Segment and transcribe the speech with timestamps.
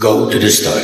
[0.00, 0.82] Go to the start.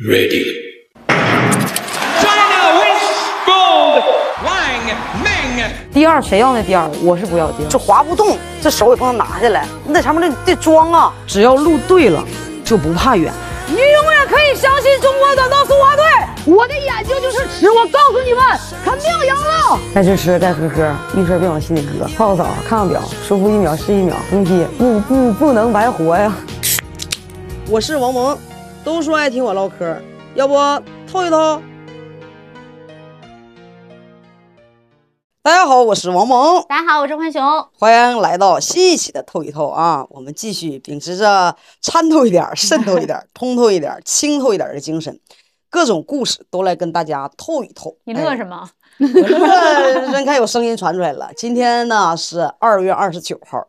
[0.00, 0.80] Ready.
[1.06, 3.04] China wins
[3.44, 4.02] gold.
[4.42, 5.70] Wang Ming.
[5.92, 7.68] 第二谁要那第二，我是不要第二。
[7.68, 11.12] 这滑不动，这手也不能拿下来，你在上面得得装啊。
[11.26, 12.24] 只要路对了，
[12.64, 13.30] 就不怕远。
[13.66, 16.04] 你永远可以相信中国短道速滑队，
[16.46, 18.42] 我的眼睛就是尺，我告诉你们，
[18.82, 19.78] 肯定赢了。
[19.94, 20.90] 该吃吃，该喝喝，
[21.20, 22.08] 遇事别往心里搁。
[22.16, 26.34] 泡个澡，看看表，舒服一秒是一秒，不批不不不能白活呀。
[27.68, 28.38] 我是王萌，
[28.84, 30.00] 都说爱听我唠嗑，
[30.36, 30.54] 要不
[31.10, 31.60] 透一透？
[35.42, 37.42] 大家好，我是王萌，大家好，我是浣熊。
[37.76, 40.06] 欢迎来到新一期的透一透啊！
[40.10, 45.18] 我们继续秉持着参透一点、渗透一点、 通透一点、清透一点的精神，
[45.68, 47.96] 各种故事都来跟大家透一透。
[48.04, 48.70] 你乐什么？
[49.00, 51.32] 我乐，人看有声音传出来了。
[51.36, 53.66] 今天呢是二月二十九号，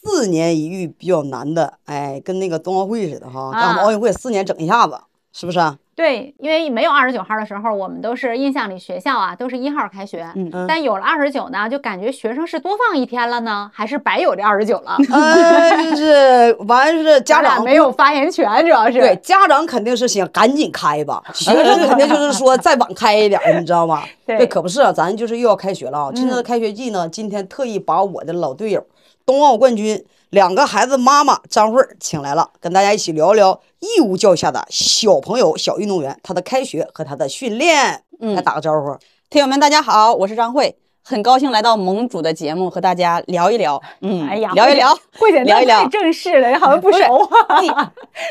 [0.00, 4.98] 四年一遇比较难的，哎，跟那个冬奥会似的哈，干我们奥运会四年整一下子，
[5.32, 5.76] 是不是啊？
[5.96, 14.96] 对，因为没有二十九号的时候，我们都是印象里学校啊都是一号开学，嗯嗯但有了二十九呢，就感觉学生是多放一天了呢，还是白有这二十九了？
[15.10, 24.00] 呃，就是完是家长没有发言权，主要是对，家长肯定是想赶紧开吧，学生肯定就是说再晚开一点，你知道吗？
[24.24, 26.12] 对可不是啊，咱就是又要开学了啊！
[26.14, 28.84] 趁着开学季呢，今天特意把我的老队友、
[29.28, 38.02] 冬奥冠军、两个孩子妈妈张慧请来了，跟大家一起聊聊义务教育下的小朋友、小运动员他的开学和他的训练。
[38.20, 38.96] 嗯来打个招呼。
[39.28, 40.74] 听友们，大家好，我是张慧，
[41.08, 45.82] 很高兴来到盟主的节目和大家聊一聊，嗯，哎呀，聊一聊，慧姐聊一聊。
[45.84, 47.26] 太，正式了，好像不熟。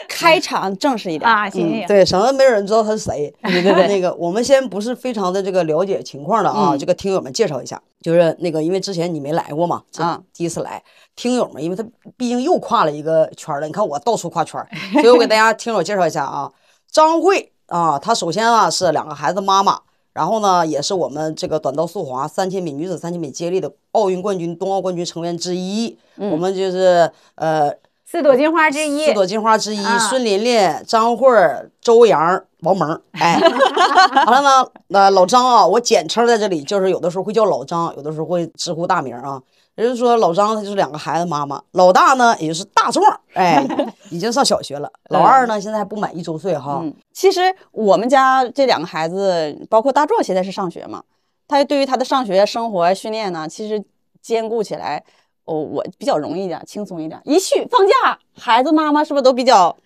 [0.08, 1.50] 开场正式一点，啊。
[1.50, 3.34] 行行，对，省得没有人知道他是谁。
[3.42, 3.88] 对对对。
[3.88, 6.78] 那个我们先不是非常的这个了解情况的啊，嗯。
[6.78, 10.22] 这个听友们介绍一下，就是那个因为之前你没来过嘛，啊。
[10.32, 10.84] 第一次来，
[11.16, 11.84] 听友们因为他
[12.16, 14.70] 毕竟又跨了一个圈儿了，你看我到处跨圈儿，
[15.02, 16.52] 所以我给大家听友介绍一下啊，
[16.92, 19.80] 张慧啊，她首先啊是两个孩子妈妈。
[20.18, 25.96] 然后呢，也是我们这个短道速滑三千米女子三千米接力的奥运冠军、冬奥冠军成员之一。
[26.16, 27.72] 我们就是呃
[28.04, 33.40] 四朵金花之一四，朵金花之一，啊孙琳琳、张慧儿、周洋、王蒙，哎，
[34.26, 39.40] 完了呢，呃，老张啊，我简称在这里，就是有的时候会叫老张，有的时候会直呼大名啊。
[39.78, 43.64] 也就是说，老张他就是两个孩子妈妈，老大呢也就是大壮，哎，
[44.10, 46.80] 已经上小学了，老二呢现在还不满一周岁哈。
[46.82, 47.40] 嗯，其实
[47.72, 51.04] 我们家这两个孩子，包括大壮现在是上学嘛，
[51.48, 53.84] 他对于他的上学、生活、训练呢，其实
[54.22, 55.04] 兼顾起来，
[55.46, 57.22] 哦，我比较容易一点，轻松一点。
[57.24, 59.78] 一去放假，孩子妈妈是不是都比较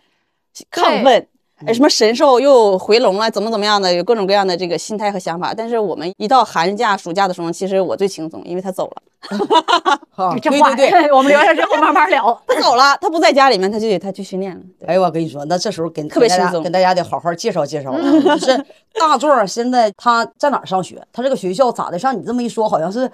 [0.71, 1.27] 亢奋？
[1.67, 5.53] 哎，什么神兽又回笼了，怎么怎么样的，有各种各样的这个心态和想法。
[5.53, 9.03] 但是我们一到寒假、暑假的时候，其实我最轻松，因为他走了，
[10.09, 12.37] 哈，这话对对对， 我们留下之后慢慢聊。
[12.47, 14.61] 他走了，他不在家里面，他就得他去训练了。
[14.79, 18.21] 对哎呦，我跟你说，那这时候跟特别轻松跟大家得好好介绍介绍了。
[18.21, 21.01] 就是大壮现在他在哪儿上学？
[21.13, 21.99] 他这个学校咋的？
[21.99, 23.09] 像你这么一说，好像是，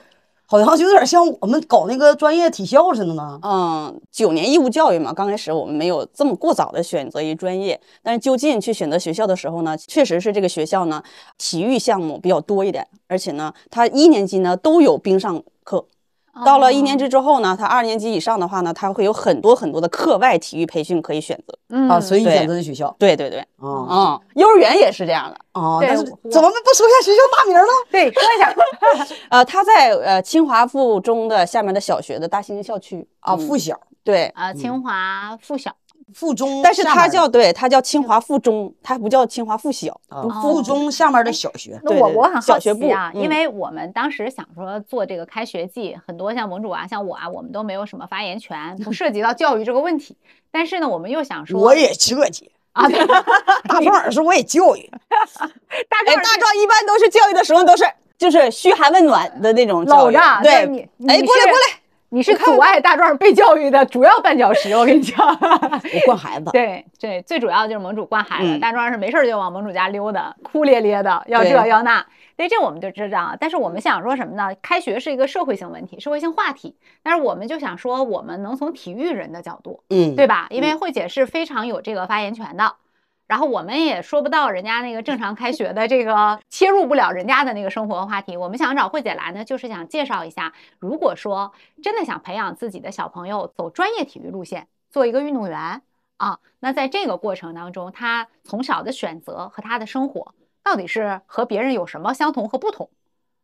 [0.46, 3.38] 好像就有点像我们搞那个专业体校似的呢。
[3.44, 11.04] 嗯，九年义务教育嘛，刚开始我们没有这么过早的选择一专业，但是就近去选择学校的时候呢，确实是这个学校呢
[11.38, 15.86] 体育项目比较多一点，而且呢，他一年级呢都有冰上课。
[16.46, 21.58] 到了一年级之后呢，他二年级以上的话呢，他会有很多很多的课外体育培训可以选择。
[21.70, 21.90] 嗯。
[21.90, 25.38] 啊，所以你选择的学校对对对，啊嗯，幼儿园也是这样的。
[25.60, 27.74] 啊，但是怎么不说一下学校大名呢？
[27.92, 28.54] 对，说一下，
[29.30, 33.08] 呃，他在呃清华附中的下面的小学的大兴校区。
[33.20, 35.72] 啊，嗯附小、对，啊，清华附小，
[36.14, 40.00] 附中，但是他叫对，他叫清华附中，他不叫清华附小。
[40.10, 41.80] 啊附中下面的小学。
[41.84, 50.16] 那我我很好小学部奇啊，因嗯为我们当时想说做这个开学季，很多像盟主啊，像我啊，我们都没有什么发言权，不 涉及到教育这个问题。
[50.50, 53.06] 但是呢，我们又想说，我也设计，啊，对
[53.68, 54.90] 大壮儿说我也教育，
[55.38, 55.50] 哎，
[55.90, 57.84] 大壮大壮一般都是教育的时候都是
[58.18, 61.80] 就是嘘寒问暖的那种教育搂着，对，你，哎，你过来过来，
[62.10, 65.18] 你是阻碍大壮被教育的主要绊脚石，我跟你讲。
[65.28, 66.50] 我惯孩子。
[66.52, 72.06] 对对，最主要就是盟主惯孩子，嗯大壮是没事儿就往盟主家溜达，哭咧咧的，要这要那。
[72.38, 73.36] 对，这我们就知道。
[73.40, 74.56] 但是我们想说什么呢？
[74.62, 76.76] 开学是一个社会性问题，社会性话题。
[77.02, 80.48] 但是我们就想说，我们能从体育人的角度，嗯，对吧？
[80.52, 82.76] 因为慧姐是非常有这个发言权的。
[83.28, 88.38] 然后我们也说不到人家那个正常开学的这个切入不了人家的那个生活话题。
[88.38, 91.54] 我们想找慧姐来呢，就是想介绍一下，如果说
[91.84, 95.82] 真的想培养自己的小朋友走专业体育路线，做一个运动员
[96.16, 100.34] 啊，那在这个过程当中，他从小的选择和他的生活
[100.64, 102.90] 到底是和别人有什么相同和不同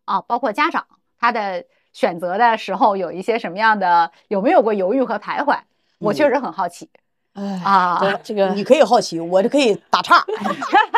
[0.06, 0.22] 啊？
[0.22, 0.88] 包括家长
[1.20, 5.60] 他的选择的时候有一些什么样的，有没有过犹豫和徘徊？
[6.00, 6.90] 我确实很好奇。
[6.94, 7.00] 哎
[7.34, 8.00] 啊。
[8.02, 10.24] 这这个你可以好奇，我就可以打岔。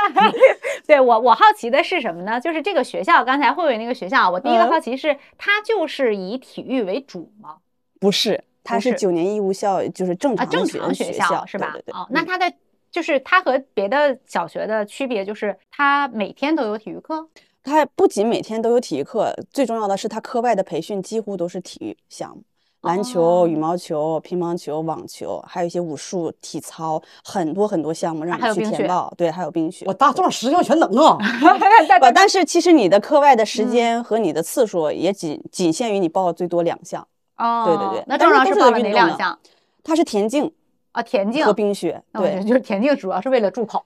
[0.85, 2.39] 对我，我好奇的是什么呢？
[2.39, 7.57] 就是这个学校，刚才慧慧那个学校，我第一个嗯好奇是，它就是以体育为主吗？
[7.99, 11.71] 不是，它是是九年义务校，就是正啊，常正常学校是吧？
[11.73, 11.93] 对对对。
[11.93, 12.53] 哦，那嗯它的
[12.91, 17.27] 就是它和别的小学的区别就是，它每天都有体育课。
[17.63, 22.43] 它不仅每天都有体育课，最重要的是它课外的培训几乎都是体育项目，
[22.85, 29.11] 篮球、羽哦毛球、乒乓球、网球，还有一些武术、体操，很多很多项目让你去填报。
[29.17, 29.85] 对，还有冰雪。
[29.87, 31.17] 我大壮十项全能啊！
[31.99, 37.05] 不，但是其实你的课外的时嗯间和你的次数也仅仅限于你报最多两项。
[37.37, 39.37] 哦，对对对那正但是都是常报了哪两项
[39.83, 40.49] 他是田径
[40.91, 41.03] 啊？
[41.03, 42.01] 田径和冰雪。
[42.13, 43.83] 对就是田径主要是为了助跑。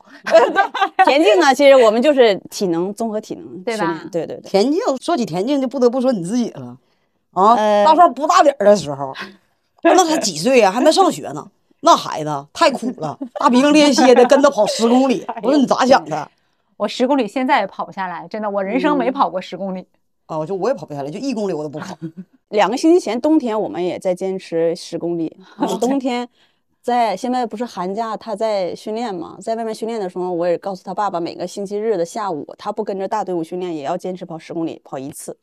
[1.05, 4.09] 田径呢，其实我们就是体能综合体能对吧训练。
[4.09, 4.49] 对对对。
[4.49, 6.77] 田径说起田径，就不得不说你自己了
[7.33, 7.53] 啊！
[7.53, 9.13] 呃大壮不大点儿的时候，
[9.83, 11.47] 那才几岁呀、还没上学呢。
[11.81, 16.29] 那孩子太苦了，大鼻涕连歇的跟他跑十公里， 我说你咋想的？
[16.75, 19.85] 我十公里现在也跑不下来，真的，我人生嗯没跑过十公里。
[20.25, 21.97] 啊，我就我也跑不下来，就一公里我都不跑。
[22.49, 26.27] 两个星期前冬天我们也在坚持十公里，就是冬天
[26.81, 35.37] 在现在不是寒假他在训练嘛，在外面训练的时候，我也告诉他爸爸，每个星期日的下午他不跟着大队伍训练，也要坚持跑十公里，跑一次。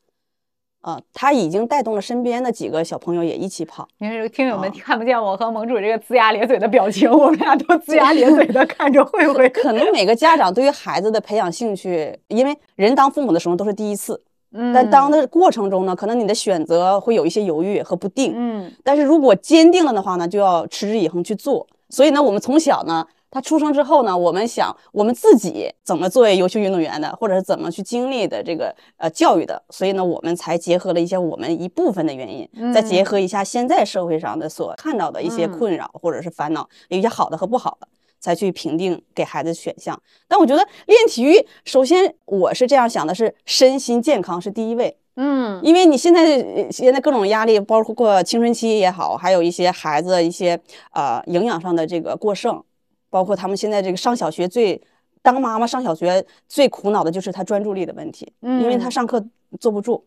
[0.87, 3.85] 啊，他已经带动了身边的几个小朋友也一起跑。
[3.97, 9.49] 你说听友们啊看不见我和盟主这个龇牙咧嘴的表情，我们俩都龇牙咧嘴的看着慧慧。
[9.49, 14.21] 可能每个家长对于孩子的培养兴趣，因为人当父母的时候都是第一次，
[14.55, 18.31] 嗯但当的过程中呢，可能你的选择会有一些犹豫和不定。
[18.33, 21.67] 嗯但是如果坚定了的话呢，就要持之以恒去做。
[21.89, 23.05] 所以呢，我们从小呢，
[23.37, 35.51] 他出生之后呢，我们想我们自己怎么作为优秀运动员的，或者是怎么去经历的这个呃教育的，所以呢，我们才结合了一些我们一部分的原因，再结合一下现在社会上的所看到的一些嗯。
[35.59, 37.87] 困扰或者是烦恼，有一些好的和不好的。
[38.19, 45.61] 才去评定给孩子选项，但我觉得练体育，首先我是这样想的是，身心健康是第一位，嗯。
[45.63, 50.59] 因为你现在呃现在各种压力，包括青春期也好，还有一些孩子一些
[50.93, 52.61] 呃营养上的这个过剩，
[53.09, 54.81] 包括他们现在这个上小学最
[55.21, 59.23] 当妈妈上小学最苦恼的就是他专注力的问题，嗯因为他嗯上课
[59.59, 60.03] 坐不住，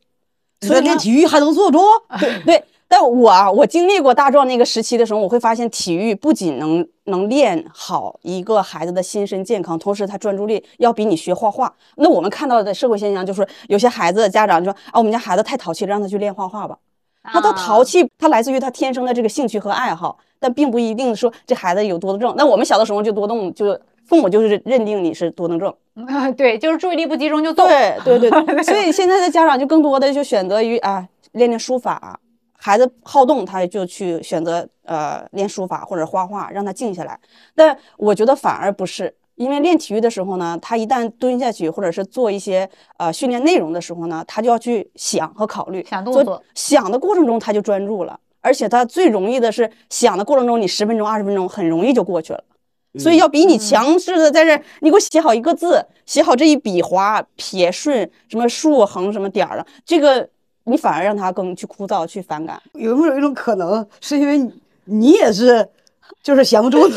[0.60, 1.78] 所以练体育还能坐住？
[2.18, 2.64] 对对。
[2.92, 11.72] 但我啊，我经历过大壮那个时期的时候，我会发现体育不仅能能练好一个孩子的心身健康，同时他专注力要比你学画画。
[11.98, 16.76] 那我们看到的社会现象就是，有些孩子家长就说啊，我们家孩子太淘气了，让他去练画画吧。
[17.32, 22.34] 那他淘气，他来自于他天生的这个兴趣和爱好，但并不一定说这孩子有多动症。
[22.36, 25.72] 那我们小的时候就多动，就父母就是认定你是多动症。
[26.08, 27.68] 啊，对，就是注意力不集中就动。
[27.70, 32.18] 对对对对，所以现在的家长就更多的就选择于啊练练书法，
[32.56, 37.20] 孩子好动他就去选择呃练书法或者画画，让他静下来。
[37.54, 39.14] 但我觉得反而不是。
[39.36, 52.42] 因为练体育的时候呢，他一旦蹲下去，或者是做一些呃训练内容的时候呢，他就要去想和考虑，做想动作想的过程中他就专注了，而且他最容易的是想的过程中，你十分钟、二十分钟很容易就过去了。
[52.98, 60.28] 所以要比你强势的在这儿，你给我写好一个字，写好这一笔划、撇、顺，什么竖、横、什么点儿的，这个
[60.64, 62.60] 你反而让他更去枯燥、去反感。
[62.72, 64.52] 有没有一种可能，是因为你
[64.86, 65.68] 你也是，
[66.20, 66.96] 就是闲不住呢？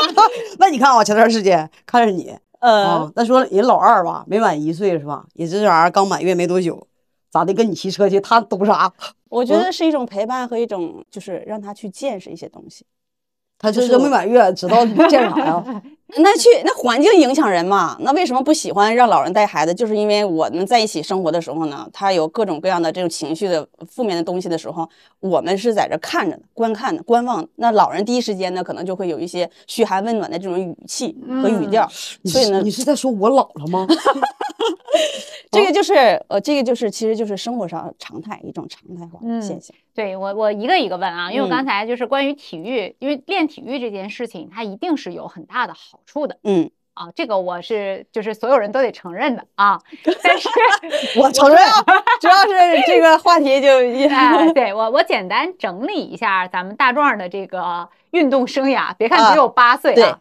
[0.58, 5.24] 那你看啊，前段时间看着你呃啊，那说人老二吧，没满一岁是吧？
[5.32, 6.86] 也这玩意儿刚满月没多久，
[7.32, 7.52] 咋的？
[7.54, 8.92] 跟你骑车去，他懂啥？
[9.30, 12.84] 我觉得是一种陪伴和一种就是让他去见识一些东西。
[13.58, 15.82] 他这就是没满月，知道见啥呀？
[16.18, 17.96] 那去那环境影响人嘛？
[18.00, 19.72] 那为什么不喜欢让老人带孩子？
[19.72, 24.88] 就是因为我们在一起生活的时候呢，他有各种各样的这种情绪的负面的东西的时候，
[25.20, 27.48] 我们是在这看着的、观看的、观望的。
[27.56, 31.88] 那老人第一时间呢，可能就会有一些嘘寒问暖的这种语气和语调。
[32.22, 33.86] 你所以呢是你是在说我老了吗？
[35.50, 35.94] 这个就是
[36.28, 39.74] 呃，这个就是其实就是生活上常态一种常态化的现象。
[39.94, 49.78] 对我，我一个一个问啊，因为我嗯刚才就是关于体育，因为练体育这件事情，它一定是有很大的好处的嗯，啊，这个我是就是所有人都得承认的啊。
[50.22, 50.48] 但是，
[51.20, 51.84] 我承认啊，
[52.20, 53.68] 主要是这个话题就
[54.08, 60.18] 哎，对我我简单整理一下咱们大壮的这个运动生涯，别看啊只有八岁对啊，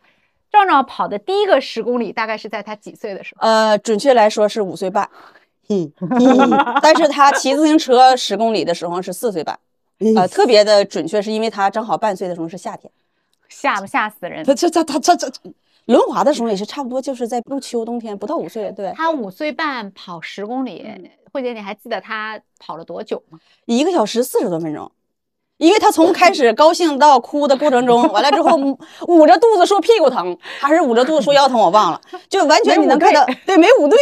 [0.51, 3.47] 壮壮跑的第一个十公里大概是在他几岁的时候？
[3.47, 5.09] 呃，准确来说是五岁半。
[6.01, 9.57] 嗯，但是他骑自行车十公里的时候是四岁半，
[10.15, 12.91] 呃，特别的准确，是因为他正好半岁的时候是夏天，
[13.49, 14.43] 吓不吓死人？
[14.43, 15.31] 他这这他这这
[15.85, 23.39] 轮滑的时候也是差不多，就是在入秋冬天，不到五岁，对，他五岁半跑十公里，嗯慧姐你还记得他跑了多久吗？
[23.65, 24.91] 一个小时四十多分钟。
[25.57, 28.57] 因为他从开始高兴到哭的过程中，完了之后
[29.07, 33.99] 捂着肚子说屁股疼，还是捂着肚子说腰疼，我忘了，就完全你能看到， 对，没捂对。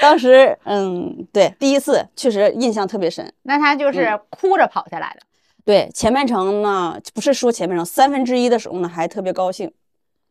[0.00, 3.32] 当时，嗯，对，第一次确实印象特别深。
[3.42, 5.26] 那他就是哭着跑下来的。
[5.64, 9.72] 对，前半程呢，不是说前半程，三分之一的时候呢，还特别高兴，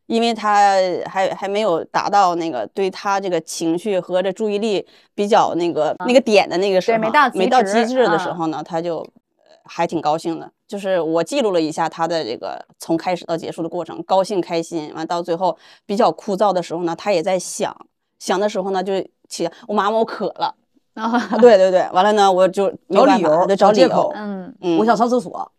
[0.06, 0.74] 因为他
[1.06, 10.50] 还还没有达到那个对他这个情绪和这注意力比较那个、那个点的那个时候，对没到极没到极致的时嗯候呢，他就呃还挺高兴的。
[10.68, 17.74] 就是我记录了一下他的这个从开始到结束的过程，高兴开心，完到最后比较枯燥的时候呢，他也在想，
[18.18, 18.92] 想的时候呢就
[19.32, 20.54] 起我妈妈我渴了，
[20.94, 25.50] 啊，对对对，完了呢我就找理由就找理由找借口，嗯，嗯，我想上厕所，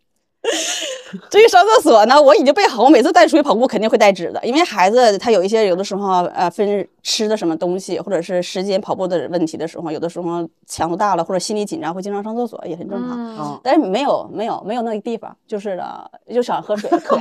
[1.30, 13.60] 至于上厕所呢，我已经备好，我每次带出去跑步肯定会带纸的，因为孩子他有一些有的时候呃分吃的什么东西，或者是时间跑步的问题的时候，有的时候强度大了或者心理紧张会经常上厕所，也很正常。
[13.62, 17.16] 但是没有没有没有那个地方，就是呢就想喝水渴。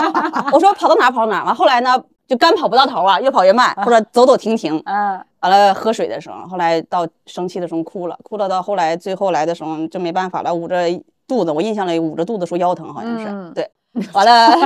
[0.52, 4.82] 我说跑到哪儿跑到哪儿，完后来呢就干跑不到头啊，越跑越慢，或者走走停停。
[4.86, 10.86] 嗯，完了喝水的时候，后来到生气的时候哭了，哭了到后来最后来的时候就没办法了，捂着
[11.28, 13.70] 肚子，我印象里捂着肚子说腰疼，好像是、嗯对。
[14.14, 14.56] 完了，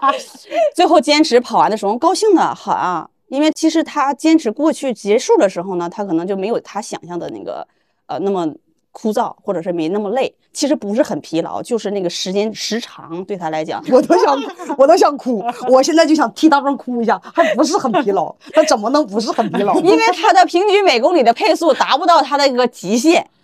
[0.74, 7.68] 最后坚持跑完的时候高兴的很啊，因为其实他坚持过去结束的时候呢，他可能就没有他想象的那个
[8.06, 8.46] 呃那么
[8.94, 10.34] 枯燥，或者是没那么累。
[10.54, 14.38] 其实不是很疲劳，就是那个时间时长对他来讲，我都想，
[14.78, 19.74] 我都想哭，我现在就想替大壮哭一下，还不是很疲劳，他怎么能不是很疲劳？
[19.82, 23.26] 因为他的平均每公里的配速达不到他的一个极限。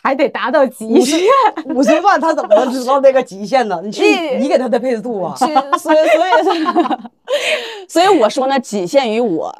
[0.00, 1.20] 还得达到极限。
[1.74, 3.80] 五十万，他怎么能知道那个极限呢？
[3.82, 4.04] 你去
[4.36, 5.34] 你你给他的配速啊？
[5.36, 6.64] 所以所以所以
[7.88, 9.52] 所以我说呢，仅限于我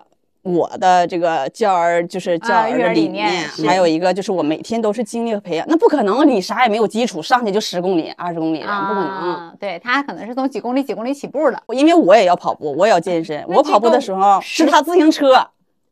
[0.43, 9.09] 我的这个教儿就是教儿的理念是还有一个就是我每天都是精力和培养，那不可能，你啥也没有基础，上去就十公里、二十公里的，不可能。
[9.09, 11.63] 啊，对他可能是从几公里几公里起步的。
[11.75, 13.45] 因为我也要跑步，我也要健身。
[13.49, 15.47] 我跑步的时候是他自行车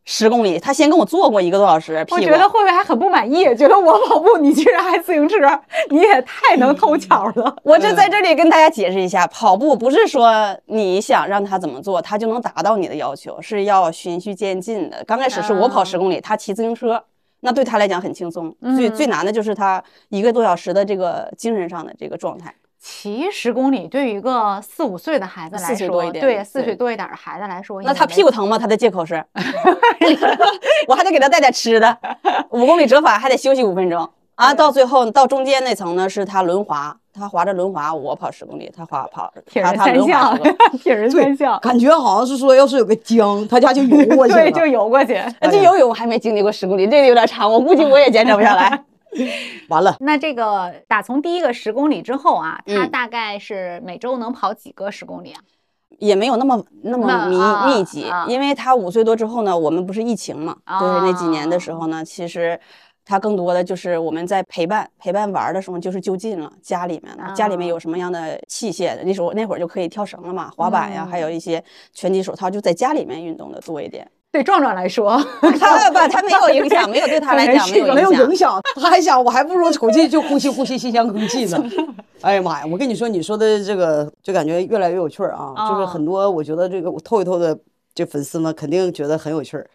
[0.08, 5.36] 十公里，他先跟我做过一个多小时，我觉得慧慧还很不满意，觉得我跑步你居然还自行车，
[5.90, 7.56] 你也太能偷巧了。
[7.64, 15.02] 我就在这里跟大家解释一下，跑步不是说你想让他怎么做，他就能达到你的要求，是要循序渐进的。
[15.04, 17.02] 刚开始是我跑啊十公里，他骑自行车，
[17.40, 18.54] 那对他来讲很轻松。
[18.76, 22.54] 最最难的就是他一个多小时的这个精神上的这个状态。
[22.88, 28.46] 骑十公里对于一个四五岁的孩子来说，对四岁多一点的孩子来说，那他屁股疼。
[28.46, 28.56] 吗？
[28.56, 29.24] 他的借口是，
[30.86, 31.98] 我还得给他带点吃的，
[32.50, 34.54] 五公里折返还得休息五分钟啊。
[34.54, 40.38] 到最后到中间那层呢，是他轮滑，他滑着轮滑，我跑十公里，他滑跑， 铁人三项
[40.80, 44.42] 铁人三项，感觉好像是说，要是有个江，他家就游过去了。
[44.42, 45.14] 对，就游过去。
[45.40, 48.84] 呃这游泳还没经历过十公里，这个有点长，我估计我也坚持不下来。
[49.68, 55.40] 完了，那这个打从第一个十公里之后啊，他嗯大概是每周能跑几个十公里啊？
[55.98, 62.58] 也没有那么那么密啊密集啊，因为他五岁多之后呢，我们不是疫情嘛，就是那几年的时啊候呢，其实
[63.04, 71.62] 他更多的就是我们在陪伴陪伴玩儿的时候就是就近了，家里面了，家里面啊有什么样的器械的，那时候那会儿就可以跳绳了嘛，滑板呀，还有嗯一些
[71.94, 74.06] 拳击手套，就在家里面运动的多一点。
[74.36, 75.16] 对壮壮来说，
[75.58, 81.64] 他 不，他没有影响，没有对他来讲 没有没有影响他还想我还不如出去就呼吸呼吸新鲜空气呢。
[82.20, 82.66] 哎呀妈呀！
[82.70, 87.58] 我跟你说，你说的这个就感觉越来越有趣儿啊，就是哦很多我觉得这个我透一透的
[87.94, 89.66] 这粉丝们肯定觉得很有趣儿，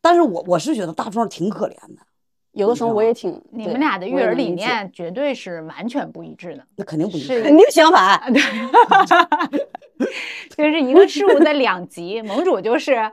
[0.00, 2.00] 但是我我是觉得大壮挺可怜的，
[2.52, 6.62] 有的时候我也挺，你们俩的育儿理念绝对是完全不一致的。
[6.76, 7.42] 那肯定不一致。
[7.42, 8.32] 肯定相反。
[10.56, 12.22] 就是一个事物的两极。
[12.22, 13.10] 盟主就是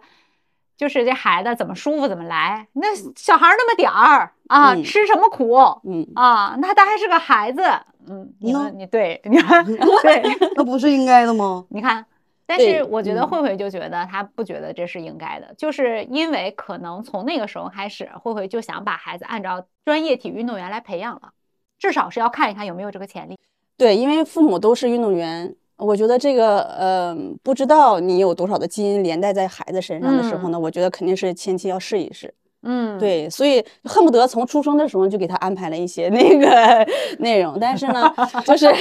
[0.77, 5.53] 就是这孩子怎么舒服怎么来，那小孩儿那么点儿啊，嗯吃什么苦
[5.83, 6.55] 嗯，啊？
[6.59, 7.61] 那他还是个孩子，
[8.07, 9.65] 嗯，你说你对，你看
[10.03, 10.23] 对，
[10.55, 11.65] 那不是应该的吗？
[11.69, 12.05] 你看。
[12.49, 21.31] 但是我觉得嗯慧慧就觉得她不觉得这是应该的，就是因为可能从那个时候开始，慧慧就想把孩子按照专业体育运动员来培养了，
[21.77, 23.37] 至少是要看一看有没有这个潜力。
[23.75, 32.33] 对，因为父母都是运动员，我觉得这个，呃，不知道你有多少的基因连带在孩子身上的时候呢，我觉得肯定是前期要试一试。
[32.63, 36.85] 嗯，对，所以恨不得从出生的时候就给他安排了一些那个
[37.19, 38.11] 内容，但是呢，
[38.43, 38.73] 就是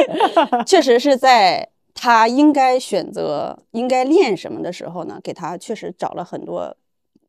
[0.66, 6.74] 确实是在他应该选择、应该练什么的时候呢，给他确实找了很多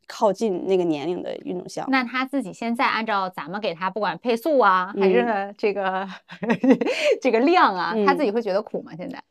[0.10, 1.92] 靠近那个年龄的运动项目。
[1.92, 6.08] 那他自己现在按照咱们给他不管配速啊，还是这个
[7.22, 8.92] 这个量啊，他自己会觉得苦吗？
[8.98, 9.22] 现在？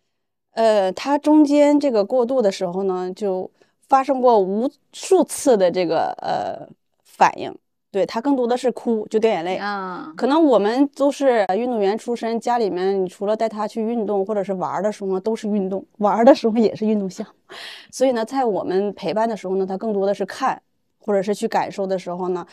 [0.52, 3.50] 呃，他中间这个过渡的时候呢，就
[3.88, 6.68] 发生过无数次的这个呃
[7.04, 7.54] 反应，
[7.92, 9.56] 对他更多的是哭，就掉眼泪。
[9.56, 17.54] 啊，可能我们都是运动员出身，家里面你除了带他去运动或者是玩儿的时候呢，都是运动，玩儿的时候也是运动项目。
[17.92, 20.61] 所以呢，在我们陪伴的时候呢，他更多的是看，
[21.09, 22.47] 或者是去感受的时候呢，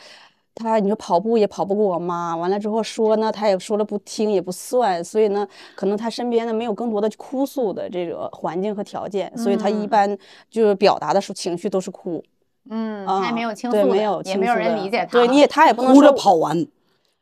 [0.55, 5.45] 他你说跑步也跑不过我妈，完了之后说呢，他也说了不听也不算，所以呢，
[5.75, 10.17] 可能他身边呢没有更多的哭诉的这个环境和条件，所以他一嗯般
[10.49, 12.23] 就是表达的时候情绪都是哭。
[12.69, 15.11] 嗯，啊，他也没有倾诉嗯，对没有也没有人理解他。
[15.11, 16.65] 对，你也他也不能哭着说跑完，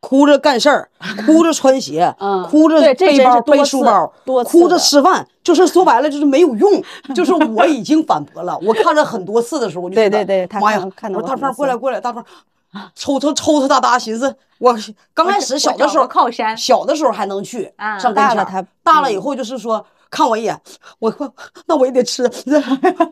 [0.03, 0.89] 哭着干事儿，
[1.25, 6.83] 哭着穿鞋，嗯哭着背包背书包，哭着吃饭，就是说白了就是没有用。
[7.15, 12.23] 就是我已经反驳了，我看了很多次的时候，我就对对对他妈呀看，到我说大胖过来过来，大胖。
[12.95, 14.75] 抽抽抽抽搭搭，寻思我
[15.13, 20.59] 刚开始小的时候靠山小的时候还能去啊上跟前大了他嗯大了以后就是说看我一眼，
[20.97, 21.33] 我我
[21.67, 22.23] 那我也得吃，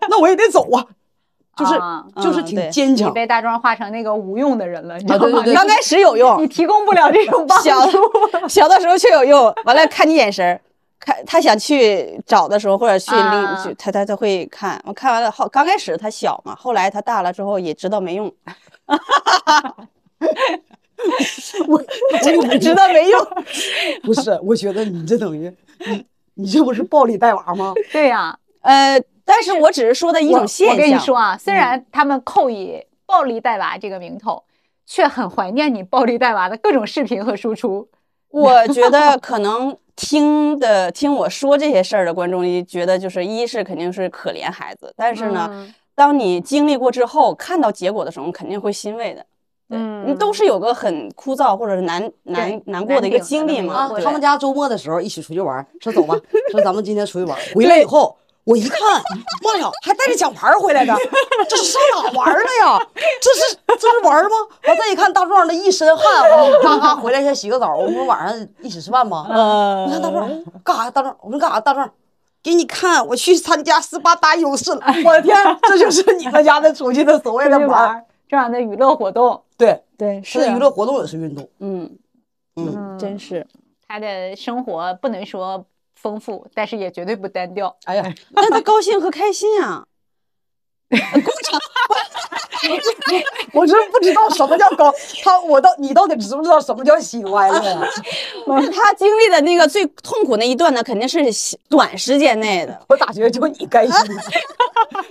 [0.09, 0.83] 那我也得走啊，
[1.57, 3.13] 就是啊就是挺坚强你。
[3.13, 5.23] 被大壮化成那个无用的人了，你知道吗？
[5.25, 7.99] 对对对刚开始有用你，提供不了这种帮小助。
[8.47, 10.59] 小的时候却有用，完了看你眼神儿，
[10.99, 14.81] 看他想去找的时候，或者去啊拎去，他他他会看。
[14.85, 18.25] 我看完了后，刚开始他小嘛，后来他大了之后也知道没用，
[21.67, 23.27] 我我我知道没用。
[24.03, 25.51] 不是，我觉得你这等于
[25.85, 26.05] 你
[26.35, 27.73] 你这不是暴力带娃吗？
[27.91, 29.01] 对呀，呃，
[29.31, 30.75] 但是我只是说的一种现象。
[30.75, 34.43] 我跟你说啊，嗯虽然他们扣以暴力带娃这个名头，
[34.85, 37.87] 却很怀念你暴力带娃的各种视频和输出。
[38.29, 49.25] 我觉得可能听的听我说这些事儿的观众里，觉得就是一是肯定是可怜孩子，但是呢，嗯当你经历过之后，看到结果的时候，肯定会欣慰的。
[49.73, 53.73] 嗯你都是有个很枯燥或者是难难难过的一个经历嘛。
[53.73, 56.15] 啊，他们家周末的时候一起出去玩，说走吧，
[56.51, 57.37] 说咱们今天出去玩。
[57.53, 58.79] 回来以后，我一看，
[59.43, 60.95] 妈呀，还带着奖牌回来的，
[61.47, 62.87] 这是上哪玩儿了呀？
[63.21, 64.29] 这是这是玩吗？
[64.67, 69.27] 我再一看，大壮那一身汗啊，嘎嘎回来先洗个澡，我们晚上一起吃饭吗？
[69.29, 70.27] 呃你看大壮
[70.63, 70.91] 干啥呀？
[70.91, 71.59] 大壮，我说干啥？
[71.59, 71.89] 大壮，
[72.41, 74.81] 给你看，我去参加斯巴达勇士了。
[75.05, 81.47] 我的天，这就是你们家的出去的所谓的玩这样的娱乐活动，对，对，是娱乐活动也是运动。
[81.59, 81.97] 嗯
[82.55, 83.45] 嗯，嗯，真是。
[83.87, 87.75] 他的生活不能说丰富，但是也绝对不单调。
[87.85, 89.85] 哎呀，那他高兴和开心啊。
[93.53, 97.81] 我真不知道什么叫高，他我到你到底知不知道什么叫喜怒哀乐呀？
[98.71, 102.85] 他经历的那个最痛苦那一段呢，肯定是小短时间内的。
[102.87, 103.93] 我咋觉得就你开心？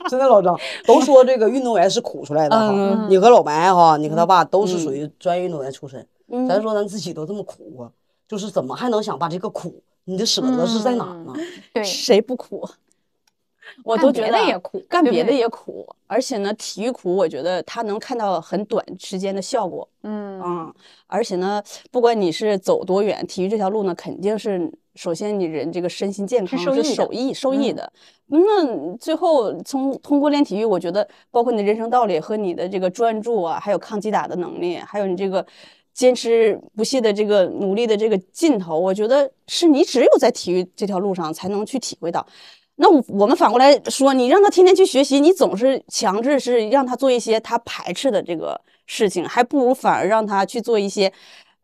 [0.09, 2.69] 真的老张，都说这个运动员是苦出来的哈。
[2.73, 6.07] 嗯你和老白哈，你和他爸都是属于专业运动员出身。
[6.29, 7.93] 嗯咱说咱自己都这么苦过，
[8.29, 11.33] 就是怎么还能想把这个苦，你的舍得是在哪呢？
[11.73, 12.69] 对，谁不苦？
[13.85, 19.89] 我都觉得也苦干别的也苦，而且呢，体育苦，我觉得他能看到很短时间的效果。
[20.03, 20.75] 嗯嗯，
[21.07, 27.93] 而且呢，不管你是走多远，体育这条路呢，肯定是首先你人这个身心健康是受益受益受益嗯的。
[28.27, 35.47] 那最后从通过练体育，我觉得包括你的人生道理和你的这个专注啊，还有抗击打的能力，还有你这个
[35.93, 42.27] 坚持不懈的这个努力的这个劲头，我觉得是你只有在体育这条路上才能去体会到。
[42.77, 51.13] 那我我们反过来说，你让他天天去学习，你总是强制是让他做一些他排斥的这个事情，还不如反而让他去做一些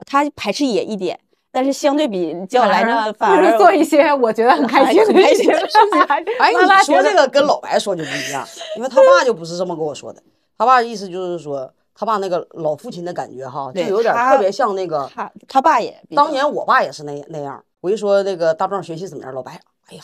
[0.07, 1.19] 他排斥也一点，
[1.51, 6.03] 但是相对比较来呢， 反而不如做一些我觉得很开心的很开心的事情。
[6.39, 10.23] 哎，你说这个 跟老白说就不一样，因为他爸就不是这么跟我说的。
[10.59, 17.64] 他爸意思就是说，他爸那个老父亲的感觉哈，就有点特别像那个他他爸也当年我爸也是那那样。
[17.80, 20.02] 我一说那个大壮学习怎么样，老白，哎呀，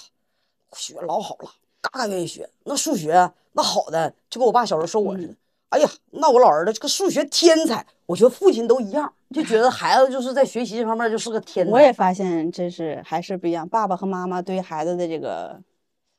[0.72, 1.50] 学老好了，
[1.82, 2.48] 嘎嘎愿意学。
[2.64, 5.34] 那数学那好的，就跟我爸小时候说我似的。
[5.68, 7.84] 哎呀，那我老儿子这个数学天才。
[8.06, 11.72] 我觉得父亲都一样，就觉得孩子就是在学习这方面就是个天才。
[11.72, 13.66] 我也发现，真是还是不一样。
[13.68, 15.58] 爸爸和妈妈对孩子的这个，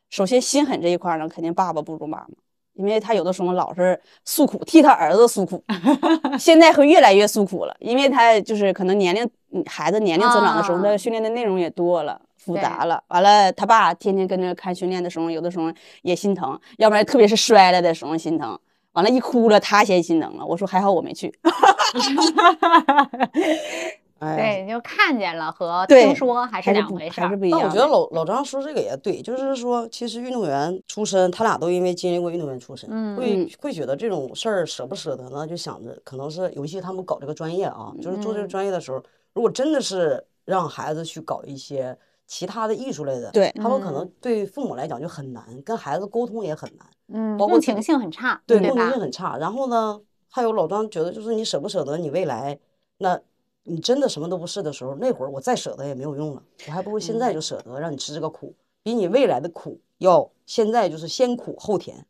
[0.09, 2.27] 首先心狠这一块呢，肯定爸爸不如妈妈，
[2.73, 5.63] 因为他有的时候老是诉苦，替他儿子诉苦。
[6.39, 12.19] 现在会越来越诉苦了，因为他就是可能年龄，嗯孩子年龄增长的时候，啊他训练的内容也多了。
[12.35, 18.59] 复杂了，完了，他爸天天跟着看训练的时候，有的时候也心疼，要不然特别是摔了的时候心疼，
[18.91, 20.45] 完了，一哭了，他先心疼了。
[20.45, 21.33] 我说还好我没去，
[24.23, 27.25] 哎，对，就看见了和听说还是两回事儿。
[27.25, 27.67] 还是不一样的。
[27.67, 35.45] 但我觉得老老张说这个也对，就是说，其实运动员出身，他俩都因为经历过运动员出身，嗯会会觉得这种事儿舍不舍得呢？
[35.45, 48.99] 就想着可能是，尤其他们搞这个专业啊，就是做这个嗯专业的时候，如果真的是让孩子去搞一些其他的艺术类的，对他们可嗯能对父母来讲就很难，跟孩子沟通也很难，嗯，包括共情性很差，对，共情性？
[48.99, 49.37] 很差。
[49.37, 49.99] 然后呢，
[50.31, 52.57] 还有老张觉得，就是你舍不舍得你未来，
[52.97, 53.19] 那
[53.63, 62.05] 你真的什么都不是的时候，那会儿我再舍得也没有用了，我还不如现在就舍得让你吃这个苦，比你未来的苦要现在就是先苦后甜，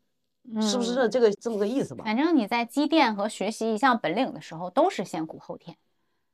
[0.59, 2.03] 是不是这这个这么个意思吧？
[2.03, 5.77] 反正你在积淀和学习一项本领的时候，都是先苦后甜。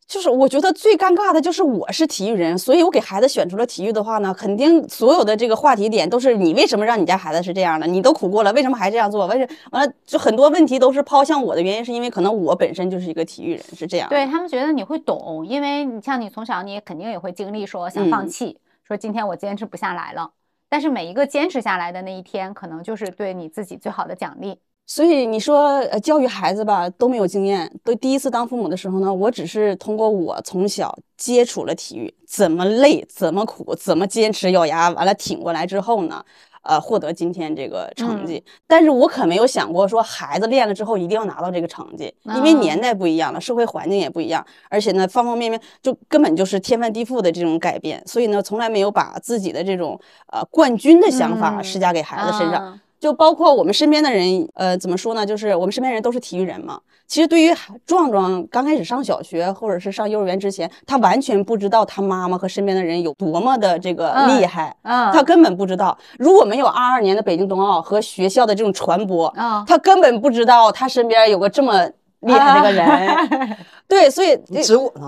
[0.09, 7.85] 就是我觉得最尴尬的就是我是体育人，所以我给孩子选出了体育的话呢，肯定所有的这个话题点都是你为什么让你家孩子是这样的？
[7.85, 9.27] 你都苦过了，为什么还这样做？
[9.27, 14.09] 为什完了就很多问题都是抛向我的原因，是因为可能我本身就是一个体育人，是这样。
[14.09, 20.31] 对他们觉得你会懂，因为你像你从小你也肯定也会经历说想放嗯弃，说今天我坚持不下来了。
[20.67, 24.59] 但是每一个坚持下来的那一天，可能就是对你自己最好的奖励。
[24.91, 36.25] 所以你说呃教育孩子吧都没有经验，都第一次当父母的时候呢，我只是通过我从小接触了体育，怎么累，怎么苦，怎么坚持咬牙，完了挺过来之后呢，
[36.63, 38.43] 呃，获得今天这个成绩。
[38.65, 50.01] 但是我可没有想过说孩子练了之后一定要拿到这个成绩，因为啊年代不一样了，社会环境也不一样，而且呢，方方面面就根本就是天翻地覆的这种改变，所以呢，从来没有把自己的这种
[50.33, 52.65] 呃冠军的想法嗯施加给孩子身上。
[52.65, 55.25] 啊就包括我们身边的人，呃，怎么说呢？
[55.25, 56.79] 就是我们身边人都是体育人嘛。
[57.07, 57.51] 其实对于
[57.87, 65.97] 壮壮刚开始上小学或者是上幼儿园之前，他完全不知道他妈妈和身边的人有多么的这个嗯厉害，嗯他根本不知道。
[66.19, 71.83] 如果没有二二年的北京冬奥和学校的这种传播，啊他根本不知道他身边有个这么
[72.19, 73.57] 厉害的一个人。
[73.87, 75.07] 对，所以你指我呢？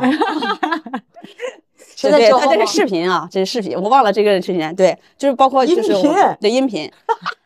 [1.95, 4.75] 现对 对，他这是视频啊，这是视频，我忘了这个之前。
[4.75, 6.91] 对，就是包括就是我音频对音频，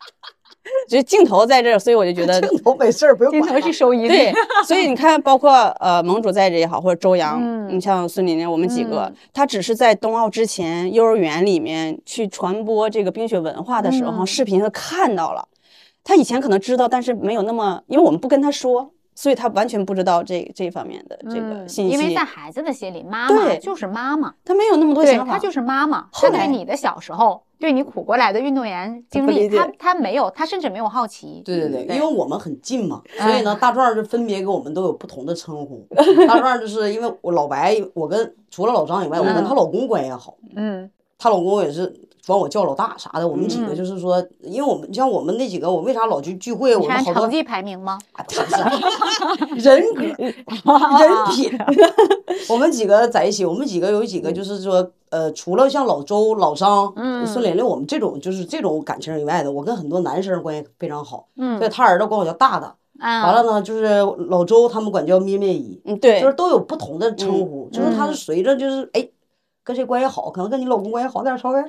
[0.88, 4.08] 就是镜头在这儿，所以我就觉得 镜头没事儿，不用镜管头是收音。
[4.08, 4.34] 对，
[4.66, 15.48] 所以你看，包括呃盟主在这也好，或者周洋，嗯你像孙琳琳，我们几个，嗯他只是在冬奥之前，幼儿园里面去传播这个冰雪文化的时候，嗯视频他看到了，
[16.04, 26.08] 他以前可能知道，但是没有那么，因为我们不跟他说，所以他完全不知道这这方面的这个嗯信息，因为在孩子的心里，妈妈就是妈妈，他没有那么多想法，对她就是妈妈。
[26.12, 31.42] 后来你的小时候，对你苦过来的运动员经历，不理解她她没有，他甚至没有好奇。
[31.46, 35.88] 对对对，对因为我们很近嘛，哎所以呢，大壮就分别给我们都有不同的称呼。
[36.28, 41.94] 大壮就是因为我老白，我跟除了老张以外，我跟嗯她老公关系也好，嗯她老公也是
[42.26, 43.28] 管我叫老大啥的。
[43.28, 46.76] 我们几个嗯就是说，因为我们像我们那几个，我为啥老去聚会？
[46.76, 48.00] 我们好多成绩排名吗？
[48.14, 48.42] 啊不是
[49.70, 50.34] 人格、人
[51.32, 51.58] 品。
[52.50, 61.28] 我们几个在一起，我们几个有几个就是说，呃，除了像老周、老张、嗯孙琳琳，我们这种就是这种感情以外的，我跟很多男生关系非常好。
[61.38, 62.76] 嗯所以他儿子管我叫大大。
[63.00, 69.08] 啊，完了呢，就是老周他们管叫咩咩姨，嗯，对，就是都有不同的称呼，就是他嗯是随着就是哎。
[69.66, 71.62] 跟谁关系好，可能跟你老公关系好点儿，稍微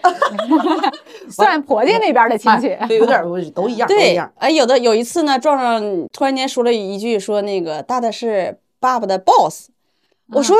[1.30, 2.68] 算婆家那边的亲戚。
[2.86, 3.20] 对，有点
[3.52, 9.70] 都一样，都一对样。，哎，有的有一次呢，壮壮突然间说了一句，说那个大大是爸爸的 boss，
[10.32, 10.56] 我说。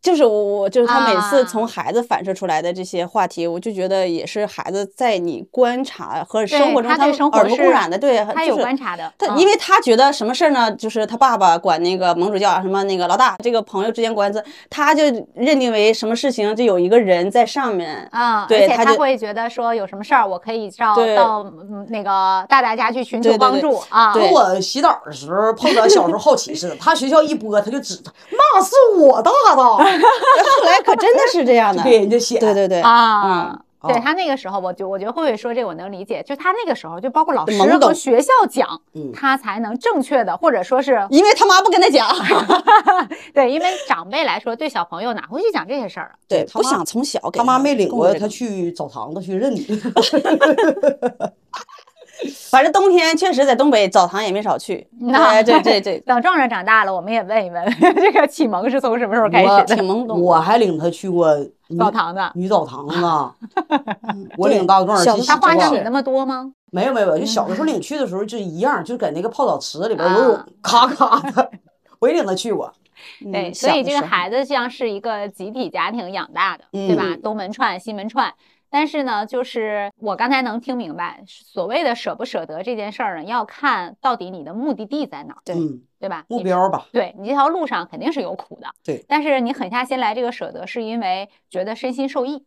[0.00, 14.40] 就是我，我就是他每次啊从孩子反射出来的这些话题，我就觉得也是孩子在你观察和生活中他耳濡生活是目染的，对，他有观察的，他嗯因为他觉得什么事儿呢，就是他爸爸管那个盟主叫什么那个老大，这个朋友之间关系，
[14.70, 15.02] 他就
[15.34, 18.08] 认定为什么事情就有一个人在上面。
[18.12, 24.12] 啊，而且他对他就会觉得说有什么事儿，我可以到到嗯那个大大家去寻求对对对帮助啊。
[24.12, 32.38] 对跟我洗澡的时候碰到小时候好奇似的，他学校一播他就指他，那是我大大， 后来可真的是这样的， 对人家写。
[32.38, 33.48] 对对对，啊。
[33.50, 34.00] 嗯对哦。
[34.00, 39.10] 他那个时候，我就我觉得慧慧说这个我能理解，就他那个时候，就包括老师懵懂和学校讲，嗯。
[39.12, 42.08] 他才能正确的，或者说是因为他妈不跟他讲，
[43.34, 46.18] 对，因为长辈来说，对小朋友哪会去讲这些事儿啊？
[46.28, 49.52] 对，不想从小给他妈没领过他去澡堂子去认，
[52.50, 54.86] 反正冬天确实在东北澡堂也没少去。
[55.00, 57.64] 那对对对对， 等壮壮长大了，我们也问一问，
[57.96, 59.76] 这个启蒙是从什么时候开始的？
[59.76, 60.20] 挺懵懂。
[60.20, 61.28] 我还领他去过
[61.78, 62.96] 澡堂子，女澡堂子。
[64.36, 66.52] 我领大壮小的去洗他花澡像你那么多吗？
[66.70, 71.50] 没有没有，就小的时候领去的时候就一样，就在那个泡澡池里边啊游泳，咔咔的。
[71.98, 72.72] 我也领他去过，
[73.30, 77.04] 对，嗯所以这个孩子像是一个集体家庭养大的，对吧？
[77.06, 78.32] 嗯东门串、西门串。
[78.72, 86.24] 但是呢，就是我刚才能听明白，所谓的舍不舍得这件事儿呢，要看到底你的目的地在哪儿，对嗯，对吧？
[86.26, 92.46] 目标吧，对你这条路上肯定是有苦的，对但是你狠下心来，这个舍得是因为觉得身心受益，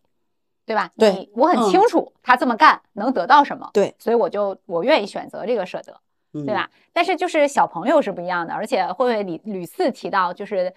[0.66, 0.90] 对吧？
[0.98, 5.96] 对你我很嗯清楚他这么干能得到什么，对，所以我就我愿意选择这个舍得，
[6.34, 6.72] 嗯对吧？
[6.92, 10.74] 但是就是小朋友是不一样的，而且慧慧屡屡次提到，就是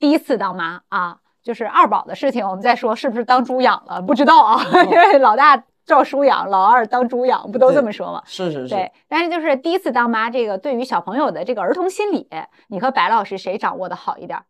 [0.00, 8.22] 第一次当妈啊，就是二宝的事情，我们再说是不是当猪养了，不知道啊， 因为老大照书养，老二当猪养，不都这么说吗？
[8.26, 12.28] 是是是，对，但是就是第一次当妈，这个对于小朋友的这个儿童心理，
[12.68, 14.44] 你和白老师谁掌握的好一点儿？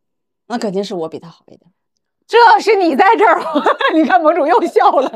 [0.48, 1.61] 那肯定是我比他好一点，
[2.26, 3.40] 这是你在这儿，
[3.94, 5.11] 你看盟主又笑了。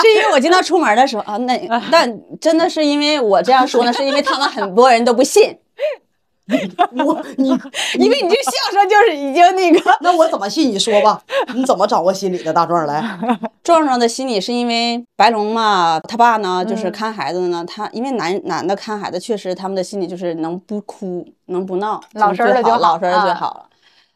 [0.00, 1.58] 是因为我经常出门的时候啊，那
[1.90, 5.58] 但真的是因为我这样说呢，是因为他们很多人都不信，
[7.04, 7.48] 我 你
[7.98, 10.70] 因为你这笑声就是已经那个 那我怎么信？
[10.70, 11.22] 你说吧，
[11.54, 12.52] 你怎么掌握心理的？
[12.52, 13.02] 大壮来，
[13.62, 23.66] 壮壮的心理是因为白龙嘛，他爸呢就是看孩子呢，他因为男男的看孩子确实他们的心理就是能不哭能不闹，老实儿的就好老实儿的好了。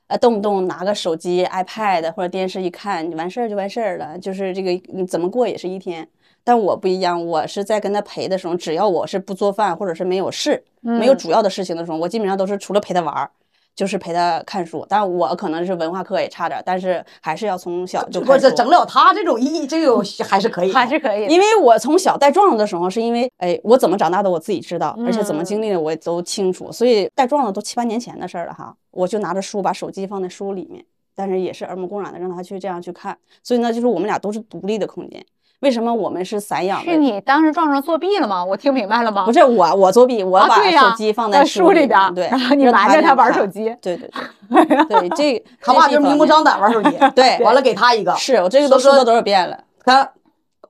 [0.06, 6.06] 呃，动不动拿个手机、iPad 或者电视一看，完事儿就完事儿了，就是这个你怎么过也是一天。
[6.46, 13.30] 但我不一样，我是在跟他陪的时候，只要我是不做饭或者是没有事、没有主要的事情的时候，我基本上都是除了陪他玩儿，
[13.74, 14.86] 就是陪他看书。
[14.88, 18.40] 但是我可能是文化课也差点，但是还是要从小就我开始。
[18.42, 28.76] 这整了他这种意义，这个 还是可以，还是可以，因为我从小带壮壮的时候，是因为哎，我怎么长大的我自己知道，而且怎么嗯经历的我也都清楚，所以带壮壮都七八年前的事儿了哈。
[28.90, 30.84] 我就拿着书，把手机放在书里面，
[31.16, 35.24] 但是也是耳目共染的让他去这样去看，所以呢，就是我们俩都是独立的空间。
[35.64, 36.92] 为什么我们是散养的？
[36.92, 38.44] 是你当时壮壮作弊了吗？
[38.44, 39.24] 我听明白了吗？
[39.24, 44.10] 不是我，我作弊，我把手机放在书里边儿对， 然后你让瞒着他玩手机对对
[44.86, 46.60] 对对，这 他爸就是明目张胆。
[46.60, 49.58] 玩手机，对完了给他一个，是我这个都说说了多少遍了？
[49.82, 50.06] 他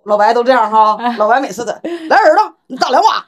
[0.05, 3.27] 老白都这样哈，老白每次的来儿子，你打两把，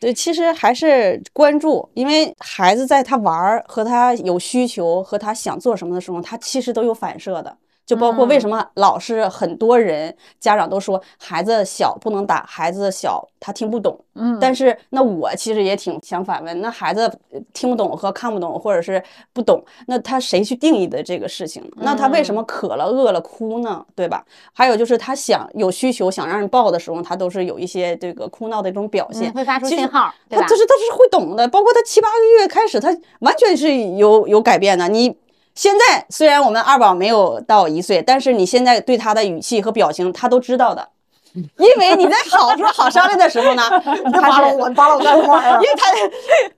[0.00, 7.56] 对，其实还是关注，因为孩子在他玩儿和他有需求和他想做什么的时候，他其实都有反射的。
[7.84, 13.98] 就包括为什么老是很多人家长都说孩子小不能打，孩子小他听不懂。
[14.14, 21.62] 嗯，但是那我其实也挺想反问，那孩子呃听不懂和看不懂，或者是不懂，那他谁去定义的这个事情？
[21.76, 23.84] 那他为什么渴了、饿了哭呢？
[23.94, 24.24] 对吧？
[24.52, 30.56] 还有就是他想有需求想让人抱的时候，他都是有一些这个哭闹的一种表现，嗯会发出信号，对吧他就？
[30.56, 34.88] 是他是会懂的，包括他七八个月开始，他完全是有有改变的。
[34.88, 35.16] 你
[35.54, 40.88] 现在虽然我们二宝没有到一岁，但是你现在对他的语气和表情，他都知道的。
[41.34, 43.62] 因为你在好说好商量的时候呢，
[44.12, 45.66] 他是扒拉我，扒拉我干什么玩意儿因？
[45.66, 45.74] 为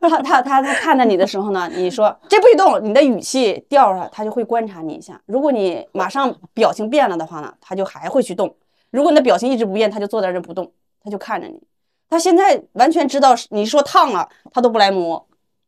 [0.01, 5.21] 他他他他他看着你的时候呢，你说这不许动，你的语气调上，他就会观察你一下。
[5.27, 8.53] 如果你马上表情变了的话呢，他就还会去动。
[8.91, 10.73] 如果你的表情一直不变，他就坐在这儿不动，
[11.05, 11.61] 他就看着你。
[12.11, 15.25] 他现在完全知道你说烫了，他都不来摸。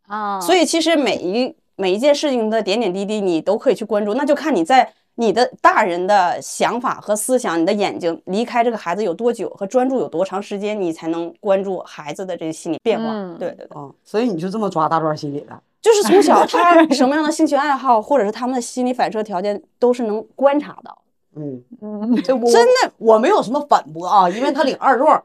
[0.08, 13.06] 啊，所以其实每一每一件事情的点点滴滴，你都可以去关注，那就看你在你的大人的想法和思想，你的眼睛离开这个孩子有多久和专注有多长时间，你才能关注孩子的这个心理变化。
[13.10, 20.98] 嗯对对对，啊，所以你就这么抓大壮心理的， 就是从小他 什么样的兴趣爱好，或者是他们的心理反射条件，都是能观察到。
[21.34, 25.22] 嗯，嗯真的我没有什么反驳啊，因为他领二壮，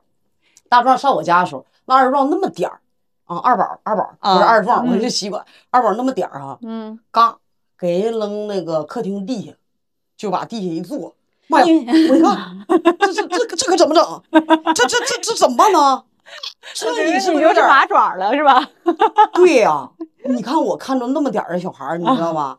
[0.67, 2.80] 大壮上我家的时候，那二壮那么点儿
[3.31, 7.37] 啊，二宝二宝不是啊二壮，我就习惯二宝那么点儿啊，嗯，嘎
[7.79, 9.53] 给人扔那个客厅地下，
[10.17, 11.15] 就把地下一坐，
[11.47, 11.65] 妈呀！
[12.09, 12.65] 我一看，
[12.99, 14.21] 这这这这可怎么整？
[14.75, 16.03] 这这这这怎么办呢？
[16.73, 18.67] 这你是不是有点麻爪了是吧？
[19.33, 19.89] 对呀、
[20.25, 22.57] 你看我看着那么点儿的小孩儿，你知道吗？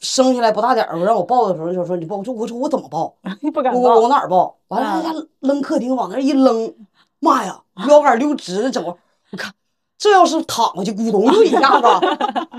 [0.00, 3.14] 生下来不大点儿，让我抱的时候就说你抱，我说我说我怎么抱？
[3.54, 4.54] 不敢我我往，哪儿抱？
[4.68, 6.74] 完了，他扔客厅往那儿一扔，
[7.20, 8.90] 妈呀，腰杆溜直了，整个
[9.30, 9.52] 我看
[9.96, 11.64] 这要是躺过去，咕咚就一下子。
[11.66, 12.00] 完了，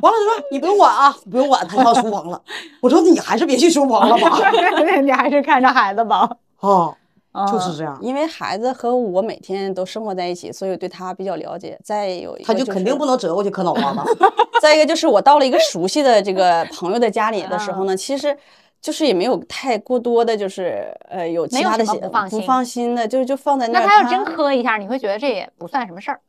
[0.01, 2.41] 他说你不用管啊，不用管，他上厨房了。
[2.81, 4.39] 我说你还是别去厨房了吧。
[5.03, 6.29] 你还是看着孩子吧。
[6.61, 6.95] 啊，
[7.31, 11.77] 啊就是这样，因为孩子和我每天都生活在一起，所以对他比较了解。
[11.83, 14.17] 再有一个他就是肯定不能折过去磕脑瓜子。
[14.61, 18.35] 再一个就是我到了一个熟悉的这个朋友的家里的时候呢，其实
[18.81, 23.83] 就是也没有太过多的，就是呃有其他的不放心不放心的，就是就放在那儿。
[23.83, 26.19] 那他要真磕一下，你会觉得这也不算什么事儿。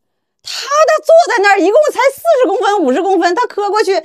[0.43, 0.51] 他
[1.05, 4.01] 坐在那儿，一共才四十公分、五十公分，他磕过去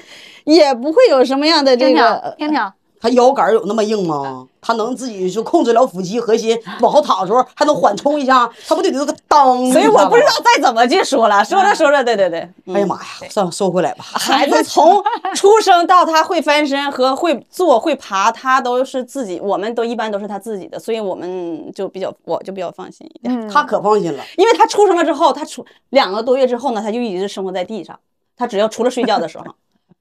[0.45, 2.35] 也不会有什么样的这个。
[2.37, 4.47] 听听，他腰杆有那么硬吗？
[4.63, 9.57] 他能自己就控制了腹肌核心，往后躺的时候还能缓冲一下，他不得留个当？
[9.71, 10.27] 所以我不知道。
[10.43, 14.03] 再怎么去说了，说着说着，对对对，嗯哎呀妈呀，算了，收回来吧。
[14.13, 23.33] 孩子从 出生到他会翻身和会坐会爬，他都是自己，我们都一般都是他自己的，所以我们就比较，我就比较放心一点。
[23.35, 27.97] 嗯，他可放心了，因为他出生了之后，他出两个多月之后呢，他就一直生活在地上，
[28.37, 29.45] 他只要除了睡觉的时候，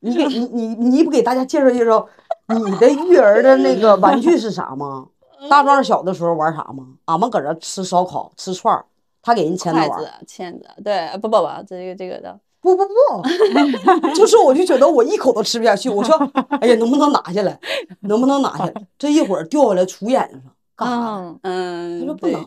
[0.00, 2.06] 你给你你你不给大家介绍介绍
[2.54, 5.06] 你的育儿的那个 玩具是啥吗？
[5.48, 6.86] 大壮小的时候玩啥吗？
[7.06, 8.84] 俺们搁这吃烧烤、吃串儿，
[9.22, 15.88] 他给人牵着玩筷子。、签子，对，不不不，这个这个的，不不不， 就是我就觉得我一口都吃不下去。
[15.88, 16.14] 我说，
[16.60, 17.58] 哎呀，能不能拿下来？
[18.00, 18.74] 能不能拿下来？
[18.98, 21.34] 这一会儿掉下来杵眼睛上，干啥？
[21.42, 22.46] 嗯，他说不能，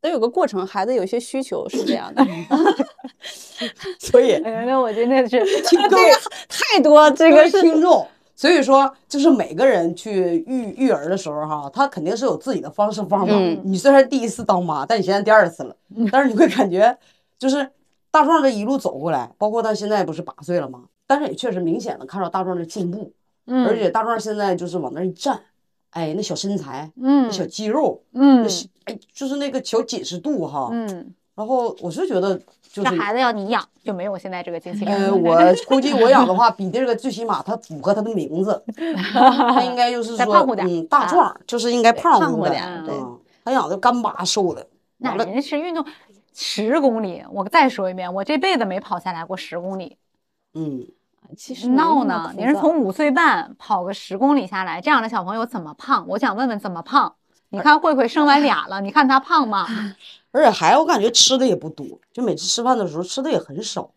[0.00, 2.26] 都有个过程，孩子有些需求是这样的。
[4.00, 6.10] 所以哎那我真的是听各位
[6.48, 8.04] 太多这个是听众，
[8.42, 13.32] 所以说就是每个人去育育儿的时候哈，他肯定是有自己的方式方法。
[13.32, 13.60] 嗯。
[13.62, 15.76] 你虽然第一次当妈，但你现在第二次了，
[16.10, 16.98] 但是你会感觉
[17.38, 17.70] 就是
[18.10, 20.82] 大壮这一路走过来，包括他现在不是八岁了吗？
[21.06, 23.12] 但是也确实明显的看到大壮的进步，
[23.46, 23.64] 嗯。
[23.64, 25.40] 而且大壮现在就是往那一站，
[25.90, 27.26] 哎，那小身材，嗯。
[27.26, 28.44] 那小肌肉，嗯。
[28.86, 30.68] 哎，就是那个小紧实度哈。
[30.72, 32.40] 嗯，然后我是觉得
[32.72, 34.94] 就是这孩子要你养，就没有现在这个精气神。
[34.94, 38.64] 呃，我估计我养的话，比这个最起码它符合它的名字，
[39.12, 44.66] 它应该就是说，再胖乎点嗯，大壮就是应该胖乎胖乎点点，对嗯，他养的干巴瘦的，
[44.98, 45.84] 那人家是运动
[46.34, 49.98] 十公里，我再说一遍，我这辈子没跑下来过十公里。
[50.54, 50.86] 嗯，
[51.36, 52.32] 其实闹呢？
[52.36, 56.06] 你是从五岁半跑个十公里下来，这样的小朋友怎么胖？
[56.08, 57.14] 我想问问怎么胖？
[57.50, 59.66] 你看慧慧生完俩了，你看她胖吗？
[60.32, 63.90] 而且孩子我感觉吃的也不多，就每次吃饭的时候吃的也很少，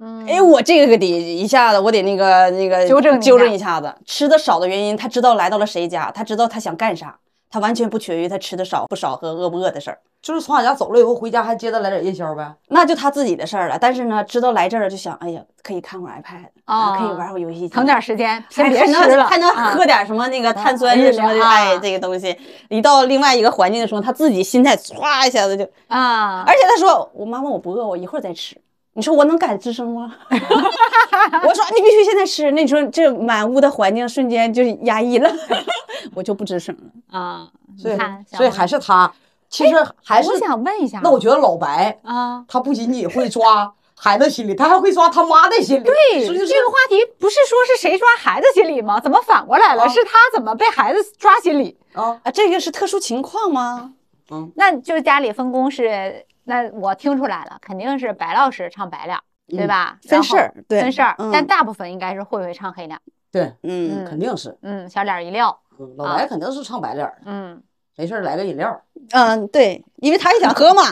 [0.00, 3.94] 嗯，哎，我这个得一下子，我得那个那个纠正纠正一下子。
[4.04, 13.78] 吃的少的原因，他知道来到了谁家，他知道他想干啥，他完全不取决于他吃的少不少和饿不饿的事儿，就是从俺家走了以后回家还接着来点夜宵呗，那就他自己的事儿了。
[13.78, 22.36] 但是呢，知道来这儿就想，哎呀，可以看会儿 iPad，啊，可以哦玩会儿游戏，腾点时间，先还别吃了，还能啊喝点什么那个碳酸的什么的，料哎，啊这个东西，
[22.68, 26.42] 一到另外一个环境的时候，他自己心态唰一下子就，啊。
[26.46, 28.56] 而且他说：“我妈妈我不饿，我一会儿再吃。”
[28.94, 30.12] 你说我能敢吱声吗？
[30.28, 32.50] 我说你必须现在吃。
[32.50, 35.30] 那你说这满屋的环境瞬间就压抑了，
[36.14, 37.16] 我就不吱声了。
[37.16, 37.48] 啊，
[37.80, 39.12] 所以所以还是他，
[39.48, 49.00] 其实还是我想问一下，那我觉得老白啊，他不仅仅会抓孩子心理，他还会抓他妈的心理，对就是这个话题不是说是谁抓孩子心理吗？
[49.00, 49.82] 怎么反过来了？
[49.84, 51.78] 啊是他怎么被孩子抓心理？
[51.94, 53.94] 啊，啊，这个是特殊情况吗？
[54.30, 59.98] 嗯那就是家里分工是，那我听出来了，肯定是白老师唱白脸，对吧？
[60.02, 63.00] 分事儿对分事儿，嗯但大部分应该是慧慧唱黑脸，
[63.32, 67.62] 对，嗯，肯定是，嗯，小脸一撂，嗯老白肯定是唱白脸的，嗯，
[67.98, 68.80] 没事儿来个饮料。
[69.10, 70.82] 嗯，对，因为他也想喝嘛，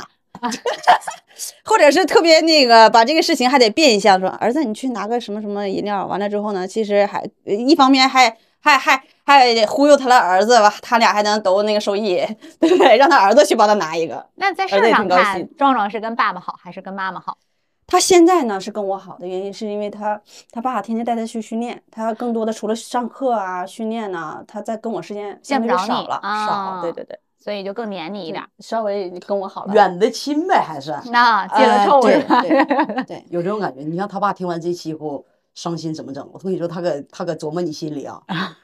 [1.64, 12.16] 或者是特别那个把这个事情还得变一下说，儿子你去拿个什么什么饮料，完了之后呢，其实还一方面还还还还忽悠他的儿子吧，他俩还能都那个受益，
[12.58, 12.96] 对不对？
[12.96, 14.26] 让他儿子去帮他拿一个。
[14.34, 17.38] 那在事儿子也儿上看，壮壮是跟爸爸好还是跟妈妈好？
[17.86, 20.20] 他现在呢是跟我好的原因，是因为他
[20.50, 28.48] 他爸天天带他去训练，他更多的除了上课啊训练呐、他在跟我时间相对见不着你少了，啊少，对对对，所以就更黏你一点儿。
[28.58, 32.40] 稍微跟我好了，远的亲呗，还是那戒了臭是吧？
[32.42, 33.82] 对 对，有这种感觉。
[33.82, 36.28] 你像他爸听完这期以后伤心怎么整？
[36.32, 38.20] 我跟你说，他可他可琢磨你心里啊。
[38.28, 38.56] 啊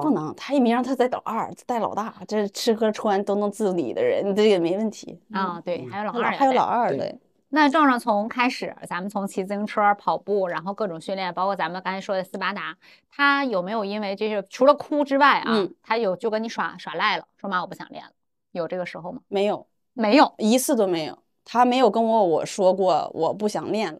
[0.00, 5.18] 不能，他也没让他在老二，带老大，这吃喝穿都能自理的人，这也没问题。
[5.32, 6.64] 啊，对，还有老二，还有老。
[6.64, 7.18] 二对对，
[7.52, 12.76] 那壮壮从开始，咱们从骑自行车、跑步，然后各种训练，包括咱们刚才说的斯巴达，
[13.10, 18.10] 他有没有因为这是除了哭之外啊，嗯他有就跟你耍耍赖了，说妈我不想练了，
[18.52, 19.20] 有这个时候吗？
[19.28, 23.98] 没有没有，一次都没有，他没有跟我我说过我不想练了，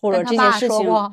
[0.00, 1.12] 或者这件事情，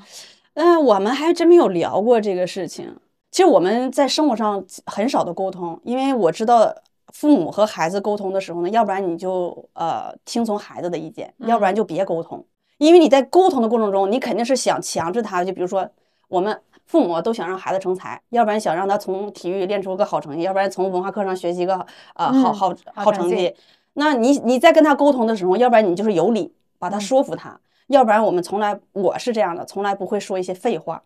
[0.56, 2.96] 嗯、我们还真没有聊过这个事情。
[3.32, 6.76] 其实我们在生活上很少的沟通，因为我知道
[7.12, 12.46] 父母和孩子沟通的时候呢，要不然你就呃听从孩子的意见，要不然就别沟通。
[12.78, 15.88] 因为你在沟通的过程中，你肯定是想强制他，就比如说
[16.28, 21.76] 我们父母都想让孩子成才，要不然想让他从体育练出个好成绩，要不然从文化课上学习个
[22.16, 23.56] 呃好嗯好好成绩。
[23.94, 31.02] 那你你在跟他沟通的时候，要不然你就是有理把他嗯说服他，要不然我们从来我是这样的，从来不会说一些废话。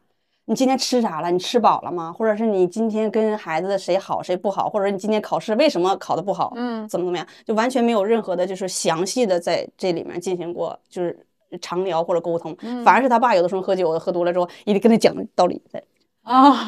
[0.49, 1.29] 你今天吃啥了？
[1.29, 2.09] 你吃饱了吗？
[2.11, 6.53] 或者是你今天跟孩子谁好谁不好，或者你今天考试为什么考得不好？
[6.55, 7.27] 嗯怎么怎么样？
[7.45, 11.19] 就完全没有任何的，就是详细的在这里面进行过，就是
[11.59, 12.55] 长聊或者沟通。
[12.61, 15.83] 嗯反而是他爸有的时候喝酒喝多了之后，一定跟他讲道理，对，
[16.23, 16.65] 啊。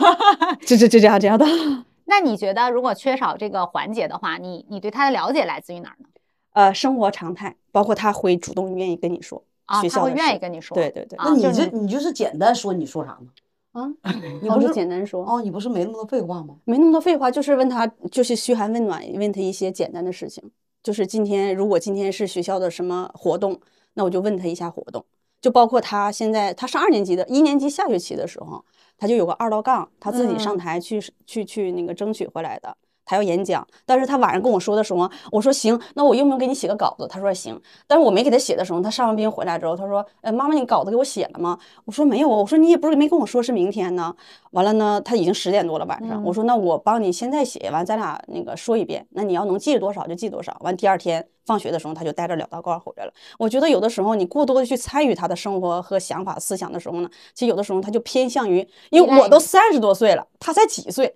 [0.60, 1.46] 这这这这样这样的。
[2.04, 6.10] 那你觉得如果缺少这个环节的话，你你对他的了解来自于哪儿呢？
[6.52, 10.76] 呃，生活常态，包括他会主动愿意跟你说啊，他会愿意跟你说。
[10.76, 13.28] 对对对，啊那你这你就是简单说，你说啥呢？
[13.72, 13.88] 啊，
[14.42, 16.56] 你不是简单说，哦，你不是没那么多废话吗？
[16.66, 20.52] 没那么多废话，就是问他，就是嘘寒问暖，问他一些简单的事情。
[20.82, 23.60] 就是今天，如果今天是学校的什么活动，
[23.94, 25.06] 那我就问他一下活动。
[25.42, 28.64] 就包括他现在，他上二年级的，一年级下学期的时候，
[28.98, 32.76] 他就有个二道杠，他自己上嗯台去、去去那个争取回来的。
[33.10, 37.08] 他要演讲，但是他晚上跟我说的时候，我说行，那我用不用给你写个稿子？
[37.10, 41.58] 他说行，但是我没给他写的时候，他上完兵回来之后，他说，呃，妈妈，你稿子给我写了吗？
[41.86, 44.16] 我说没有啊，我说你也不是没跟我说是明天呢。
[44.52, 50.56] 完了呢，他已经十点多了晚上，我说那我帮你现在写完，咱俩那个说一遍，那你要能记多少就记多少。
[50.62, 53.12] 完第二天放学的时候，他就带着两道杠回来了。
[53.40, 61.12] 我觉得有的时候你过多的去参与他的生活和想法、思想的时候呢，其实有的时候他就偏向于，因为我都三十多岁了，他才几岁。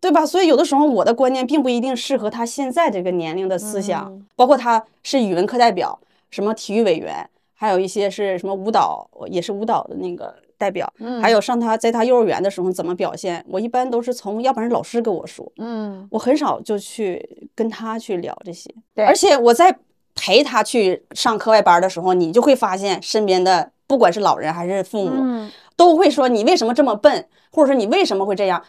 [0.00, 0.24] 对吧？
[0.24, 5.98] 所以有的时候我的观念并不一定适合他现在这个年龄的思想，包括他是语文课代表，
[6.30, 10.90] 什么体育委员，还有一些是什么舞蹈，也是舞蹈的那个代表，
[11.20, 19.78] 还有上他在他幼儿园的时候怎么表现，我一般都是从要不然老师跟我说，嗯，我很少就去跟他去聊这些，对而且我在
[20.14, 28.62] 陪他去上课外班的时候，你就会发现身边的不管是老人还是父母，嗯都会说你为什么这么笨，或者说你为什么会这样。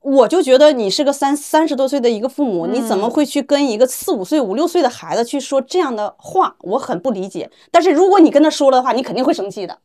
[0.00, 6.54] 我就觉得你是个三三十多岁的一个父母，你怎么会去跟一个四五岁、五六岁的孩子去说这样的话？
[6.60, 7.50] 我很不理解。
[7.70, 9.76] 但是如果你跟他说了的话，你肯定会生气的。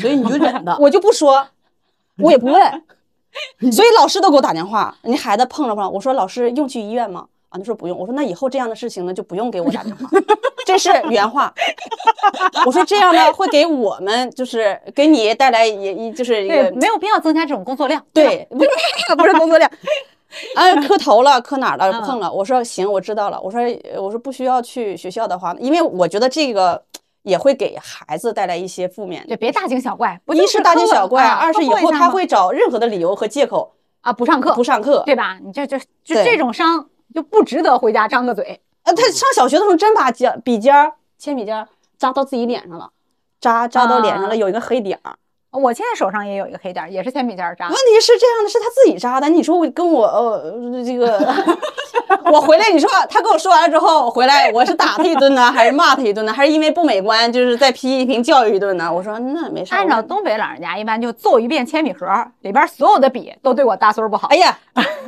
[0.00, 0.76] 所以你就忍 着。
[0.80, 1.46] 我就不说，
[2.18, 2.82] 我也不问。
[3.70, 7.26] 所以老师都给我打电话，你孩子碰了碰，我说老师用去医院吗？
[7.48, 7.98] 啊，他说不用。
[7.98, 10.08] 我说那以后这样的事情呢，就不用给我打电话。
[10.66, 11.52] 这是原话。
[12.66, 18.04] 我说这样呢，会给我们就是给你带来也一就是一，个没有必要增加这种工作量。
[18.12, 18.70] 对，不是
[19.16, 19.70] 不是工作量。
[20.54, 21.90] 啊，磕头了，磕哪儿了？
[21.90, 22.30] 嗯碰了。
[22.30, 23.40] 我说行，我知道了。
[23.40, 26.82] 我说呃我说不需要去学校的话，因为我觉得这个
[27.22, 33.72] 也会给孩子带来一些负面对别大惊小怪，不一是大惊小怪，啊二是以后他会找任何的理由和借口
[34.02, 35.02] 啊不上课不上课。
[35.06, 35.38] 对吧？
[35.42, 38.60] 你这这就这种伤就不值得回家张个嘴。
[38.84, 42.90] 呃，他上小学的时候真把尖笔尖儿、铅笔尖儿扎到自己脸上了，
[43.40, 45.16] 扎扎到脸上啊了，有一个黑点儿。
[45.50, 47.74] 我现在手上也有一个黑点儿，也是铅笔尖扎问。
[47.74, 49.28] 题是这样的，是他自己扎的。
[49.28, 51.18] 你说我跟我呃这个，
[52.30, 58.92] 我回来，你说他跟我说完了之后，我回来我是打他一顿呢，还是骂他一顿呢，还是因为不美观，就是再批评教育一顿呢？
[58.92, 59.74] 我说那没事。
[59.74, 62.06] 按照东北老人家，一般就揍一遍铅笔盒，
[62.40, 64.28] 里边所有的笔都对我大孙不好。
[64.28, 64.58] 哎呀，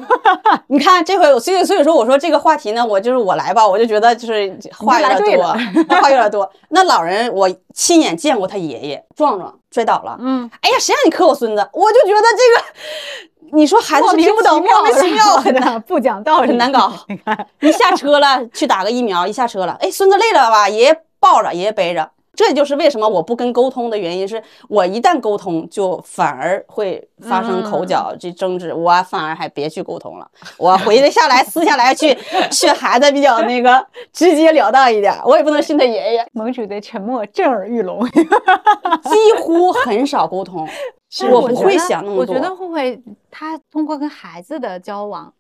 [0.68, 5.46] 你看这回，所以所以说我说这个话题呢，我就是我来吧，我就觉得就是话有点多，
[6.00, 6.50] 话有点多。
[6.70, 11.70] 那老人我亲眼见过他爷爷壮壮摔倒了，嗯，哎呀，谁让你磕我孙子？
[11.72, 16.92] 我就觉得这个，你说孩子是听不懂，莫名其妙真的 不讲道理，很难搞。
[17.08, 20.68] 你看，一下车了，去打个疫苗，一下车了，哎，孙子累了吧？
[20.68, 22.10] 爷爷抱着，爷爷背着。
[22.40, 30.26] 这就是为什么我不跟沟通的原因，是我一旦沟通，就反而会发生口角、这争执，我反而还别去沟通了。
[30.56, 32.16] 我回来下来，私下来去
[32.50, 38.08] 训孩子比较那个直截了当一点，我也不能训他爷爷，盟主的沉默震耳欲聋。
[39.04, 40.66] 几乎很少沟通，
[41.30, 42.34] 我不会想那么多。
[42.34, 42.98] 我觉得会不会
[43.30, 45.30] 他通过跟孩子的交往，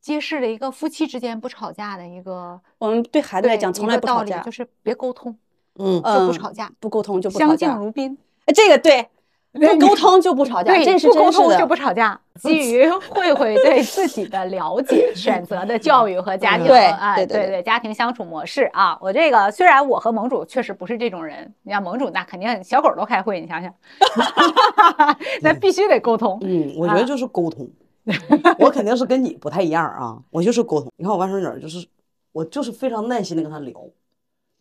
[0.00, 5.36] 揭示了一个夫妻之间不吵架的一个我们对孩子来讲，从来不吵架，就是别沟通，
[5.78, 7.84] 嗯，就不嗯吵架，不沟通就不吵架相敬。
[7.84, 8.16] 如宾。
[8.46, 9.08] 哎这个对，
[9.52, 11.56] 不沟通就不吵架，对，这是不沟通。
[11.56, 12.18] 就不吵架。
[12.38, 23.74] 基于慧慧对自己的了解， 选择的教育和家庭对啊，对对对对家庭相处模式啊，我这个虽然我和盟主确实不是这种人，你像盟主那肯定小狗都开会，你想想，
[25.42, 26.38] 那必须得沟通。
[26.42, 27.68] 嗯，我觉得就是沟通。
[28.58, 30.90] 我肯定是跟你不太一样啊，我就是沟通。
[30.96, 31.84] 你看我外甥女儿，就是
[32.32, 33.72] 我就是非常耐心的跟她聊，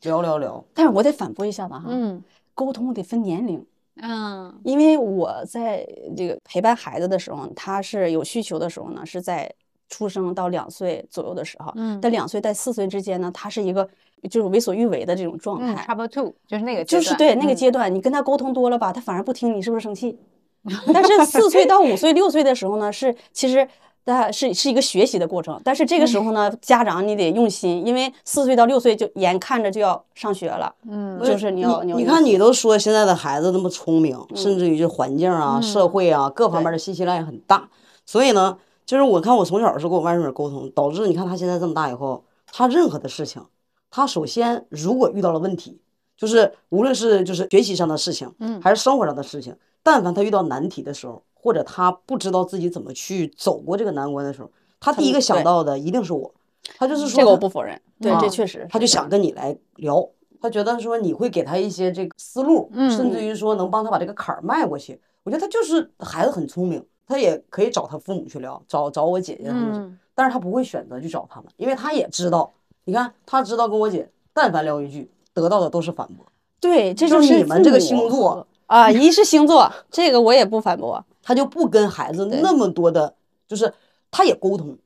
[0.02, 0.64] 聊聊聊。
[0.74, 2.24] 但是我得反驳一下吧哈，嗯
[2.54, 3.66] 沟通得分年龄。
[4.00, 9.52] 嗯因为我在这个陪伴孩子的时候，他是有需求的时候呢，是在
[9.90, 11.72] 出生到两岁左右的时候。
[11.76, 13.88] 嗯在两岁到四岁之间呢，他是一个
[14.30, 20.20] 就是为所欲为的这种状嗯态，，Trouble Two 就是那个就是对那个嗯阶段，你跟他沟通多了吧，他反而不听，你是不是生气？
[20.94, 23.68] 但是四岁到五岁、六岁的时候呢，是其实。
[24.14, 31.22] 它是是一个学习的过程，但是这个时候呢，家长你得用心，因为四岁到六岁就眼看着就要上学了，嗯。
[31.24, 37.70] 就是你要你看你都说现在的孩子那么聪明，甚至于就环境啊、嗯社会啊各方面的信息量也很大，
[38.06, 43.44] 所以呢，就是我看我从小是跟我外甥女沟通，导致你看他现在这么大以后，他任何的事情，
[43.92, 45.82] 他首先如果遇到了问题，
[46.16, 49.54] 就是无论是就是学习上的事情，嗯还是生活上的事情，
[49.84, 56.34] 但凡他遇到难题的时候，或者他不知道自己怎么去走过这个难关的时候，他第一个想到的一定是我，
[56.78, 60.08] 他就是说这个我不否认，对，啊这确实他就想跟你来聊，
[60.42, 65.00] 他觉得说你会给他一些这个思路，嗯甚至于说能帮他把这个坎儿迈过去。
[65.24, 72.52] 我觉得他就是孩子很聪明，他也可以找他父母去聊，找找我姐姐他们去，嗯但是他不会选择去找他们，因为他也知道，
[72.86, 76.26] 你看他知道跟我姐但凡聊一句，得到的都是反驳。
[76.60, 81.06] 对，这就是是你们这个星座啊，一是星座，这个我也不反驳。
[81.28, 83.14] 他就不跟孩子那么多的，
[83.50, 83.74] 就是
[84.10, 84.78] 他也沟通，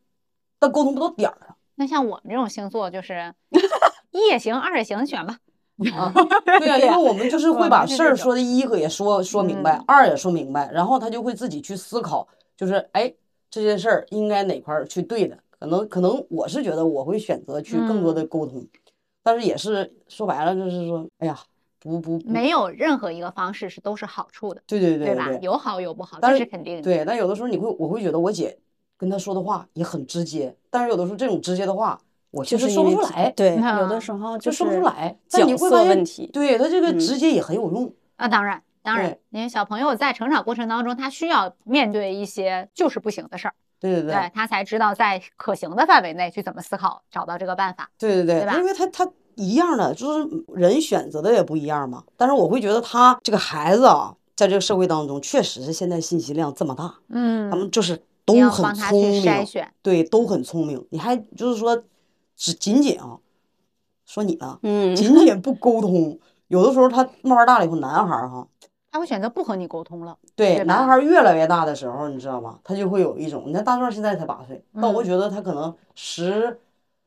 [0.58, 1.56] 但沟通不到点儿上。
[1.76, 3.32] 那像我们这种星座就是
[4.10, 5.38] 一也行，二也行，选吧。
[5.96, 6.12] 啊，
[6.58, 12.28] 对呀、因为我们就是 会把事儿说的一个也说说明白，二也说明白，然后他就会自己去思考，
[12.58, 13.14] 就是哎
[13.52, 18.68] 这件事儿应该哪块儿去对的，可能可能我是觉得我会选择去更多的沟通，
[19.22, 21.40] 但是也是说白了就是说，哎呀，
[21.82, 25.28] 不不不，没有任何一个方式是都是好处的，对对对对吧？
[25.28, 26.82] 对有好有不好，这是肯定的。
[26.84, 28.56] 对，但有的时候你会我会觉得我姐
[28.98, 36.28] 跟她说的话也很直接，但是有的时候这种直接的话，我其实说不出来，对，那有的时候就说不出来，角但你会色发现问题。
[36.28, 37.92] 对他这个嗯直接也很有用。
[38.18, 47.90] 啊，当然，当然，因为小朋友在成长过程当中，他需要面对一些就是不行的事儿，对对对对他才知道在可行的范围内去怎么思考，找到这个办法。
[47.98, 49.12] 对对对，对吧因为他他
[49.42, 52.04] 一样的，就是人选择的也不一样嘛。
[52.16, 59.72] 但是我会觉得他这个孩子啊，在这个社会当中，确实是现在信息量这么大，嗯他们就是都很聪明，筛选。
[59.82, 60.86] 对，都很聪明。
[60.92, 61.84] 你还就是说，
[62.38, 63.18] 只仅仅啊，
[64.06, 68.48] 说你呢，嗯，仅仅不沟通，有的时候他慢慢大了以后，男孩儿哈，
[68.92, 70.18] 他会选择不和你沟通了。
[70.36, 72.60] 对，对男孩儿越来越大的时候，你知道吗？
[72.64, 76.60] 他就会有一种，你看大壮现在才八岁，但我觉得他可能十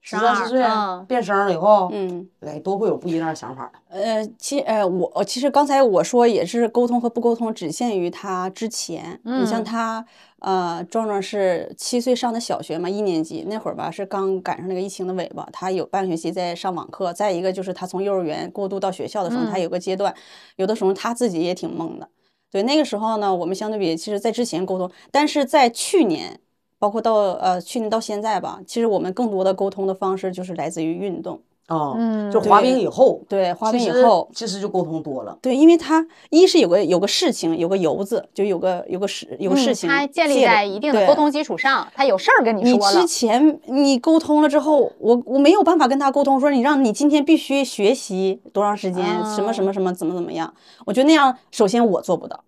[0.07, 3.79] 十三四岁嗯变声了以后，嗯，对，都会有不一样的想法的。
[3.89, 9.19] 呃，其呃，我我其实刚才我说也是沟通和不沟通只限于他之前。
[9.25, 10.05] 你像嗯他，
[10.41, 17.11] 呃，壮壮是七岁上的小学嘛，一年级那会儿吧，是刚赶上那个疫情的尾巴，他有半个学期在上网课。
[17.15, 20.15] 再一个就是他从幼儿园过渡到学校的时候，他嗯有个阶段，
[20.57, 22.07] 有的时候他自己也挺懵的。
[22.51, 26.39] 对，那个时候呢，我们相对比，其实在之前沟通，但是在去年，
[26.85, 31.41] 包括到呃去年到现在吧，其实我们更多的沟通的方式就是来自于运动。
[31.67, 35.35] 啊，嗯就滑冰以后，对，滑冰以后，其实就沟通多了。
[35.41, 43.07] 对，因为他一是有个有个事情，有个由子，就有个有个事有个嗯事情他建立在一定的沟通基础上，他有事儿跟你说你之。
[43.07, 49.03] 前你沟通了之后，我我没有办法跟他沟通，说你让你今天必须学习多长时间，
[49.35, 50.53] 什么什么什么怎么怎么样。
[50.85, 52.45] 我觉得那样，首先我做不到。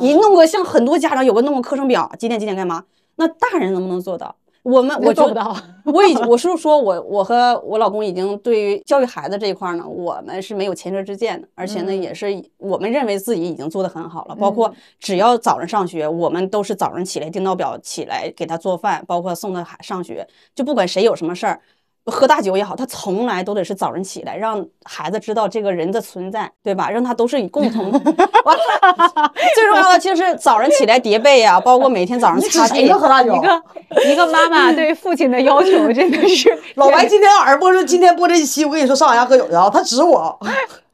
[0.00, 2.84] 你弄个像很多家长有个弄个课程表，几点几点干嘛？
[3.18, 4.34] 那大人能不能做到？
[4.64, 12.26] 我们我做不到，我已我是说我我和我老公已经对于教育孩子这一块儿呢，我们是没有前车之鉴的，而且呢，嗯也是
[12.58, 14.34] 我们认为自己已经做得很好了。
[14.34, 21.62] 包括只要早上上学，我们都是早上起来定闹表起来给他做饭，包括送他孩上学，就不管谁有什么事儿。
[22.10, 26.90] 喝大酒也好，他从来都得是早晨起来，让孩子知道这个人的存在，对吧？
[26.90, 27.90] 让他都是以共同。
[28.44, 32.82] 完了， 最重要的就是早上起来叠被呀、包括每天早上擦地？
[32.82, 33.62] 一个
[34.06, 40.38] 一个妈妈对父亲的要求真的是 老白今天晚上播这今天播这一期，我跟你说上我家喝酒去啊，他指我。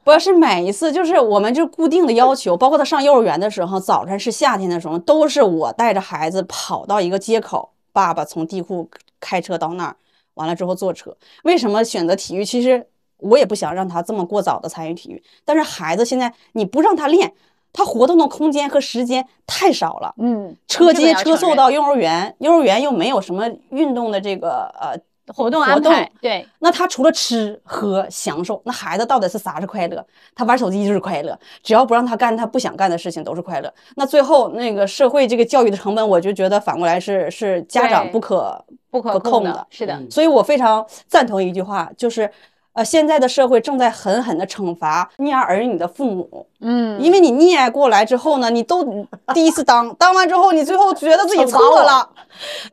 [0.03, 8.87] 不是每一次，就是我们就固定的要求，包括他上幼儿园的时候，早晨是夏天的时候，都是我带着孩子跑到一个街口，爸爸从地库
[9.19, 9.95] 开车到那儿，
[10.35, 11.15] 完了之后坐车。
[11.43, 12.45] 为什么选择体育？
[12.45, 17.33] 其实我也不想让他这么过早的参与体育，但是孩子现在你不让他练，
[17.73, 20.13] 他活动的空间和时间太少了。
[20.17, 30.05] 嗯，车接车送到幼儿园，幼儿园又没有什么运动的这个呃活动活动安排，对，那他除了吃喝享受，那孩子到底是啥是快乐？
[30.35, 33.73] 他玩手机就是快乐，只要不让他干他不想干的事情都是快乐。
[33.95, 42.29] 那最后那个社会这个教育的成本，我就觉得反过来是是家长不可不可可控的的，是的，嗯所以我非常赞同一句话，就是
[42.75, 48.83] 呃现在的社会正在狠狠的惩罚溺爱儿女的父母，嗯，因为你溺爱过来之后呢，你都
[49.33, 52.09] 第一次当，当完之后你最后觉得自己错了，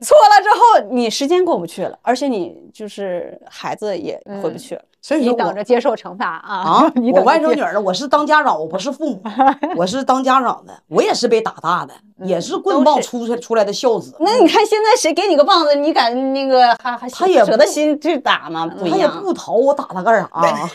[0.00, 4.82] 错了之后你时间过不去了，而且你就是孩子也回不去了。
[4.82, 6.57] 你所以说我等着接受惩罚啊！
[6.62, 9.22] 啊 你，我外甥女儿呢，我是当家长，我不是父母，
[9.76, 11.92] 我是当家长的，我也是被打大的，
[12.24, 14.14] 也是棍棒出出出来的孝子。
[14.20, 18.72] 那你看现在谁给你个棒子，你敢那个还还他也舍得心去打吗？
[18.80, 19.09] 他也。
[19.09, 20.70] 不逃，我打他干啥啊？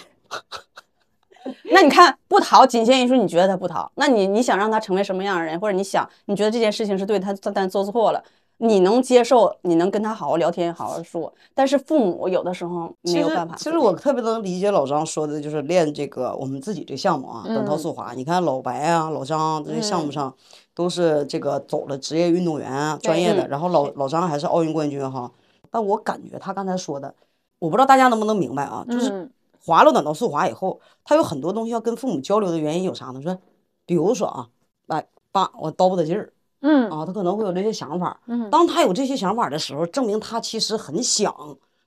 [1.72, 8.22] 那你看不逃，仅限于说你觉得他不逃，那你你想让他成为什么样的人，或者你想你觉得这件事情是对他，但做错了，
[8.60, 11.32] 你能接受，你能跟他好好聊天，好好说。
[11.54, 13.56] 但是父母有的时候没有办法。
[13.56, 18.14] 其实我特别能理解老张说的，就是练这个我们自己这项目啊，短道速滑。
[18.14, 20.34] 你看老白啊、老张这些项目上
[20.74, 23.46] 都是这个走了职业运动员啊，专业的。
[23.46, 25.32] 嗯然后老老张还是奥运冠军哈。
[25.70, 27.14] 但我感觉他刚才说的，
[27.60, 29.30] 我不知道大家能不能明白啊，就是嗯
[29.64, 33.22] 滑了短道速滑以后，他有很多东西要跟父母交流的原因有啥呢？
[33.22, 33.38] 说，
[33.86, 34.48] 比如说啊，
[34.88, 36.32] 哎爸，我叨不得劲儿。
[36.62, 38.20] 嗯啊，他可能会有这些想法。
[38.28, 41.34] 嗯当他有这些想法的时候，证明他其实很想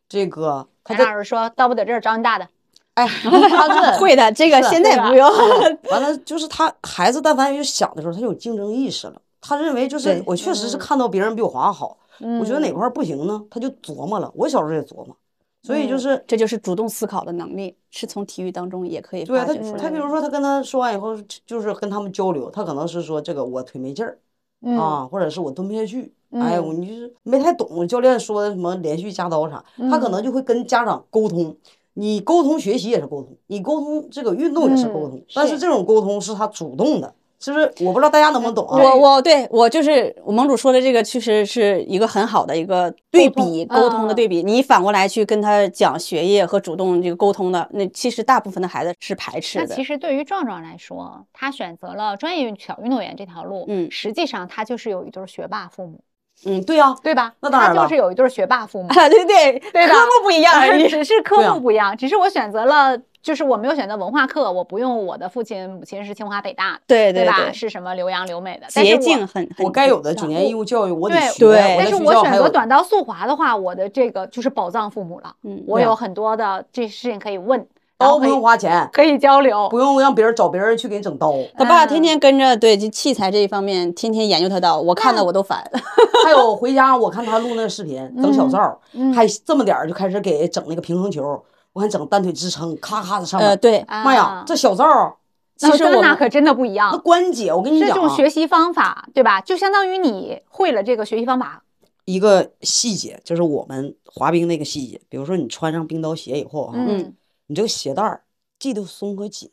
[0.09, 2.49] 这个，他白在老师说到不得这儿找你大的，
[2.95, 5.29] 哎，他是会的，这个现在不用。
[5.91, 9.21] 完了，就是他孩子但凡有想的时候，他就有竞争意识了。
[9.41, 11.97] 他认为就是我确实是嗯看到别人比我滑好，
[12.41, 13.43] 我觉得哪块儿不行呢？
[13.51, 14.31] 他就琢磨了。
[14.35, 15.17] 我小时候也琢磨，
[15.63, 19.55] 所以就是这就是主动思考的能力，是从体育当中也可以对他。
[19.79, 21.17] 他比如说他跟他说完以后，
[21.47, 24.19] 就是跟他们交流，他可能是说这个我腿没劲儿、
[24.63, 24.79] 嗯。
[24.79, 31.57] 啊，或者是我蹲不下去，哎，我你就是没太懂教练说的什么连续加刀啥，他可能就会跟家长沟通。
[31.95, 37.73] 你沟通学习也是沟通，你沟通这个运动也是沟通，但是这种沟通是他主动的，是不是？
[37.81, 38.77] 我不知道大家能不能懂啊？
[38.83, 44.43] 我我对我就是我盟主说的这个，其实是一个很好的一个对比沟通沟通的对比。
[44.43, 49.83] 你反过来去跟他讲学业和主动这个沟通的，那其实大部分的孩子是排斥的那其。
[49.83, 56.01] 实对于壮壮来说，他选择了专业小运动员这条路，嗯实际上他就是有一对学霸父母，
[56.45, 57.35] 嗯，对呀、对吧？
[57.41, 60.87] 那当然就是有一对学霸父母， 啊，对 对对的科目不一样而已。
[60.89, 67.53] 只是科目不一样，只是我选择了，就是我没有选择文化课，我不用我的父亲母亲是清华北大的，对对吧？
[67.53, 75.35] 是什么留洋留美的但是捷我径很很我该有的九年义务教育我得对学，对但是我选择短道速滑的话，我的这个就是宝藏父母了。
[75.43, 77.67] 嗯我有很多的这事情可以问，
[77.99, 79.69] 刀不用花钱，可以交流。
[79.69, 81.35] 不用让别人找别人去给你整刀。
[81.59, 85.63] 他爸天天跟着对这器材这一方面，天天研究他刀，我看的我都烦。
[86.25, 91.43] 还有回家我看他录那个视频， 整小灶，嗯还这么点儿就开始给整那个平衡球，
[91.81, 93.49] 我还整单腿支撑，咔咔的上面。
[93.49, 95.17] 呃，对，妈呀，这小灶儿，
[95.61, 99.41] 那其实我那可真的不一样那样，关节，我跟你讲啊，种学习方法，对吧？
[99.41, 101.65] 就相当于你会了这个学习方法，
[102.05, 107.15] 一个细节，就是我们滑冰那个细节，比如说你穿上冰刀鞋以后啊，嗯
[107.47, 108.23] 你这个鞋带儿
[108.59, 109.51] 系得松和紧，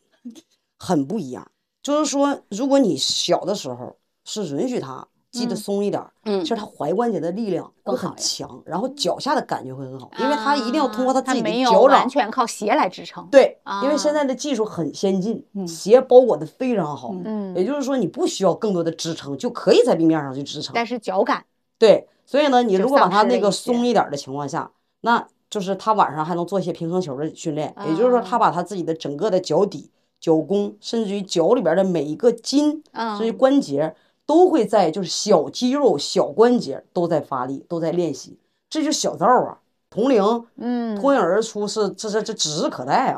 [0.78, 1.50] 很不一样。
[1.82, 5.08] 就是说，如果你小的时候是允许它
[5.38, 12.08] 系得松一点儿，嗯其实他踝关节的力量会很强，然后脚下的感觉会很好，因为他一定要通过他自己的脚掌完。
[12.08, 13.26] 全靠鞋来支撑。
[13.30, 20.72] 对，啊因为现在的技术很先进，鞋包裹的非常好，嗯也就是说你不需要更多的支撑，就可以在冰面上去支撑。
[20.74, 21.44] 但是脚感，
[21.78, 24.70] 对，所以呢，你如果把它那个松一点儿的情况下，
[25.02, 33.94] 那就是他晚上还能做一些平衡球的训练，也就是说，他啊把他自己的整个的脚底、脚弓，甚至于脚里边的每一个筋，甚至于嗯关节，
[34.28, 39.58] 都会在就是小肌肉、小关节都在发力，都在练习，这就是小灶啊，
[39.88, 40.22] 同龄
[40.56, 43.16] 嗯，脱颖而出是这这这指日可待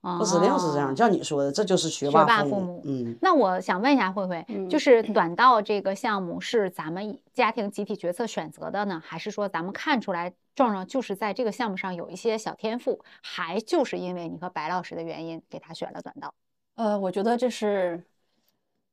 [0.00, 3.16] 啊，这指定是这样，哦像你说的，这就是学学霸父母霸父母，嗯。
[3.22, 16.34] 那我想问一下慧慧，嗯就是短道这个项目是咱们家庭集体决策选择的呢，还是说咱们看出来壮壮就是在这个项目上有一些小天赋，还就是因为你和白老师的原因给他选了短道？
[16.74, 18.02] 呃，我觉得这是，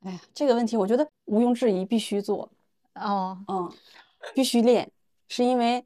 [0.04, 2.50] 哎呀，这个问题我觉得毋庸置疑，必须做，
[2.96, 3.72] 哦，嗯，
[4.34, 4.90] 必须练，
[5.28, 5.84] 是因为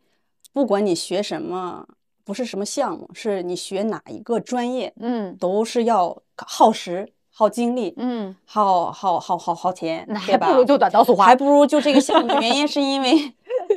[0.54, 1.86] 不管你学什么，
[2.24, 5.36] 不是什么项目，是你学哪一个专业，嗯。
[5.38, 11.14] 都是要耗时、耗精力、嗯，耗耗耗耗耗钱，那对吧还不如就短道速？
[11.14, 13.34] 滑，还不如就这个项目，原因是因为，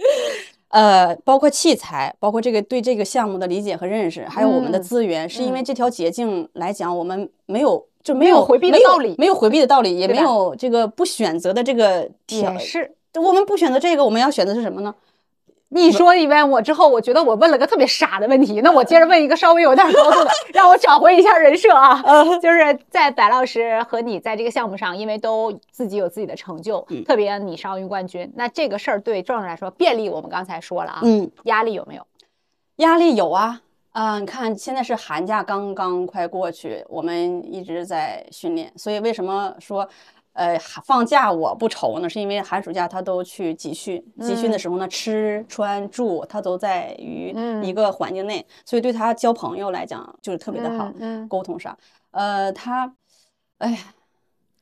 [0.70, 5.64] 呃，包括器材，包括这个对这个项目的理解和认识，还有我们的嗯资源，是因为嗯。
[5.64, 12.58] 这条捷径来讲，我们没有就没没有回避的道理没有回避的道理，也没有这个不选择的这个条也。
[12.58, 12.92] 是。
[13.14, 14.94] 我们不选择这个，我们要选择是什么呢？
[15.70, 22.02] 你说一遍我之后，我觉得我问了个特别傻的问题，那我接着问一个稍微有点高度的， 让我找回一下人设啊。
[22.40, 32.06] 就是在白老师和你在这个项目上，因为都自己有自己的成就，特别你是奥运冠军，那这个事儿对壮壮来说便利，我们刚才说了啊，嗯，压力有没有？
[32.76, 33.60] 压力有啊。
[33.98, 39.88] 啊、你看现在是寒假刚刚快过去，我们一直在训练，所以为什么说，
[40.34, 42.08] 呃，放假我不愁呢？
[42.08, 47.64] 是因为寒暑假他都去集训，集训的时候呢，吃穿住他都在于嗯。
[47.64, 51.28] 一个环境内，所以对他交朋友来讲就是特别的好，嗯嗯。
[51.28, 51.76] 沟通上，
[52.12, 52.94] 呃，他，
[53.58, 53.78] 哎呀，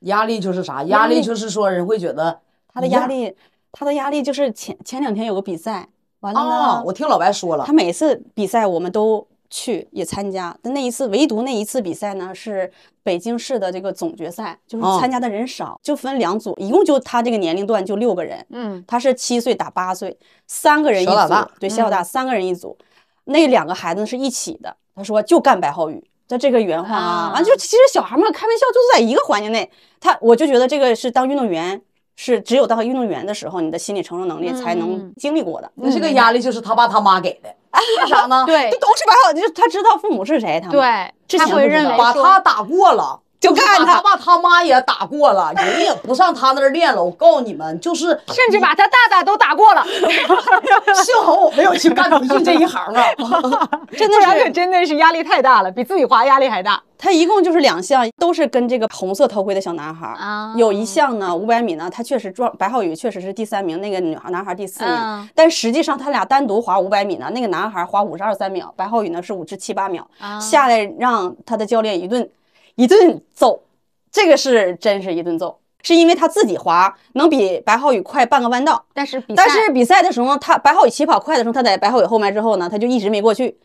[0.01, 0.83] 压力就是啥？
[0.85, 2.41] 压力力就是说人会觉得
[2.73, 3.37] 他的压力，
[3.71, 5.87] 他的压力就是前前两天有个比赛，
[6.21, 7.65] 完了我听老白说了。
[7.67, 12.71] 他，每次比赛我们都去也参加，但那一次唯独那一次比赛呢是
[13.03, 18.83] 北京市的这个总决赛，就是哦参加的人少，就分两组，一共就他这个年龄段就六个人，嗯。
[18.87, 22.77] 他是七岁打八岁，三个人一组，小老大对，小老大、三个人一组，
[23.25, 26.03] 那两个孩子是一起的，他说就干白浩宇。
[26.27, 31.81] 在这个原话啊，啊完、就其实小孩们开玩笑，就是在一个环境内，他我就觉得这个是当运动员，
[32.17, 35.71] 是只有当运动员的时候，你的心理承受能力才能嗯经历过的。
[35.75, 37.55] 那这个压力就是他爸他妈给的，
[38.01, 38.45] 为啥呢？
[38.47, 43.95] 对这都是白好，就是他知道父母是谁，他们对，之他会认为把他打过了，就干他。
[43.97, 47.03] 他爸他妈也打过了，人也不上他那儿练了。
[47.03, 49.85] 我告诉你们，就是甚至把他大大都打过了，
[51.03, 53.05] 幸好我没有去干培训这一行啊。
[53.97, 56.83] 真的可是，真的是压力太大了，比自己滑压力还大。
[56.99, 60.17] 他一共就是两项，都是跟这个红色头盔的小男孩儿。
[60.17, 64.93] 啊有一项呢，五百米呢，他确实撞白浩宇确实是第三名，那个女孩男孩第四名。
[64.95, 70.09] 嗯但实际上他俩单独滑五百米呢，那个男孩滑五十二三秒，白浩宇呢是五十七八秒。
[70.19, 72.27] 啊下来让他的教练一顿
[72.77, 73.65] 一顿揍，
[74.11, 78.85] 这个是真是一顿揍，是因为他自己滑能比白浩宇快半个弯道。
[78.95, 83.59] 但是比赛但是比赛的时候，他白浩宇起跑快的时候，他在白浩宇后面之后呢，他就一直没过去。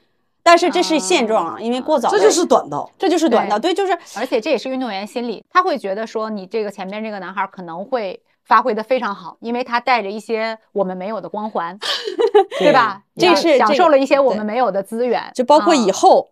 [0.43, 2.89] 但是这是现状啊，因为过早了，这就是短道。
[2.97, 11.77] 这就是短道，对，就是而且这也是运动员心理，他会觉得说你这个前面这个男孩可能会发挥的非常好，因为他带着一些我们没有的光环，
[12.57, 13.03] 对吧？
[13.15, 16.27] 这是享受了一些我们没有的资源，就包括以啊后，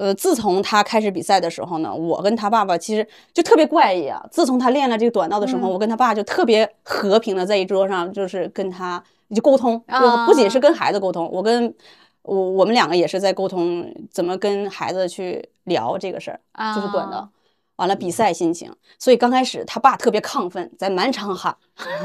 [0.00, 4.18] 呃，自从他开始比赛的时候呢，我跟他爸爸其实就特别怪异啊。
[4.32, 9.02] 自从他练了这个短道的时候，嗯我跟他爸就特别和平的在一桌上，就是跟他
[9.34, 11.74] 就沟通，就啊不仅是跟孩子沟通，我跟
[12.22, 17.28] 我我们两个也是在沟通怎么跟孩子去聊这个事儿，就是短啊道。
[17.76, 21.54] 完了比赛心情，所以刚开始他爸特别亢奋，在满场喊，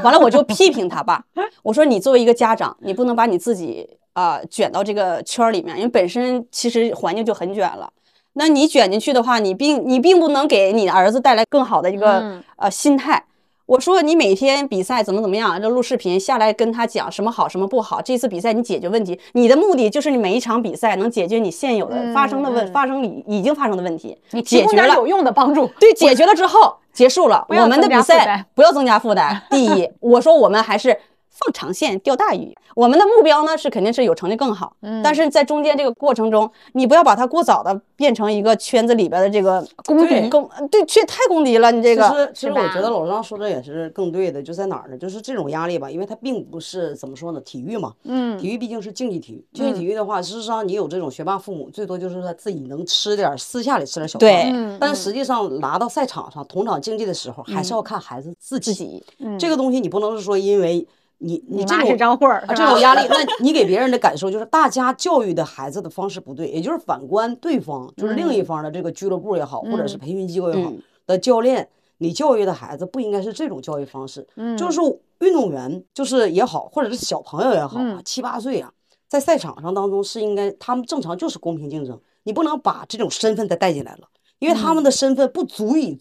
[0.02, 1.24] 完了我就批评他爸，
[1.62, 7.86] 我说你作为一个家长，你不能把你自己啊、卷到这个圈儿里面，因为本身其实环境就很卷了。
[8.32, 13.22] 那你卷进去的话，你并你并不能给你儿子带来更好的一个、嗯呃心态。
[13.66, 18.00] 我说你每天比赛怎么怎么样，这录视频下来跟他讲什么好什么不好。
[18.00, 25.70] 这次比赛你解决问题，你的目的就是你每一场比赛能解决你现有的发生的问、嗯发生已已经发生的问题，你解决了有用的帮助。
[25.78, 29.42] 对，解决了之后结束了，我们的比赛不要增加负担。
[29.50, 30.96] 第一，我说我们还是
[31.38, 42.08] 放长线钓大鱼，我们的目标呢是肯定是有成绩更好，嗯但是在中间这个过程中，你不要把它过早的变成一个圈子里边的这个公敌公，对，却太公敌了，你这个。
[42.08, 44.96] 其实，其实我觉得老张说的也是更对的，就在哪儿呢？
[44.96, 49.44] 就是这种压力吧，因为它并不是怎么说呢，体育嘛，嗯体育毕竟是竞技体育。
[49.52, 54.46] 竞技体育的话，事实上你有这种学霸父母，最多就是他自己能吃点私下里吃点小对
[54.80, 59.02] 但实际上拿到赛场上同场竞技的时候，还是要看孩子自己。
[59.18, 60.86] 嗯这个东西你不能是说因为
[61.18, 70.82] 你你这种你妈是张慧儿啊，这种压力，那你给别人的感受就是大家教育的孩子的方式不对，也就是反观对方，就是另一方的这个俱乐部也好，或者是培训机构也好嗯。
[71.06, 74.56] 的教练，你教育的孩子不应该是这种教育方式，嗯。
[74.56, 74.80] 就是
[75.20, 78.70] 运动员就是也好，或者是小朋友也好啊嗯，七八岁啊，
[79.08, 84.08] 在赛场上当中是应该他们正常就是公平竞争，你不能把这种身份再带进来了，
[84.38, 84.74] 因为他嗯。
[84.74, 85.98] 们的身份不足以。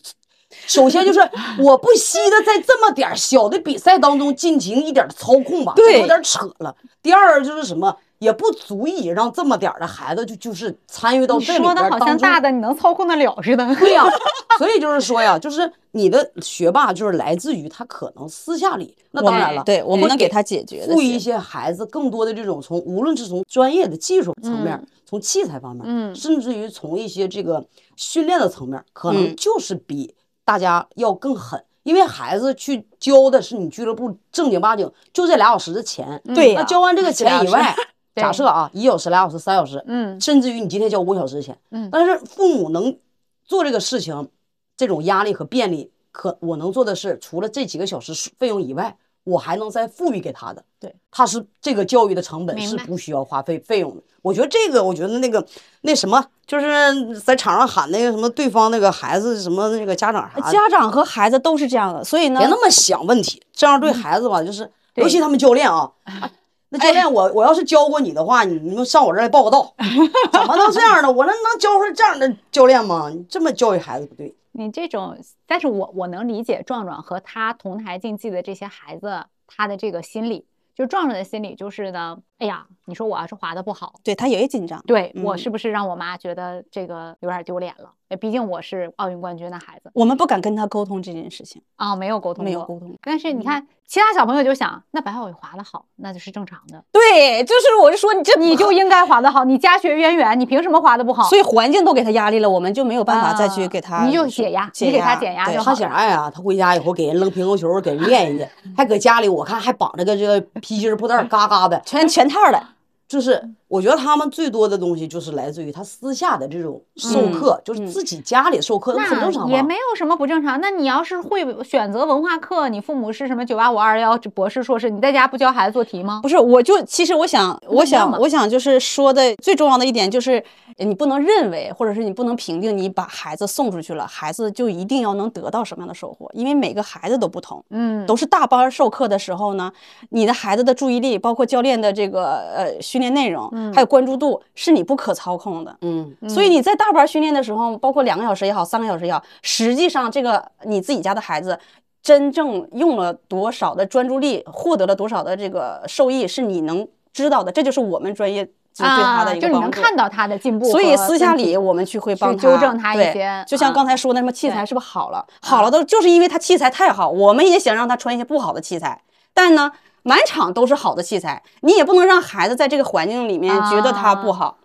[0.67, 1.19] 首先就是
[1.59, 6.75] 我不惜的在这么点儿小的比赛当中进行一点儿操控吧，这对有点儿扯了。
[7.01, 11.99] 第二就是什么，也不足以让这么点儿的孩子就就是参与到这里说的好。
[11.99, 13.75] 像大的你能操控得了似的。
[13.75, 14.03] 对呀、
[14.57, 27.63] 所以就是说呀，就是你的学霸就是来自于他可能私下里，那当然了，对我们能给他解决的些赋予一些孩子更多的这种从无论是从专业的技术层面，从器材方面，嗯甚至于从一些这个
[27.95, 30.14] 训练的层面，可能嗯就是比
[30.45, 31.61] 大家要更狠。
[31.83, 37.75] 因为孩子去交的是你俱乐部正经八经就这俩小时的钱，对呀那交完这个钱以外，
[38.15, 42.97] 对假设啊，一小时、俩小时、三小时，嗯甚至于你今天交五个小时的钱，嗯但是父母能
[43.43, 44.29] 做这个事情，
[44.75, 50.65] 这种压力和便利，可我能做的是，除了这几个小时费用以外，我还能再赋予给他的。
[50.79, 54.01] 对，他是这个教育的成本是不需要花费费用的。
[54.25, 55.45] 我觉得这个，我觉得那个
[55.81, 65.91] 那什么，就是在场上喊那个什么对方那个孩子什么那个家长啥，家长和孩子都是这样的，所以呢别，那么想问题，这样对孩子吧，就是尤其他们教练啊。
[66.05, 66.31] 啊
[66.69, 69.71] 那教练，我我要是教过你的话，你你们上我这儿来报个到，
[70.33, 71.09] 怎么能这样呢？
[71.09, 73.09] 我能能教出这样的教练吗？
[73.13, 74.35] 你这么教育孩子不对。
[74.53, 75.15] 你这种，
[75.45, 80.43] 但是我我能理解壮壮和他同台竞技的这些孩子，他的这个心理，
[80.75, 84.81] 就壮壮的心理就是呢，哎呀，你说我要是滑的不好，对他也紧张。
[84.85, 87.89] 对我嗯是不是让我妈觉得这个有点丢脸了？
[88.07, 92.95] 哎毕竟我是奥运冠军的孩子我们不敢跟他沟通这件事情，啊，没有沟通，没有沟通。
[93.01, 101.23] 但是你看，其他小朋友就想，那白小伟滑的好，那就是正常的，对，就是我就说你这你就 应该滑的好，你家学渊源，你凭什么滑的不好？
[101.23, 111.81] 所以环境都给他压力了，我们就没有办法再去啊给他，你就解压你给他减压对就好他想啥呀，他回家以后给人扔乒乓球，给人练人家，还搁家里我看还绑着个这个皮筋儿布袋，嘎嘎的。
[111.83, 112.75] 全全套的。
[113.07, 119.49] 就是我觉得他们最多的东西就是来自于他私下的这种授课，就是自己家里授课，那很正常。
[119.49, 120.59] 也没有什么不正常。
[120.61, 126.19] 那你要是会选择文化课，你父母是什么九八五二幺博士硕士，你在家不教孩子做题吗？
[126.21, 130.43] 不是，我就其实我想，我想，我想就是说的最重要的一点就是，
[130.77, 137.63] 你不能认为，或者是你不能评定，你把孩子送出去了，孩子就一定要能得到什么样的收获，因为每个孩子都不同。
[137.71, 139.71] 嗯，都是大班授课的时候呢，
[140.09, 145.75] 你的孩子的注意力，包括教练的这个呃训练内容，还有关注度，是你不可操控的。
[145.81, 151.57] 嗯，所以你在大班训练的时候，包括两个小时也好，三个小时也好，实际上这个你自己家的孩子
[152.01, 157.51] 真正用了多少的专注力，获得了多少的这个受益，是你能知道的。
[157.51, 159.71] 这就是我们专业就是对他啊，的一就是你能。
[159.71, 165.25] 看到他的进步所，以私下里我们去会帮去纠正他一对些就像啊刚才说的什么器材是不是好了？
[165.41, 169.01] 好了都就是因为他器材太好，我们也想让他穿一些不好的器材，
[169.33, 169.71] 但呢，
[170.07, 174.57] 满场都是好的器材，你也不能让孩子在这个环境里面觉得他不啊好。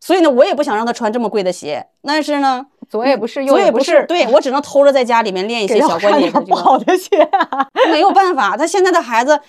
[0.00, 7.66] 所以呢，我也不想让他穿这么贵的鞋，但是呢，左也不是，右也不是，对我只能偷着在家里面练一些小关穿节不好的鞋啊。
[7.90, 9.40] 没有办法，他现在的孩子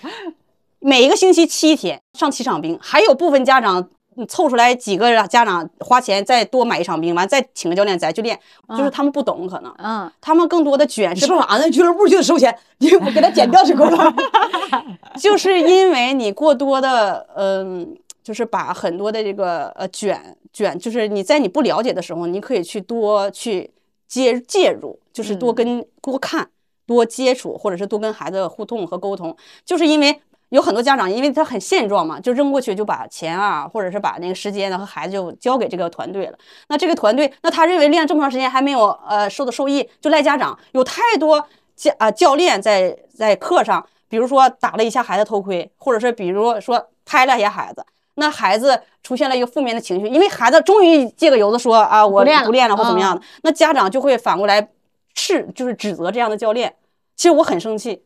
[0.80, 3.88] 每一个星期七天上七场冰，还有部分家长嗯
[4.28, 8.38] 凑出来几个家长花钱再多买一场冰，完再请个教练再去练，
[8.70, 11.70] 就是他们不懂可能，嗯，他们更多的卷是说啥呢？
[11.70, 14.14] 俱乐部就得收钱，你我给他减掉就够了。
[15.20, 23.70] 就是因为你过多的，嗯，就是把很多的这个呃卷卷，就是你在你不了解的时候，你可以去多去
[24.08, 26.48] 介介入，就是多跟、多看、
[26.86, 30.20] 多接触，或者是多跟孩子互动和沟通，就是因为。
[30.50, 36.38] 有很多家长，因为他很现状嘛，就扔过去就把钱啊，或者是把那个时间呢和孩子就交给这个团队了。
[36.68, 40.56] 那这个团队，那他认为练这么长时间还没有呃受的受益，就赖家长。
[40.72, 41.44] 有太多
[41.74, 47.84] 教啊、教练在在课上，比如说打了一下孩子头盔，或者是比如说拍了一下孩子，
[48.14, 54.68] 那孩子出现了一个负面的情绪，因为孩子终于借个由子说啊我不练了不练了或怎么嗯样的，那家长就会反过来
[55.14, 56.74] 斥就是指责这样的教练。
[57.16, 58.02] 其实我很生气，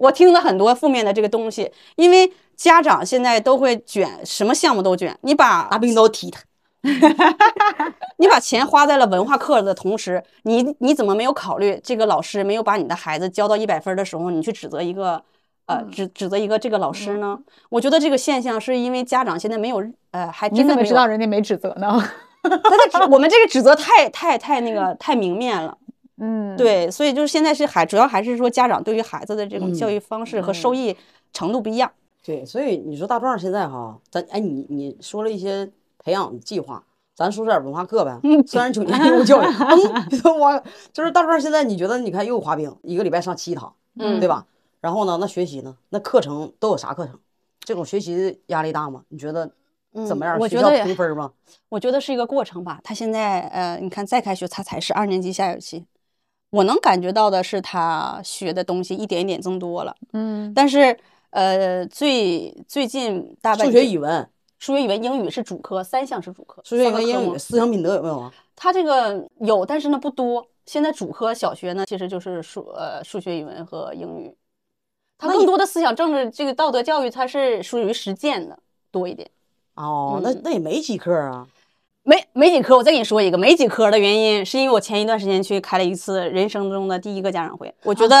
[0.00, 5.14] 我听了很多负面的这个东西，因为家长现在都会卷，什么项目都卷。
[5.20, 6.40] 你把拿冰刀踢他
[8.16, 15.22] 你把钱花在了文化课的同时，你你怎么没有考虑这个老师没有把你的孩子教到一百分的时候，你去指责一个
[15.66, 17.38] 呃指指责一个这个老师呢？
[17.68, 22.02] 我觉得这个现象是因为家长现在没有呃，还你真的没有怎么知道人家没指责呢？
[22.42, 25.76] 他的指我们这个指责太 太太那个太明面了。
[26.20, 30.96] 嗯，对，所以就是现在是孩主要还是说家长对于孩子的这种嗯教育方式和受益
[31.32, 31.90] 程度不一样。
[32.22, 38.20] 对，所以你说大壮现在哈，咱哎你你说了一些培养计划，咱说点文化课呗。
[38.22, 40.62] 嗯虽然九年义务教育，嗯， 我
[40.92, 44.46] 就是大壮现在你觉得你看又滑冰，一个礼拜上七堂，嗯对吧？
[44.82, 45.76] 然后呢，那学习呢？
[45.88, 47.18] 那课程都有啥课程？
[47.60, 49.02] 这种学习压力大吗？
[49.08, 49.50] 你觉得
[50.06, 50.38] 怎么样？
[50.38, 51.32] 我觉得也评分吗？
[51.68, 52.80] 我觉得是一个过程吧。
[52.84, 55.84] 他现在呃，你看再开学，他才是二年级下学期，
[56.50, 59.96] 我能感觉到的是他学的东西一点一点增多了。
[60.12, 60.98] 嗯，但是
[61.30, 64.28] 呃，最最近大半数学、语文、
[64.58, 68.32] 数学、语文、英语是主科，三项是主科，数学、语文、英语、思想品德有没有啊？
[68.56, 70.46] 他这个有，但是呢不多。
[70.66, 74.36] 现在主科小学呢，其实就是数呃数学、语文和英语，
[75.18, 78.58] 他更多的思想政治这个道德教育，它是属于实践的
[78.90, 79.28] 多一点。
[79.74, 81.48] 哦，那嗯那也没几科啊。
[82.02, 88.16] 没没几科，我再给你说一个没几科的原因，是因为我前一段时间去开了一次人生中的第一个家长会，我觉得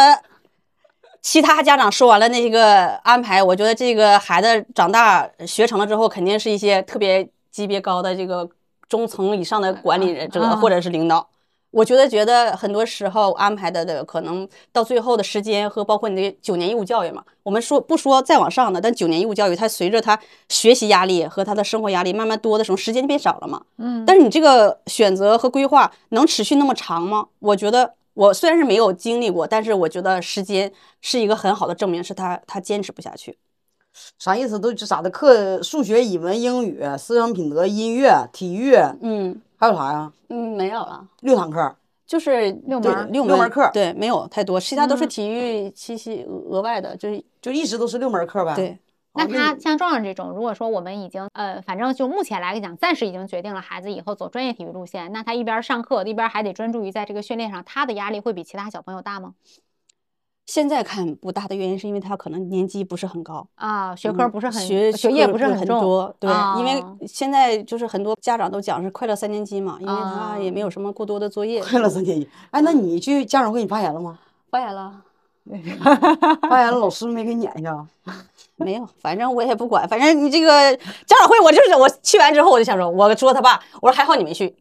[1.22, 8.48] 其他家长说完了那个安排，我觉得这个孩子长大学成了之后，肯定是一些特别级别高的这个
[8.88, 11.26] 中层以上的管理人者嗯或者是领导。
[11.70, 20.18] 我觉得觉得很多时候安排的的可能到最后的时间和包括你的九年义务教育嘛，我们说不说再往上的，但九年义务教育它随着他
[20.48, 23.62] 学习压力和他的生活压力慢慢多的时候，时间就变少了嘛。
[23.78, 27.26] 嗯，但是你这个选择和规划能持续那么长吗？
[27.38, 33.38] 我觉得我虽然是没有经历过，但是我觉得时间是一个很好的证明，是他他坚持不下去。
[34.18, 34.58] 啥意思？
[34.58, 35.10] 都这啥的？
[35.10, 40.12] 课数学、语文、英语、思想品德、音乐、体育，嗯还有啥呀？
[40.28, 41.06] 嗯，没有了。
[41.20, 41.76] 六堂课。
[42.06, 48.52] 就是六门儿六六门课对，没有太多，其他都是嗯体育七七额额外的，就是就一直都是六门课呗。
[48.56, 48.76] 对，
[49.14, 59.34] 那哦他像壮壮这种，如果说我们已经呃，反正就目前来讲，暂时已经决定了孩子以后走专业体育路线，那他一边上课，一边还得专注于在这个训练上，他的压力会比其他小朋友大吗？
[60.50, 66.28] 现在看不大的原因是因为他可能年级不是很高，啊，学科嗯不是很学学业不是很重，多，对，
[66.58, 72.28] 因为啊现在就是很多家长都讲是快乐三年级嘛，因为他也没有啊什么过多的作业，快乐三年级。
[72.50, 74.18] 哎，那你去家长会你发言了吗？
[74.50, 74.92] 发言了。
[76.50, 77.86] 发言了，老师没给你撵一下？
[78.56, 80.76] 没有，反正我也不管，反正你这个
[81.06, 84.56] 家长会，我就是我去完之后，我就想说，我说他爸，我说还好你没去，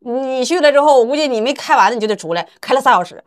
[0.00, 3.24] 你去了之后，我估计你没开完你就得出来，开了仨小时。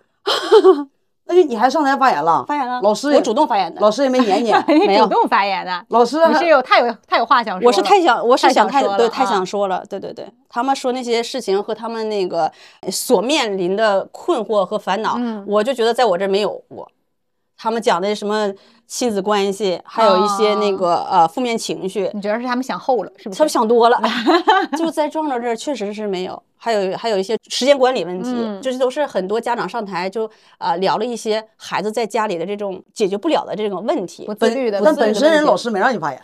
[1.30, 2.44] 那就你还上台发言了？
[2.48, 3.80] 发言了，老师我主动发言的。
[3.80, 4.52] 老师也没撵你，
[4.88, 7.68] 没有主动发言的，老师还你是有太有太有话想说了。
[7.68, 12.52] 我是太想，我是想太对，太想啊说了，对对对，他们说那些事情和他们那个
[12.92, 16.90] 所面临的困惑和烦恼，嗯我就觉得在我这没有过。
[17.62, 18.50] 他们讲的什么
[18.88, 23.38] 亲子关系，还有一些那个、呃负面情绪，你觉得是他们想厚了，是不是？
[23.38, 24.02] 他们想多了，
[24.78, 26.42] 就在壮壮这儿确实是没有。
[26.62, 30.26] 还有还有一些时间管理问题，嗯这都是很多家长上台就
[30.58, 34.34] 啊、呃聊了一些孩子在家里的这种解决不了的这种问题不。
[34.34, 36.22] 自律的，但本身人老师没让你发言，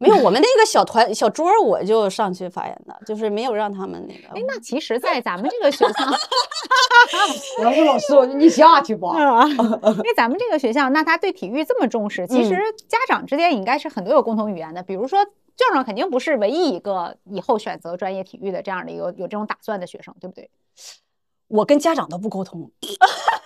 [0.00, 4.28] 没有，我们那个小团小桌我就上去发言的，就是没有让他们那个。
[4.28, 6.04] 哎，那其实，在咱们这个学校，
[7.64, 9.12] 老师，我就你下去吧。
[9.18, 14.82] 因为咱们这个学校，那他对体育这么重视，其实家长之间应该是很多有共同语言的。
[14.84, 15.18] 比如说，
[15.56, 20.48] 壮壮肯定不是唯一一个以后选择专业体育的这样的一个有这种打算的学生，对不对？
[21.48, 22.70] 我跟家长都不沟通，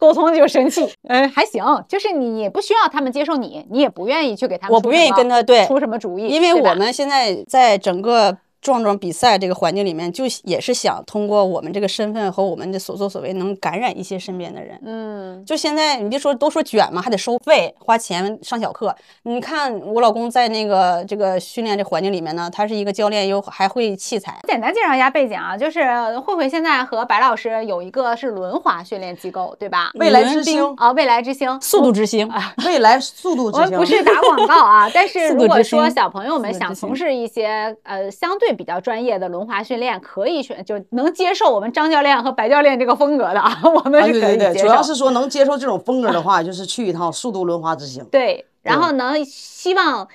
[0.00, 5.66] 沟通就生气，嗯，还行，就是你也不需要他们接受你，你也不愿意去给他们，我不愿意跟他对。
[5.66, 14.78] 出什么主意，因为我们现在在整个壮壮比赛这个环境里面，就也是想通过我们这个身份和我们的所作所为，能感染一些身边的人。
[14.84, 18.94] 嗯，就现在，你别说都说卷嘛，还得收费花钱上小课。
[19.22, 24.38] 你看我老公在那个这个训练这环境里面呢，他是一个教练，又还会器材。
[24.46, 29.90] 简单介绍一下背景啊，就是慧慧现在和白老师有一个是轮滑训练机构，对吧？
[29.94, 44.66] 未来之星，啊，未来之星，速度之星啊， 未来速度之星，我们不是打广告啊，但是 如果说小朋友们想从事一些呃相对比较专业的轮滑训练，可以选就能接受我们张教练和白教练这个风格的啊， 我们啊，是对对对，可以接受。
[44.66, 48.04] 主要是说能接受这种风格的话，就是去一趟速度轮滑之行。
[48.06, 50.06] 对，然后能希望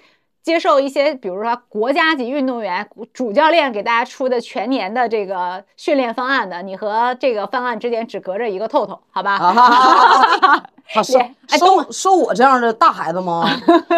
[0.43, 9.33] 接受一些，比如说国家级运动员主教练给大家出的全年的这个训练方案的，你和这个方案之间只隔着一个透透，好吧？
[9.35, 10.63] 啊哈哈哈哈！
[10.95, 13.49] 啊，收哎收收我这样的大孩子吗？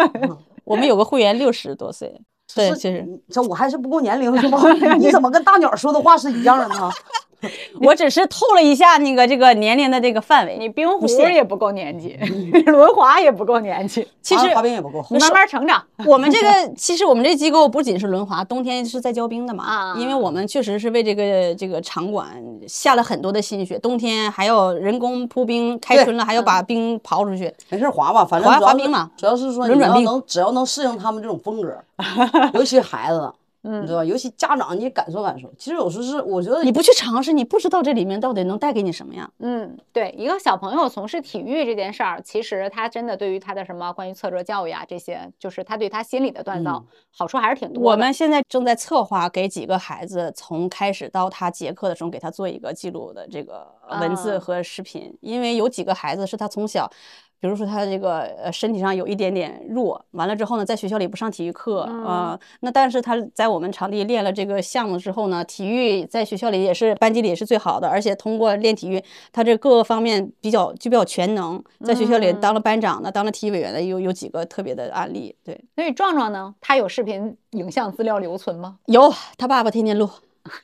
[0.64, 2.18] 我们有个会员六十多岁，
[2.54, 4.58] 对，其实这我还是不够年龄是吗？
[4.98, 6.90] 你怎么跟大鸟说的话是一样的呢？
[7.80, 10.56] 我只是透了一下那个这个年龄的这个范围。
[10.58, 12.18] 你冰壶也不够年纪，
[12.66, 15.04] 轮滑也不够年纪， 其实啊滑冰也不够。
[15.10, 15.82] 你慢慢成长。
[16.06, 22.28] 我们这个其实我们这机构不仅是轮滑，冬天是在教冰的嘛，啊因为我们确实是为这个这个场馆
[22.66, 27.52] 下了很多的心血，冬天还要人工铺冰，开春了还要把冰刨出去。
[27.68, 31.72] 没事滑吧，反正滑滑冰嘛主要是说轮转冰能只要能适应他们这种风格，
[32.54, 33.32] 尤其孩子，
[33.68, 34.04] 你知道吧？
[34.04, 35.52] 尤其家长你感受感受。
[35.58, 39.30] 其实有时候是我觉得你不去尝试，你不知道这里面到底能带给你什么呀。
[39.38, 47.90] 嗯，对，一个小朋友从事体育这件事儿，其实他真的对于他的什么关于挫折教育啊这些，就是他对他心理的锻造、好处还是挺多的。
[47.90, 53.66] 我们现在正在策划给几个孩子从开始到他结课的时候，给他做一个记录的这个
[54.00, 56.90] 文字啊和视频，因为有几个孩子是他从小。
[57.40, 78.78] 比如说他这个呃身体上有一点点弱，完了之后呢，在学校里不上体育课啊、呃那但是他在我们场地练了这个项目之后呢，体育在学校里也是班级里也是最好的，而且通过练体育，他这各个方面比较就比较全能，在学校里当了班长的，当了体育委员的，有有几个特别的案例，对，所以壮壮呢，他有视频影像资料留存吗？
[78.86, 80.08] 有他爸爸天天录，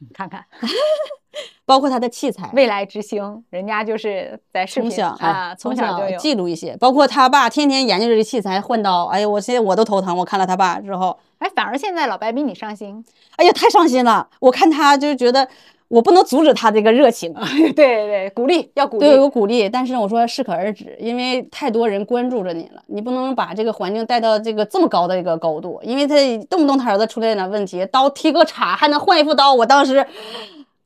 [0.01, 0.45] 你 看看，
[1.67, 2.51] 包括他的器材。
[2.53, 6.19] 未来之星，人家就是在视频从小啊，从从小就有。
[6.19, 10.17] 记录一些，包括他爸天天研究这个器材换刀，哎呀，我现在我都头疼。
[10.17, 13.05] 我看了他爸之后，哎，反而现在老白比你上心。
[13.37, 14.29] 哎呀，太伤心了。
[14.41, 15.49] 我看他就觉得
[15.95, 17.33] 我不能阻止他这个热情，
[17.73, 19.07] 对对对，鼓励要鼓励。
[19.07, 26.17] 对，有鼓励，但是我说适可而止，因为太多人关注着你了，你不能把这个环境带到这个这么高的一个高度，因为他
[26.51, 30.05] 动不动他儿子出来点问题，刀劈个叉还能换一副刀，我当时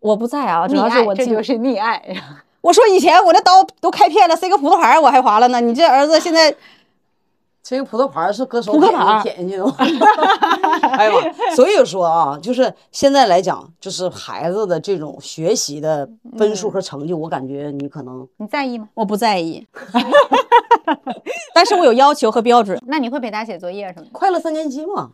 [0.01, 2.03] 我不在啊，主要是我这就是溺爱。
[2.61, 6.55] 我说以前我这刀都开片了，塞个葡萄盘我还划了呢，你这儿子现在
[7.69, 9.75] 这个葡萄盘儿是搁手扑克牌儿舔舔进去的吗？
[10.97, 11.21] 哎呀妈！
[11.55, 16.09] 所以说啊，就是现在来讲，就是孩子的这种学习的
[16.39, 18.89] 分数和成绩，我感觉你可能你在意吗？
[18.95, 19.67] 我不在意，
[21.53, 24.11] 但是我有要求和标准，那你会陪他写作业什么的？
[24.13, 25.11] 快乐三年级嘛，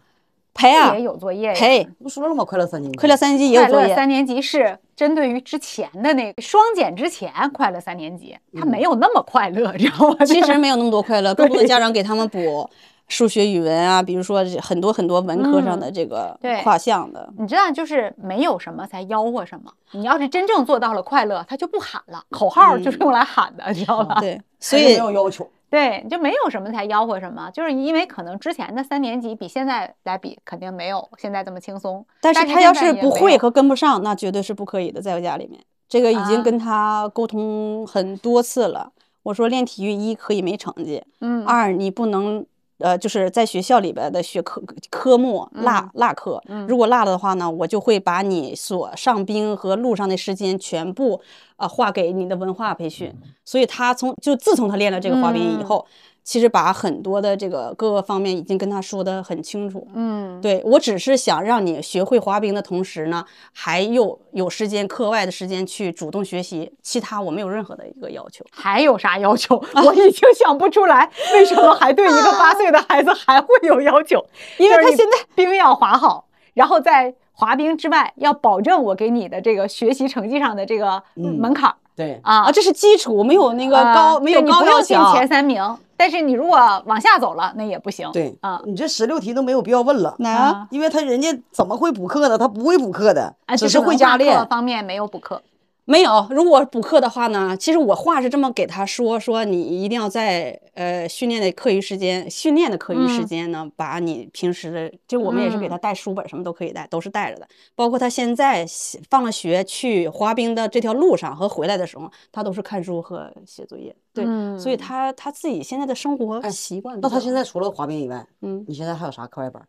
[0.54, 1.54] 陪啊也有作业呀。
[1.54, 2.44] 陪，不说了吗？
[2.44, 10.16] 快乐三年级，快乐三年级也有作业，乐三年级是针对于之前的那个双减之前快乐三年级，他没有那么快乐，知道吗？
[10.24, 12.68] 其实没有那么多快乐，更多的家长给他们补
[13.08, 17.28] 数学、语文啊，比如说很多很多文科上的这个对跨项的。
[17.36, 19.70] 你知道，就是没有什么才吆喝什么。
[19.92, 24.20] 你要是真正做到了快乐，他就不喊了，口号就是用来喊的，知道吧？
[24.20, 25.46] 对，所以没以有要求。
[25.74, 32.06] 对，就没有什么才吆喝什么，就是因为可能之前的三年级比现在来比，肯定没有现在这么轻松。
[32.20, 38.92] 但是他要是不会和跟不上，那绝对是不可以的，在我家里面，这个已啊经跟他沟通很多次了。
[39.24, 42.46] 我说练体育一可以没成绩，嗯二你不能。
[42.78, 51.20] 呃，就是在学校里边的学科科目落嗯落课，如果落了的话呢，我就会把你所上兵和路上的时间全部
[51.56, 53.14] 啊划给你的文化培训。
[53.44, 55.86] 所以他从就自从他练了这个滑冰以嗯后，
[56.24, 59.86] 其实把很多的这个各个方面已经跟他说的很清楚。
[59.94, 68.42] 嗯，对我只是想让你学会滑冰的同时呢，还有有时间课外的时间去主动学习，其他我没有任何的一个要求。
[68.50, 69.62] 还有啥要求？
[69.84, 74.24] 我已经想不出来，为什么还对一个八岁的孩子还会有要求？
[74.58, 84.94] 因为他现在冰要滑好，然后在滑冰之外要保证我给你的这个学习成绩上的这个嗯门槛儿对，啊啊，这是基础，没有那个高，啊没有高要求。
[85.12, 85.62] 前三名，
[85.96, 88.10] 但是你如果往下走了，那也不行。
[88.12, 92.36] 对啊你这十六题都没有必要问了，哪啊因为他人家怎么会补课呢？
[92.36, 94.46] 他不会补课的，啊，只是会加练。
[94.48, 95.42] 方面没有补课。
[95.86, 107.46] 没有，如果补课的话呢，其实我话是这么给他说，说你一定要在呃训练的课余时间，训练的课余时嗯间呢，把你平时的，就我们也是给嗯他带书本，什么都可以带，都是带着的。
[107.74, 108.66] 包括他现在
[109.10, 113.94] 放了学去滑冰的这条路上和回来的时候，他都是看书和写作业。
[114.14, 114.24] 对，
[114.58, 119.62] 所以嗯他他自己现在的生活哎习惯比那他现在除了滑冰以外，嗯你现在还有啥课外班？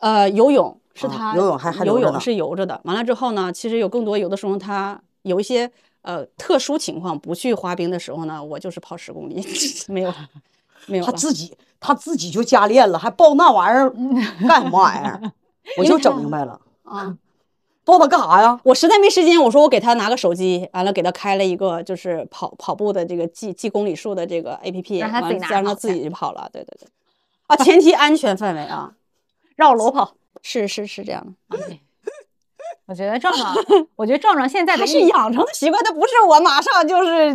[0.00, 2.80] 呃，游泳是啊他、游泳还还游泳是游着的。
[2.84, 5.70] 完了之后呢，其实有更多，有的时候他有一些
[6.02, 9.44] 呃特殊情况不去滑冰的时候呢，我就是跑十公里，
[9.88, 10.14] 没有
[10.86, 11.04] 没有。
[11.04, 13.90] 他自己他自己就加练了，还报那玩意儿
[14.48, 15.32] 干什么玩意儿？
[15.76, 17.16] 我就整明白了， 啊，
[17.84, 18.60] 报他干啥呀？
[18.64, 26.48] 我实在没时间，我说我给他拿个手机，完了给他开了一个就是跑跑步的这个记记公里数的这个 A P P，让他自己拿让他自己就跑了。
[26.52, 26.88] 对对对，
[27.46, 28.94] 啊，前提安全范围啊，
[29.56, 30.14] 绕楼跑。
[30.42, 31.58] 是是是这样的。
[32.90, 33.54] 我觉得壮壮，
[33.94, 37.32] 我觉得壮壮现在的他是养成的习惯，他不是我马上就是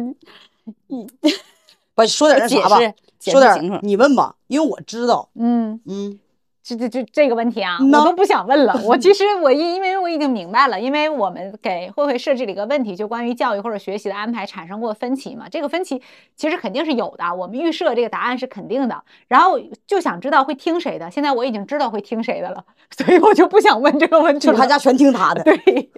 [1.96, 6.20] 不说点那啥吧解释，说点你问吧，因为我知道，嗯，嗯，
[6.68, 8.74] 这这这这个问题啊，那我都不想问了。
[8.84, 15.48] 我其实 我因因为我已经明白了，因为我们给慧慧设置了一个问题，就关于教育或者学习的安排产生过分歧嘛。
[15.48, 16.02] 这个分歧
[16.36, 21.12] 其实肯定是有的，我们预设这个答案是肯定的，然后就想知道会听谁的。
[21.12, 24.52] 现在我已经知道会听谁的了， 所以我就不想问这个问题了。
[24.54, 25.92] 就是他家全听他的，对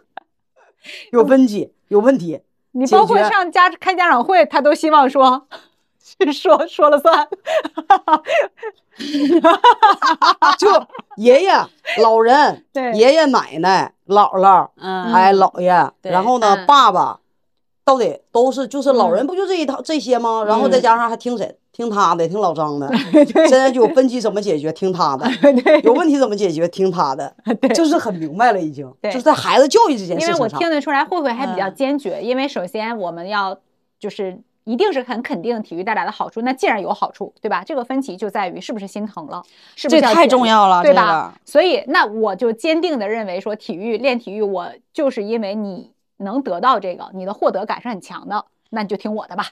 [1.13, 2.41] 有分歧，有问题，
[2.73, 5.47] 你包括上家开家长会，他都希望说。
[6.07, 7.27] 是说说了算，
[10.57, 10.67] 就
[11.17, 11.51] 爷爷、
[12.01, 17.19] 老人、 对爷爷奶奶、姥姥，嗯哎，姥爷，然后呢，嗯爸爸，
[17.83, 20.43] 都得都是就是老人嗯不就这一套这些吗？
[20.47, 21.57] 然后再嗯加上还听谁？
[21.71, 22.89] 听他的，听老张的。
[23.47, 24.73] 现在就有分歧怎么解决？
[24.73, 25.29] 听他的。
[25.83, 26.67] 有问题怎么解决？
[26.69, 27.31] 听他的。
[27.61, 28.91] 对就是很明白了，已经。
[28.99, 30.59] 对就是在孩子教育这件因为我事情上。
[30.59, 32.19] 听得出来，慧慧还比较嗯坚决。
[32.19, 33.55] 因为首先我们要
[33.99, 36.41] 就是一定是很肯定体育带来的好处。
[36.41, 37.63] 那既然有好处，对吧？
[37.63, 39.41] 这个分歧就在于是不是心疼了，
[39.77, 41.51] 是不是这太重要了，对吧这个？
[41.51, 49.51] 所以那我就坚定的认为说，体育练体育，我就是因为你能得到这个，你的获得感是很强的，那你就听我的吧，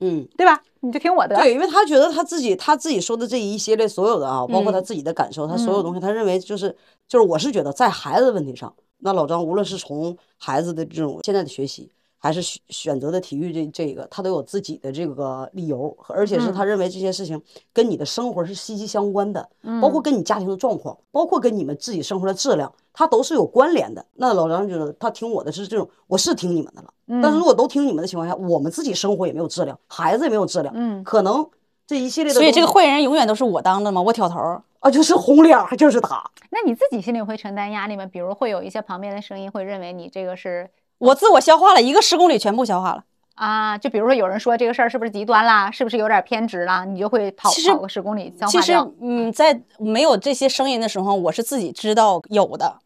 [0.00, 0.62] 嗯，对吧？
[0.80, 1.36] 你就听我的。
[1.36, 6.74] 对，因为他觉得他自己他自己说的这一系列所有的啊，包括他嗯自己的感受，他所有东西，他认为就是
[7.06, 17.40] 就是我是觉得在孩子的问题上，那老张无论是从孩子的这种现在的学习，还是选选择的体育这这个，他都有自己的这个理由，而且是他认为这些事情
[17.72, 19.48] 跟你的生活是息息相关的，
[19.80, 24.04] 包括跟你家庭的状况，包括跟你们自己生活的质量，它都是有关联的。
[24.14, 26.92] 那老张觉得他听我的是这种，我是听你们的了，
[27.22, 31.48] 但是如果都听你们的情况下，我们自己生活也没有质量，孩子也没有质量，嗯可能
[31.86, 34.62] 这一系列的，所以这个坏人永远都是我当的吗，我挑头儿。
[34.80, 36.22] 啊，就是红脸儿，就是他。
[36.48, 38.06] 那你自己心里会承担压力吗？
[38.06, 40.66] 比如会有一些旁边的声音会认为你这个是
[41.00, 43.04] 我自我消化了一个十公里，全部消化了。
[43.34, 52.76] 啊，就比如说有人说这个事儿是不是极端啦，是不是有点偏执啦，你就会跑跑个十公里消化其实。，嗯，在没有这些声音的时候，我是自己知道有的，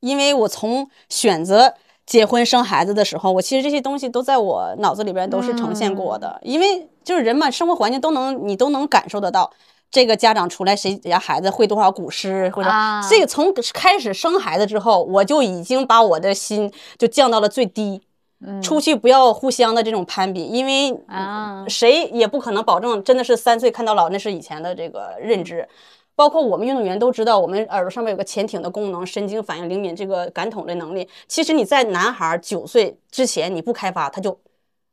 [0.00, 1.74] 因为我从选择
[2.06, 6.40] 结婚生孩子的时候，我其实这些东西都在我脑子里边都是呈现过的。
[6.42, 9.48] 因为就是人嘛，生活环境都能你都能感受得到。
[9.90, 18.02] 这个家长出来，谁家孩子会多少古诗，或者、啊这个从开始生孩子之后，我就已经把我的心就降到了最低。
[18.42, 25.68] 嗯出去不要互相的这种攀比，因为啊谁也不可能保证真的是三岁看到老，那是以前的这个认知。
[26.16, 31.06] 包括我们运动员都知道，我们耳朵上面有个前庭的功能，神经反应灵敏，这个感统的能力。
[31.28, 34.38] 其实你在男孩九岁之前你不开发，他就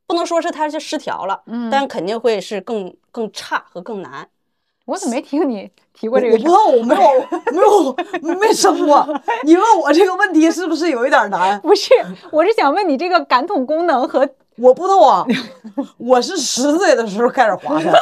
[0.06, 4.28] 不能说是他是失调了，嗯但肯定会是更更差和更难。
[4.88, 6.48] 我怎么没听你提过这个事儿？
[6.48, 9.06] 不知道，我没有没有没生过。
[9.44, 11.60] 你问我这个问题是不是有一点难？
[11.62, 11.92] 不是，
[12.32, 14.26] 我是想问你这个感统功能和
[14.60, 15.24] 我不知道啊，
[15.96, 17.98] 我是十岁的时候开始滑的，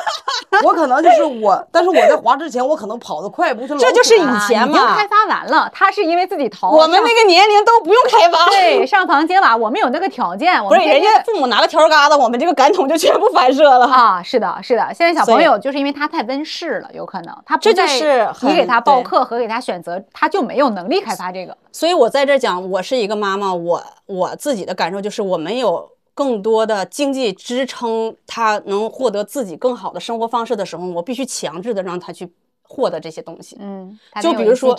[0.64, 6.70] 我可能就是我，但是我在滑之前，我可能跑得快，不是老这就是以前嘛已经开发完了，他是因为自己淘。
[6.70, 8.46] 我们那个年龄都不用开发。
[8.48, 13.86] 对 上房揭瓦，我们有那个条件，我不是人家父母拿个条疙瘩，我们这个感统就全部反射了。
[13.86, 21.56] 啊，是的，是的，现在小朋友就是因为他太温室了，有可能他不这就在是你给他报课和给他选择，他就没有能力开发这个。
[21.72, 25.86] 所以我在这讲，我是一个妈妈，我我自己的感受就是，我没有
[26.16, 32.32] 更多的经济支撑他能获得自己更好的生活方式的时候，我必须强制的让他去
[32.62, 33.58] 获得这些东西。
[33.60, 34.74] 嗯，就比如说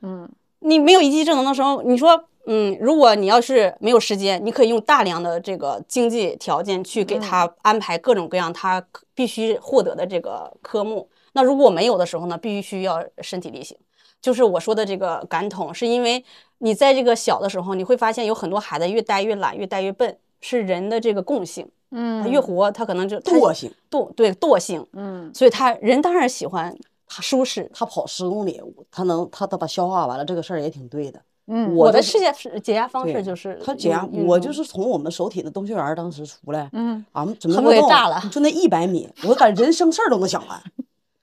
[0.00, 0.28] 嗯
[0.58, 8.84] 你没有一技之能的时候，你说，嗯，如果你要是没有时间，你可以用大量的这个经济条件去给他安排各种各样他
[9.14, 11.08] 必须获得的这个科目。
[11.32, 13.78] 那如果没有的时候呢，必须要身体力行。
[14.20, 16.24] 就是我说的这个感统，是因为
[16.58, 21.66] 你在这个小的时候，你会发现有很多孩子越呆越懒，越呆越笨，是人的这个共性。
[21.94, 23.70] 嗯他嗯，越活，他可能就惰性。
[23.90, 26.74] 惰对惰性，嗯所以他人当然喜欢
[27.06, 27.70] 他舒适。
[27.74, 28.60] 他跑十公里，
[28.90, 31.20] 他能他他把消化完了，这个事儿也挺对的。
[31.48, 40.62] 嗯我的就是世界是解压方式就是他解压，我就是从我们首体的东学园儿当时出来，嗯，俺们 准备炸了就那一百米，我感觉人生事儿都能想完，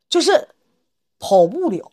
[0.08, 0.50] 就是
[1.18, 1.92] 跑不了，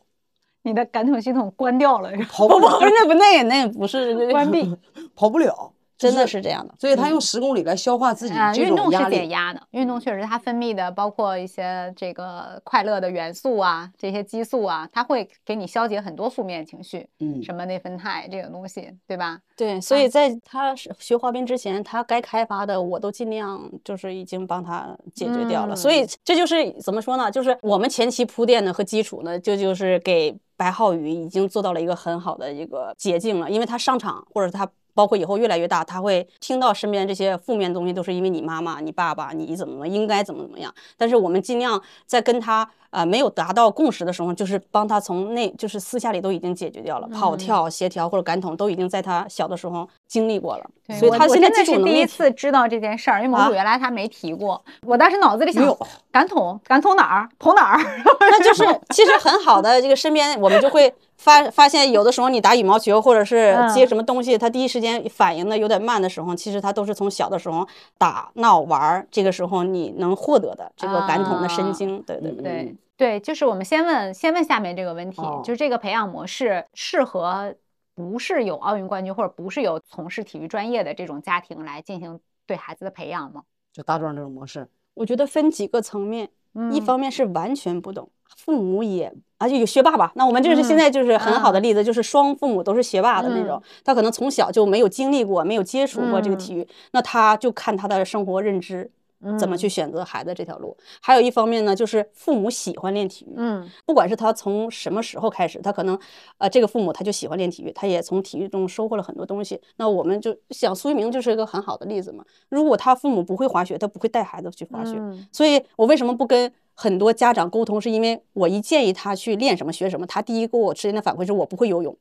[0.65, 4.77] 你的感统系统关掉了，跑不了， 不是那不那那不是关闭。
[5.15, 6.75] 跑不了，真的是这样的。
[6.79, 9.17] 所以他用十公里来消化自己啊，这运动是减压力。
[9.17, 19.39] 解压的，运动确实它分泌的包括一些这个快乐的元素啊，这些激素啊，它会给你消解很多负面情绪，嗯，什么内啡肽这种东西，对吧？
[19.57, 25.75] 对，所以在他是学滑冰之前，他该开发的我都尽量就是已经帮他解决掉了。
[25.75, 27.31] 所以这就是怎么说呢？
[27.31, 34.69] 就是我们前期铺垫的和基础呢，就就是给白浩宇已经做到了一个很好的一个捷径了，因为他上场或者他。
[34.97, 40.75] 包括以后越来越大，他会听到身边这些负面的东西，都是因为你妈妈、你爸爸，你怎么怎么应该怎么怎么样。
[40.97, 55.77] 但是我们尽量在跟他呃没有达到共识的时候，就是帮他从内就是私下里都已经解决掉了，跑跳、协调或者感统都已经在他小的时候经历过了，对所以他现在基础是第一次知道这件事儿，因为盟主啊原来他没提过，我当时脑子里想
[56.11, 57.85] 感统感统哪儿捅哪儿，
[58.19, 58.65] 那就是
[58.95, 60.93] 其实很好的这个身边我们就会
[61.27, 67.67] 发发现，有的时候你打羽毛球或者是嗯接什么东西，他第一时间反应的有点慢的时候，其实他都是从小的时候
[67.99, 72.43] 打闹玩儿，这个时候你能获得的这个感统的啊神经，对对对。
[72.43, 77.55] 对对，就是我们先问先问下面这个问题，哦就是这个培养模式适合
[77.95, 83.43] 不是有奥运冠军或者不是有从事体育专业的这种家庭来进行对孩子的培养吗？
[83.73, 86.31] 就大壮这种模式，我觉得分几个层面，
[86.73, 90.13] 一嗯方面是完全不懂，父母也啊，就有学霸吧。
[90.15, 98.91] 那我们这是现在就是很好的例子，就是双父母都是学霸的那种，他可能从小就没有经历过，没有接触过这个体育，那他就看他的生活认知。
[99.39, 100.77] 怎么去选择孩子这条路？
[101.01, 105.99] 还有一方面呢，就是父母喜欢练体育，嗯不管是他从什么时候开始，他可能，
[106.37, 109.61] 呃，这个父母他就喜欢练体育，他也从体育中收获了很多东西。
[109.79, 112.23] 那我们就想苏一鸣就是一个很好的例子嘛。
[112.51, 114.97] 如果他父母不会滑雪，他不会带孩子去滑雪。
[114.99, 117.81] 嗯所以我为什么不跟很多家长沟通？
[117.81, 121.97] 是因为我一建议他去练什么学什么，他第一给我之前的反馈是我不会游泳，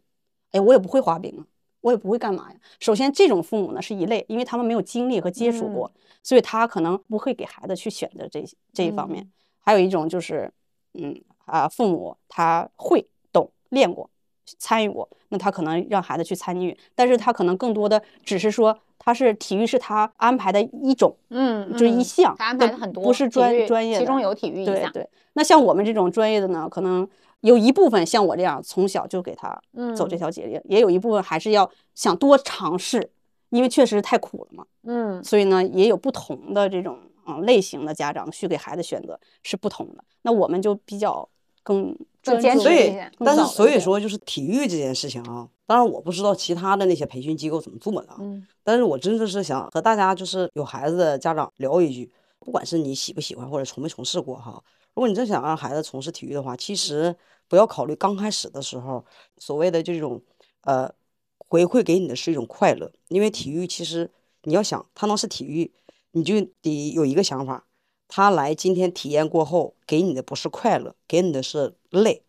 [0.51, 1.47] 哎，我也不会滑冰啊，
[1.81, 2.59] 我也不会干嘛呀。
[2.79, 5.89] 首先，这种父母呢是一类，因为他们没有经历和接触过，
[6.21, 8.43] 所以他可能不会给孩子去选择这
[8.73, 9.31] 这一方面。
[9.59, 10.51] 还有一种就是，
[10.93, 14.09] 嗯啊，父母他会懂练过。
[14.59, 25.09] 参与过，那他可能让孩子去参与，但是他可能更多的只是说，他是体育是他安排的一种，嗯，就是一嗯项，他安排对了很多，不是专专业的，其中有体育一项，对对。
[25.33, 27.07] 那像我们这种专业的呢，可能
[27.41, 29.49] 有一部分像我这样从小就给他
[29.95, 33.11] 走这嗯条捷径，也有一部分还是要想多尝试，
[33.49, 34.65] 因为确实太苦了嘛。
[34.83, 36.97] 嗯所以呢，也有不同的这种
[37.27, 40.03] 嗯类型的家长去给孩子选择是不同的。
[40.21, 41.27] 那我们就比较
[41.61, 54.63] 更专注所以坚持一些但是所以说就是体育这件事情啊，当然我不知道其他的那些培训机构怎么做的啊，嗯但是我真的是想和大家就是有孩子的家长聊一句，不管是你喜不喜欢或者从没从事过哈，
[54.93, 57.15] 如果你真想让孩子从事体育的话，其实
[57.47, 59.03] 不要考虑刚开始的时候
[59.37, 60.21] 所谓的这种
[60.61, 60.91] 呃
[61.37, 64.11] 回馈给你的是一种快乐，因为体育其实
[64.43, 65.73] 你要想它能是体育，
[66.11, 67.65] 你就得有一个想法，
[68.07, 72.23] 他来今天体验过后给你的不是快乐，给你的是累，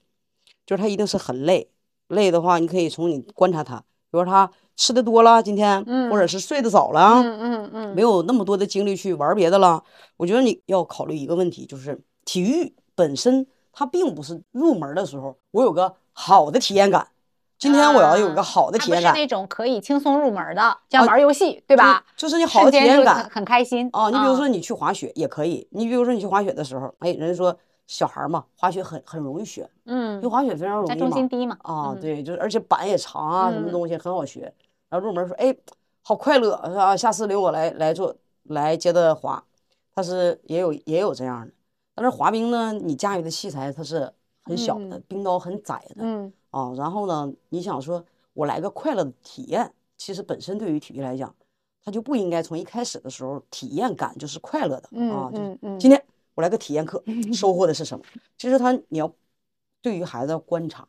[0.65, 1.71] 就是他一定是很累。
[2.09, 3.85] 累的话，你可以从你观察他，比
[4.19, 9.83] 如说他吃的多了，今天，或者是睡得早了，嗯嗯嗯，没有那么多的精力去玩别的了。
[10.17, 17.07] 我觉得你要考虑一个问题，就是体育本身它并不是入门的时候我有个好的体验感，
[17.59, 22.05] 今天我要有一个好的体验感，不是那种可以轻松入门的，像啊玩游戏，对吧？
[22.17, 24.09] 就就是你好的体验感很很开心啊。
[24.11, 27.57] 你比如啊说你去滑雪也可以，你比如说你去滑雪的时候，哎，人家说
[27.87, 30.97] 小孩儿嘛，滑雪很很容易学，嗯因为，滑雪非常容易嘛。
[30.97, 34.53] 重心低嘛，啊，嗯，对，就是而且板也长啊，什么嗯东西很好学。
[34.89, 35.57] 然后入门说，哎，
[36.03, 36.97] 好快乐是吧？
[36.97, 38.15] 下次领我来来做
[38.45, 39.43] 来接着滑，
[39.95, 41.53] 他是也有也有这样的。
[41.95, 46.73] 但是滑冰呢，你驾驭的器材它是很小的，嗯冰刀很窄的嗯啊。
[46.77, 48.05] 然后呢，你想说
[48.35, 51.35] 我来个快乐的体验，其实本身对于体育来讲，
[51.85, 55.33] 它就不应该从一开始的时候体验感就是快乐的啊嗯。
[55.33, 56.05] 就是嗯嗯，今天
[56.37, 57.03] 我来个体验课，
[57.35, 58.05] 收获的是什么？
[58.39, 59.13] 其实他你要
[59.83, 60.87] 对于孩子要观察，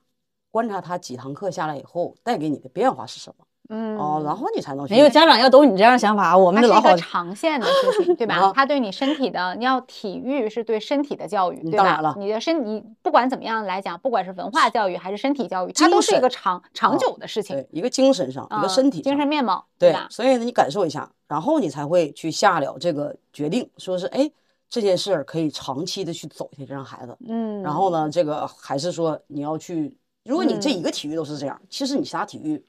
[0.52, 8.66] 观察他几堂课下来以后带给你的变化是什么嗯哦，然后你才能去没有家长要懂你这样想法，我们是好个长线的事情，对吧他？
[8.66, 12.16] 对你身体的，你要体育是对身体的教育，对吧嗯当然了？
[12.18, 20.08] 你的身，你不管怎么样来讲，不管是文化教育还是身体教育，它都是一个长长啊久的事情，对一个精神上，一个啊身体上精神面貌，对吧？
[20.10, 24.32] 所以呢，你感受一下，然后你才会去下了这个决定，说是哎
[24.70, 27.18] 这件事儿可以长期的去走下去，让孩子。
[27.28, 29.96] 嗯，然后呢，这个还是说你要去，
[30.26, 32.64] 如果你这嗯一个体育都是这样，其实你其他体育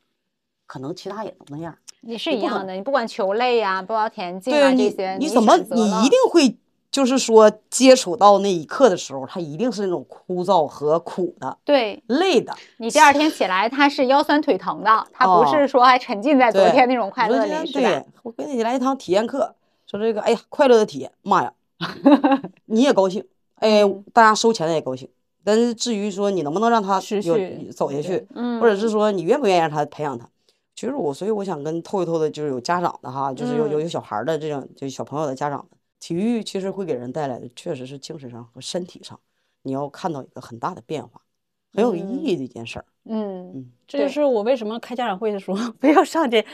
[0.66, 1.76] 可能其他也能那样。
[2.02, 6.56] 也是你不可一样的，你不管球类呀，不管田径啊这些，，你怎么你一定会
[6.92, 12.54] 就是说接触到那一刻的时候，它一定是那种枯燥和苦的、对累的。
[12.76, 21.52] 你第二天 起来，他是腰酸腿疼的，他不哦是说还沉浸在昨天那种快乐里，是吧对？，我给你来一堂体验课，说这个，哎呀，快乐的体验，妈呀，
[22.66, 23.24] 你也高兴，
[23.56, 25.08] 哎，嗯大家收钱的也高兴。
[25.44, 27.38] 但是至于说你能不能让他持有
[27.72, 30.28] 走下去，嗯，或者是说你愿不愿意让他培养他？
[30.74, 39.18] 其实我，所以我想跟透一透的，就是有家长的哈，就是有有小孩的这种，就小朋友的家长的，体育其实会给人带来的，确实是精神上和身体上，
[39.62, 41.20] 你要看到一个很大的变化，
[41.74, 42.84] 很有意义的一件事儿。
[43.10, 46.44] 嗯这就是我为什么开家长会的时候 不要上这，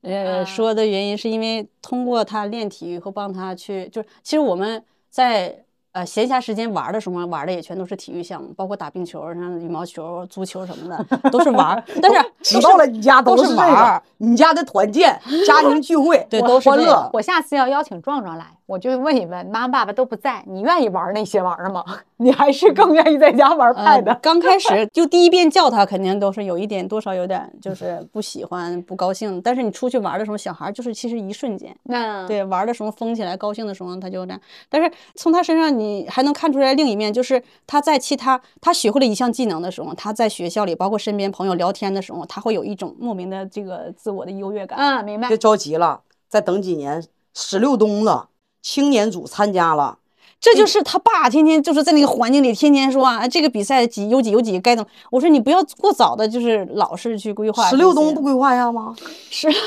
[0.00, 11.84] 呃，啊说的原因，是因为通过他练体育和帮他去，就是其实我们在呃闲暇时间玩的时候玩的也全都是体育项目，包括打冰球、像羽毛球、足球什么的， 都是玩儿。
[12.00, 17.10] 但是知道了，你家都是玩儿，你家的团建、家庭聚会， 对都是欢乐。
[17.12, 21.82] 我下次要邀请壮壮来，我就问一问，妈妈爸爸都不在，你愿意玩那些玩意儿吗？
[22.18, 29.40] 你还是更愿意在家玩呃 pad？、刚 开始就第一遍叫他，肯定都是有一点多少有点就是不喜欢、不高兴。
[29.40, 34.40] 但是你出去玩的时候，小孩儿就是其实一瞬间，那对，玩的时候疯起来，高兴的时候他就这样。
[34.68, 44.78] 但是从他身上你还能看出来另一面，就是他在其他他学会了一项技能的时候，他在学校里，包括身边朋友聊天的时候，他会有一种莫名的这个自我的优越感。
[44.78, 45.38] 嗯，明白别。
[45.38, 48.28] 着急了，再等几年，十六冬了，
[48.62, 49.98] 青年组参加了，
[50.40, 54.90] 这就是他爸天天就是在那个环境里，天天说啊，这个比赛几有几有几该怎么？
[55.10, 57.68] 我说你不要过早的，就是老是去规划。
[57.68, 58.94] 十六冬不规划一下吗？
[59.30, 59.48] 是。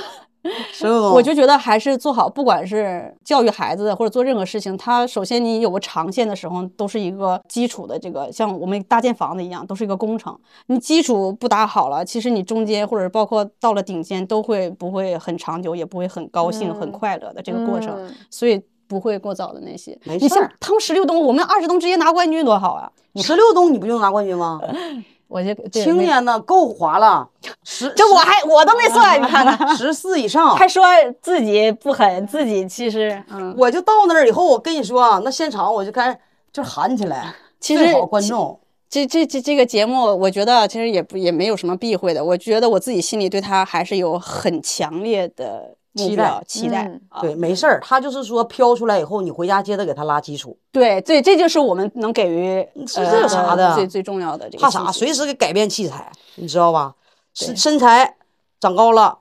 [0.74, 10.36] 十六冬，我就觉得还是做好，不管是教育孩子或者做任何事情，他首先你有个长线的时候，都是一个基础的这个，像我们搭建房子一样，都是一个工程。
[10.66, 17.94] 你基础不打好了，其实你中间或者包括到了顶尖，都会不会很长久，也不会很高兴、很嗯快乐的这个过程。
[18.00, 18.60] 嗯所以
[18.92, 19.98] 不会过早的那些。
[20.04, 22.92] 没事你像他们十六冬，我们二十冬直接拿冠军多好啊！
[23.24, 24.60] 十六冬你不就能拿冠军吗？
[25.30, 27.26] 我就这青年呢够滑了，
[27.64, 29.78] 十这我还我都没算，你看看。
[29.78, 30.84] 十四以上，还说
[31.22, 36.18] 自己不狠，自己其实嗯，我就到那儿以后，我跟你说啊，那现场我就开始
[36.52, 38.60] 就喊起来， 其实好观众。
[38.90, 42.22] 这这这这个节目，我觉得其实也不也没有什么避讳的。
[42.22, 46.84] 我觉得我自己心里对他还是有很强烈的目期待期待。
[46.88, 54.92] 嗯啊对，没事儿，他就是说飘出来以后，你回家接着给他拉基础，对，这这就是我们能给予这有啥的最最重要的这个怕啥？
[54.92, 56.96] 随时给改变器材，你知道吧？
[57.34, 58.16] 身身材
[58.60, 59.20] 长高了，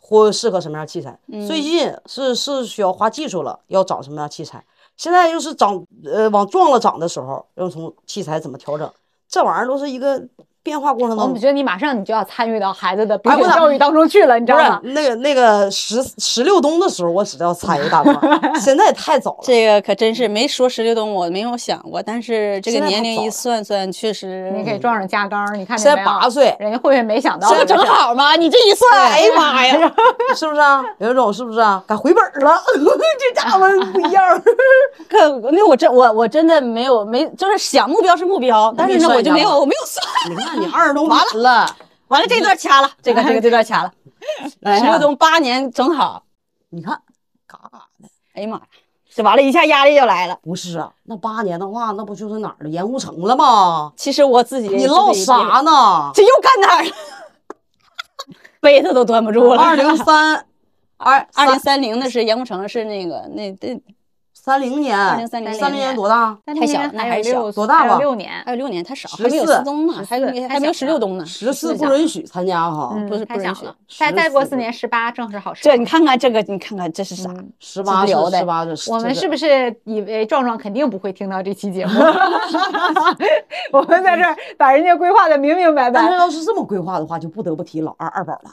[0.00, 1.18] 或适合什么样器材？
[1.28, 4.64] 嗯最近是是需要花技术了，要找什么样器材？
[4.96, 8.90] 现在又是长呃往壮了长的时候，要从器材怎么调整？
[9.28, 10.22] 这玩意儿都是一个
[10.64, 11.24] 变化过程当中。
[11.26, 14.80] 我们觉得你马上你就要参与到孩子的标哎我哪准教育当中去了，你知不是道吗？
[14.82, 19.38] 那个那个十十六冬的时候，我知道参与大段儿，现在太早了。
[19.42, 29.92] 这个可真是没说十六冬，我没有想过，但是这个年龄一算算，确实你给壮上加杠儿，你看见现在八岁，人家慧慧没想到这正好吗，你这一算，哎呀妈呀！
[30.34, 30.82] 是不是啊？
[30.98, 31.82] 有一种是不是啊？
[31.86, 33.60] 敢回本了， 这家伙
[33.92, 34.24] 不一样。
[35.10, 40.04] 可那我真我我真的没有没就是想目标是目标，但是呢我就没有我没有算。
[40.54, 41.76] 你看你二十多完了，
[42.08, 43.92] 完了这段掐了，这个这个这段掐了。
[44.60, 46.24] 来十六冬八年正好，
[46.70, 47.00] 你看，
[47.46, 48.08] 嘎嘎的。
[48.34, 48.62] 哎呀妈呀，
[49.14, 50.38] 这完了一下压力就来了。
[50.42, 52.68] 不是啊，那八年的话，那不就是哪儿了？
[52.68, 53.92] 盐湖城了吗？
[53.96, 55.60] 其实我自己你唠啥？
[55.60, 56.10] 呢？
[56.14, 56.90] 这又干哪儿了？
[58.60, 59.62] 杯子都端不住了。
[59.62, 60.46] 二零三
[60.96, 63.80] 二二零三零的是盐湖城，是那个那那
[64.44, 66.36] 三零年，2030三零年年多大？
[66.44, 71.24] 太小那还是小多大吧六年还，有六年，太少，14还没有四中呢，还14没还没有十六冬呢。
[71.24, 73.74] 十四不允许参加哈，嗯不是不允许太小了。
[73.98, 75.72] 再再过14四年，十八正是好时候。
[75.72, 77.34] 这你看看这个，你看看这是啥？
[77.58, 78.92] 十八是聊的十八是。
[78.92, 79.74] 我们是不是？
[79.84, 81.92] 以为壮壮肯定不会听到这期节目？
[83.72, 86.16] 我们在这儿把人家规划的明明白但是白。
[86.18, 88.50] 要是这么规划的话，就不得不提老二二宝了。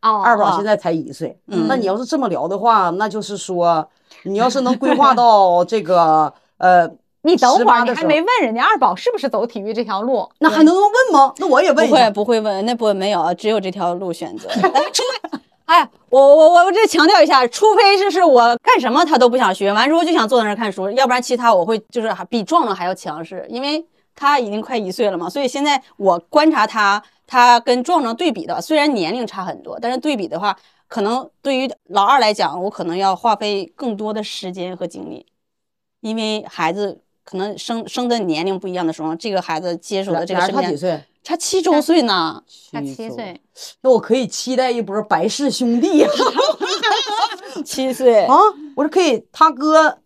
[0.00, 3.86] 哦，哦二宝现在才一岁，嗯那你要是这么聊的话，那就是说，
[4.26, 6.88] 你要是能规划到 这个呃，
[7.22, 10.28] 你等会儿，还没问人家二宝是不是走体育这条路？
[10.38, 11.32] 那还能问吗？
[11.38, 12.10] 那我也问不会问一下。
[12.10, 14.48] 不会问，那不没有，只有这条路选择。
[15.64, 23.84] 哎，我我我我这强调一下，除非就是我干什么他都不想学，完之后就想坐在那儿看书，要不然其他我会就是还比壮壮还要强势，因为
[24.14, 30.56] 他已经快一岁了嘛，所以现在我观察他，他跟壮壮对比的，虽然年龄差很多，但是对比的话，
[30.88, 35.26] 可能对于老二来讲，我可能要花费更多的时间和精力，
[36.00, 37.02] 因为孩子。
[37.28, 41.04] 可能生生的年龄不一样的时候，这个孩子接触的这个俩生命人差几岁？
[41.24, 42.40] 差七周岁呢。
[42.70, 43.40] 差七岁，
[43.80, 46.08] 那我可以期待一波白氏兄弟呀！
[47.66, 48.36] 七岁啊，
[48.76, 49.98] 我说可以，他哥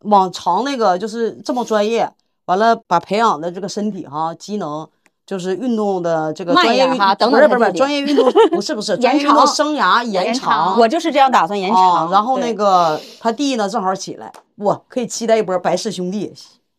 [0.00, 2.12] 往常那个就是这么专业，
[2.44, 4.86] 完了把培养的这个身体哈机能。
[5.28, 12.06] 就是运动的这个专业运点哈等不是不是专业运动不是不是 专业运动长生涯延延长长，我就是这样打算延长。
[12.06, 16.32] 啊然后那个他弟呢正好起来，哇，可以期待一波白氏兄弟，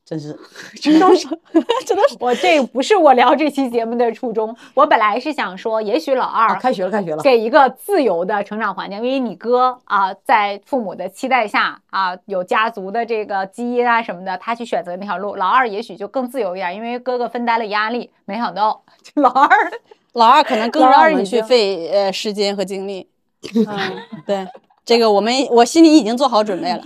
[0.10, 0.36] 真是
[0.82, 1.28] 真都是，
[1.86, 4.56] 真的是 我这不是我聊这期节目的初衷。
[4.74, 15.36] 我本来是想说，也许老啊，二开学了开学了，给一个自由的成长环境，因为你哥啊，在父母的期待下啊，有家族的这个基因啊什么的，他去选择那条路。
[15.36, 18.10] 老二也许就更自由一点，因为哥哥分担了压力。
[18.26, 18.82] 没想到
[19.14, 19.50] 老二
[20.14, 23.08] 老二可能更让我们去费呃时间和精力。
[23.54, 23.78] 嗯，
[24.26, 24.48] 对，
[24.84, 26.82] 这个我们我心里已经做好准备了。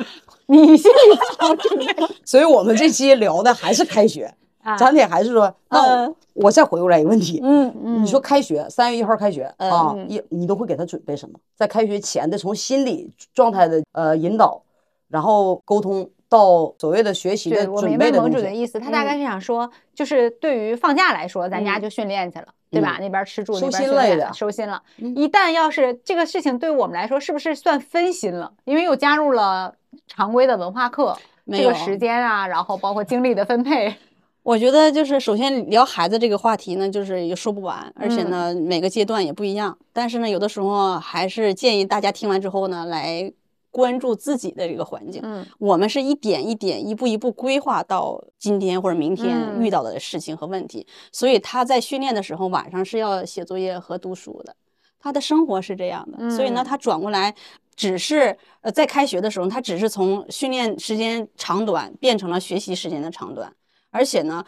[0.61, 1.85] 你心里早准备
[2.23, 11.39] 所以我们这期聊的还是开学，啊咱得还是说，那我再回过来一个问题，嗯嗯你说开学三月一号开学啊嗯，一你都会给他准备什么？
[11.55, 14.61] 在开学前的从心理状态的呃引导，
[15.09, 18.19] 然后沟通到所谓的学习的准备的。
[18.19, 22.97] 盟主的意思，他大概是想说，就是对于放假来说，咱家就训练去了，对吧？
[22.99, 24.81] 那边吃住，收那边训练心类的收心了。
[24.97, 28.51] 嗯一旦要是这个事情对我们来说，是不是算分心了？
[28.65, 29.75] 因为又加入了
[30.15, 33.93] 常规的文化课，没有这个时间啊，然后包括精力的分配，
[34.43, 39.77] 我觉得就是首先聊孩子这个话题呢，就是也说不完，而且呢每个阶段也不一样。
[39.91, 43.31] 但是呢，有的时候还是建议大家听完之后呢，来
[43.71, 45.21] 关注自己的这个环境。
[45.23, 50.85] 嗯我们是一点一点、一步一步规划到今天或者明天嗯遇到的事情和问题。
[51.11, 54.55] 所以他在训练的时候，晚上是要写作业和读书的。
[54.99, 57.33] 他的生活是这样的，所以呢，嗯他转过来
[57.75, 63.53] 只是呃，在开学的时候，他只是从训练时间长短变成了学习时间的长短，
[63.91, 64.43] 而且呢。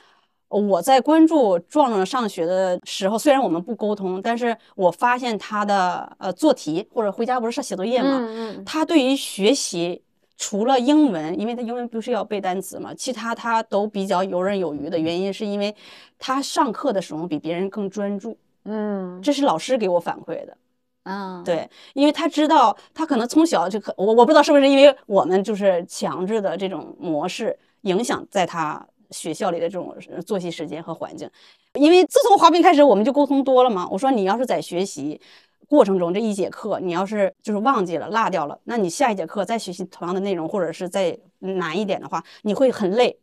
[0.47, 10.01] 我在关注壮壮上学的时候，虽然我们不沟通，但是我发现他的呃做题或者回家不是上写作业嘛，嗯嗯他对于学习
[10.37, 15.75] 除了英文，因为他英文不是要背单词嘛，其他他都比较游刃有余的原因，是因为
[16.17, 20.55] 他上课的时候比别人更专注，嗯这是老师给我反馈的。
[21.05, 29.95] 嗯，对，因为他知道，他可能从小就可，我我不知道是不是因为我们就是强制的这种模式影响在他学校里的这种
[30.25, 31.29] 作息时间和环境。
[31.73, 33.87] 因为自从滑冰开始，我们就沟通多了嘛。
[33.91, 35.21] 我说你要是在学习
[35.67, 43.15] 过程中这一节课，你要是就是忘记了落掉了，那你下一节课再学习同样的内容，或者是再难一点的话，你会很累。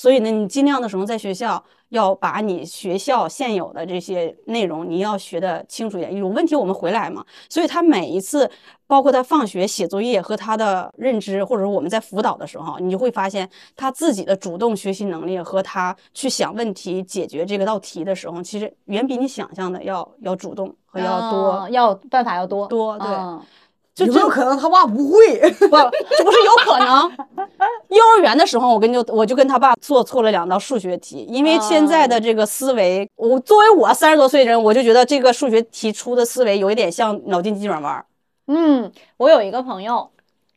[0.00, 6.16] 所以呢，你尽量的时候在学校要把你学校现有的这些内容，你要学的清楚一点。
[6.16, 7.22] 有问题我们回来嘛。
[7.50, 8.50] 所以他每一次，
[8.86, 13.46] 包括他放学写作业和他的认知，或者说我们在辅导的时候，你就会发现
[13.76, 21.38] 他自己的主动学习能力和他去想问题、解决这个道题的时候，其实远比你想象的要要主动和要多。
[21.38, 23.42] 哦要办法要多多对嗯
[24.06, 25.40] 就有可能他爸不会？
[25.52, 27.10] 不，这不是有可能。
[27.88, 38.06] 幼儿园的时候，我跟就我就跟他爸做错了两道数学题，因为现在的这个思维，我作为我三十多岁人，我就觉得这个数学题出的思维有一点像脑筋急转弯儿。
[38.46, 40.10] 嗯，我有一个朋友，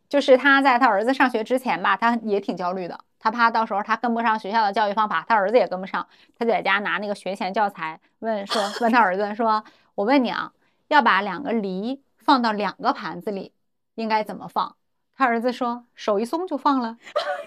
[0.10, 6.06] 就是他在他儿子上学之前吧，他也挺焦虑的，他怕到时候他跟不上学校的教育方法，他儿子也跟不上，
[6.38, 9.64] 他就在家拿那个学前教材问说，问他儿子说，
[9.95, 10.52] 我问你啊，
[10.88, 13.52] 要把两个梨放到两个盘子里，
[13.95, 14.76] 应该怎么放？
[15.16, 16.98] 他儿子说手一松就放了，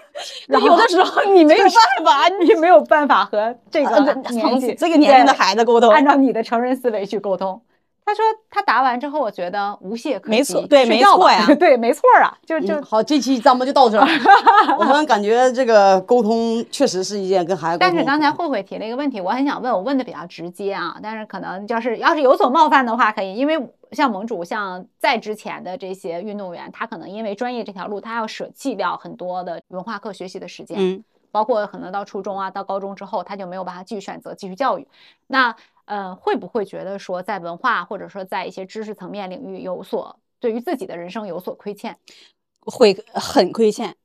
[0.47, 5.89] 然后有的时候 你没有办法，你 没有办法和这个呃年纪这个年龄的孩子沟通。
[5.91, 7.61] 按照你的成人思维去沟通。
[8.07, 14.07] 他说他答完之后，我觉得无懈可击，没错对没错呀 对，没错啊，就就嗯好，这期咱们就到这儿。
[14.79, 17.77] 我们感觉这个沟通确实是一件跟孩子。
[17.79, 23.59] 但是刚才慧慧提了一个问题，我很想问，我问的比较直接啊，但是可能就是要是有所冒犯的话，可以，因为
[23.91, 34.87] 像盟主，像在之前的这些运动员，他可能因为专业这条路，他要舍弃掉很多的文化课学习的时间，嗯，包括可能到初中啊，到高中之后，他就没有办法继续选择继续教育。
[35.27, 35.53] 那
[35.87, 41.97] 呃，会不会觉得说在文化或者说在一些知识层面领域有所对于自己的人生有所亏欠？
[42.59, 43.95] 会很亏欠。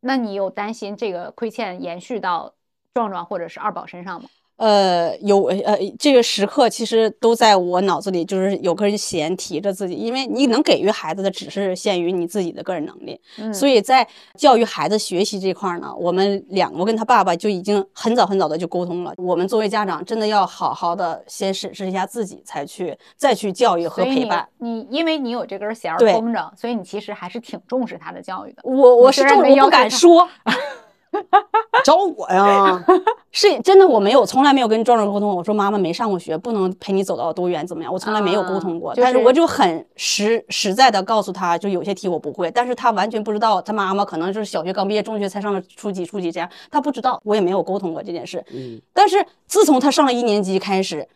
[0.00, 2.54] 那你有担心这个亏欠延续到
[2.94, 4.28] 壮壮或者是二宝身上吗？
[4.58, 14.06] 呃，有呃，这个时刻其实都在我脑子里，就是有根弦提着自己，因为你能给予孩子的只是限于你自己的个人能力，嗯，所以在
[14.36, 19.14] 教育孩子学习这块儿呢，我们两个我跟他爸爸就已经很早很早的就沟通了。
[19.16, 24.48] 我们作为家长，真的要好好的先审视一下自己，才去再去教育和陪伴。
[24.58, 28.62] 你因为你有这根弦儿对绷着，所以你其实还是挺重视他的教育的。
[28.64, 30.28] 我我是重，我不敢说，
[31.84, 32.84] 找我呀，
[33.30, 35.28] 是真的，我没有从来没有跟壮壮沟通。
[35.36, 38.90] 我说妈妈没上过学，不能陪你走到多远怎么样，我从来没有沟通过。
[38.90, 48.44] 啊就是但是我就很实实在的告诉他，就有些题我不会，但是他完全不知道，他妈妈可能就是小学刚毕业，中学才上了初级初级这样，他不知道，我也没有沟通过这件事。
[48.52, 51.08] 嗯，但是自从他上了一年级开始，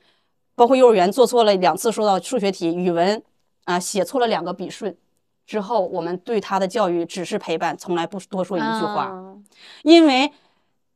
[0.55, 3.23] 包括幼儿园做错了两次说到数学题，语文
[3.65, 4.95] 啊、写错了两个笔顺
[5.47, 9.11] 之后，我们对他的教育只是陪伴，从来不多说一句话。
[9.13, 9.45] 嗯
[9.83, 10.31] 因为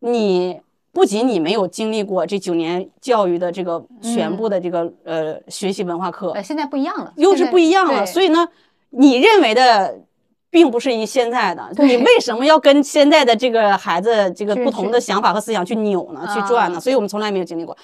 [0.01, 0.61] 你
[0.93, 8.49] 不仅你没有经历过这九年教育的这个全部的这个、呃学习文化课呃，，现在不一样了，又是不一样了，所以呢，
[8.91, 9.99] 你认为的。
[10.49, 16.27] 并不是一现在的，你为什么要跟现在的这个孩子这个不同的想法和思想去扭呢？
[16.33, 16.79] 去转呢？
[16.79, 17.77] 啊所以我们从来没有经历过。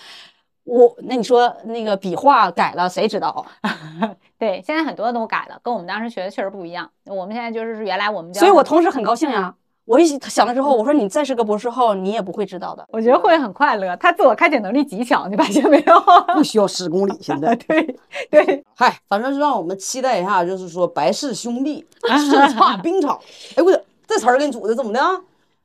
[0.64, 3.44] 我那你说那个笔画改了，谁知道？
[4.39, 6.89] 对，现在很多都改了，跟我们当时学的确实不一样。
[7.06, 9.55] 我们现在就是原来我们教，所以我同时很高兴呀。
[9.84, 12.86] 我一想了之后，我说你再是个博士后，你也不会知道的。
[12.90, 16.01] 我觉得会很快乐，他自我开解能力极强，你发现没有？
[16.34, 17.12] 不需要十公里。
[17.20, 17.97] 现在， 对
[18.30, 23.18] 对，嗨，反正是让我们期待一下，就是说白氏兄弟 叱咤冰场。
[23.56, 23.72] 哎，我
[24.06, 25.01] 这词儿给你组的怎么的？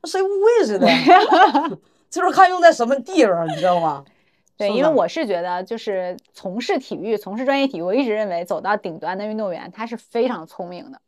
[0.04, 0.88] 谁误会似的？
[2.10, 4.04] 这是看用在什么地方，你知道吗？
[4.58, 11.00] 对，因为我是觉得，就是从事体育、从事专业体育，我一直认为走到顶端的运动员，他是非常聪明的。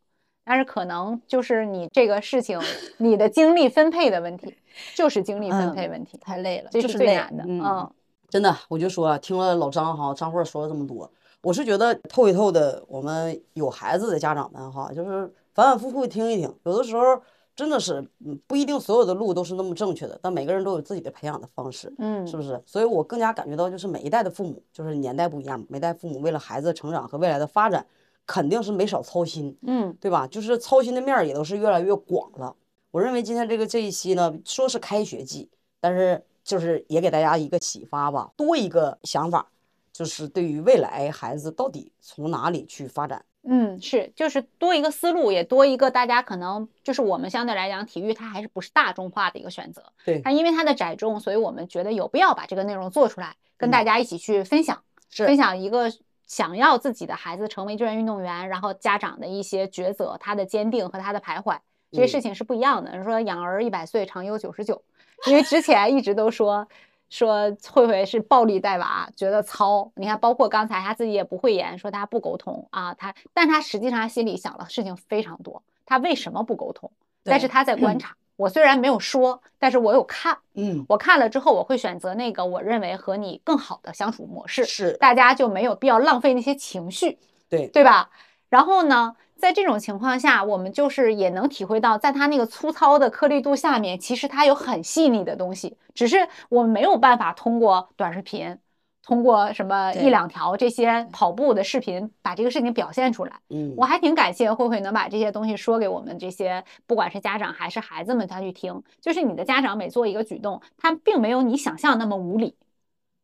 [0.43, 2.59] 但是可能就是你这个事情，
[2.97, 4.55] 你的精力分配的问题，
[4.95, 7.43] 就是精力分配问题，太累了，这是最难的。
[7.45, 7.91] 嗯，嗯，
[8.27, 11.09] 真的，我就说啊，听了老张哈张慧说了这么多，
[11.43, 17.21] 我是觉得透一透的，我们有孩子的家长们哈，就是反反复复听一听，有的时候
[17.55, 22.61] 真的是，嗯，不一定所有的路都是那么正确的，但每个人都有自己的培养的方式，嗯是不是？
[22.65, 27.85] 所以我更加感觉到，就是每一代的父母，就是年代不一样，每代父母为了孩子的成长和未来的发展，
[28.25, 30.25] 肯定是没少操心，嗯，对吧？
[30.27, 32.55] 就是操心的面儿也都是越来越广了。
[32.91, 35.49] 我认为今天这个这一期呢，说是开学季，
[35.79, 39.51] 但是就是也给大家一个启发吧，多一个想法，
[39.91, 43.23] 就是对于未来孩子到底从哪里去发展。
[43.43, 49.83] 嗯，是，就是多一个思路，也多一个大家可能就是我们相对来讲，体育它还是不是大众化的一个选择。
[50.05, 55.91] 对它因为它的窄众，所以我们觉得有必要把这个内容做出来，跟大嗯家一起去分享，是分享一个
[56.27, 61.57] 想要自己的孩子成为志愿运动员，然后家长的一些抉择，他的坚定和他的徘徊，
[61.91, 63.03] 这些嗯事情是不一样的。
[63.03, 64.83] 说养儿一百岁，长忧九十九，
[65.25, 66.67] 因为之前一直都说。
[67.11, 69.91] 说慧慧是暴力带娃，觉得糙。
[69.95, 75.61] 你看，包括刚才他自己也不会言，说他不沟通啊，他，但他实际上心里想的事情非常多。
[75.85, 76.89] 他为什么不沟通？
[77.23, 78.15] 但是对他在观察。
[78.37, 80.35] 我虽然没有说，但是我有看。
[80.55, 87.19] 嗯，我看了之后，我会选择那个我认为和你更好的相处模式，是大家就没有必要浪费那些情绪，
[87.49, 88.09] 对对吧？
[88.49, 98.55] 然后呢，在这种情况下，我们就是也能体会到，在它那个粗糙的颗粒度下面，其实它有很细腻的东西，只是我们没有办法通过短视频，
[99.03, 103.31] 通过什么一两条这些跑步的视频把这个事情表现出来。
[103.49, 108.83] 嗯，我还挺感谢慧慧能把这些东西说给我们这些不管是家长还是孩子们他去听。
[109.01, 112.55] 就是你的家长每做一个举动，他并没有你想象那么无理，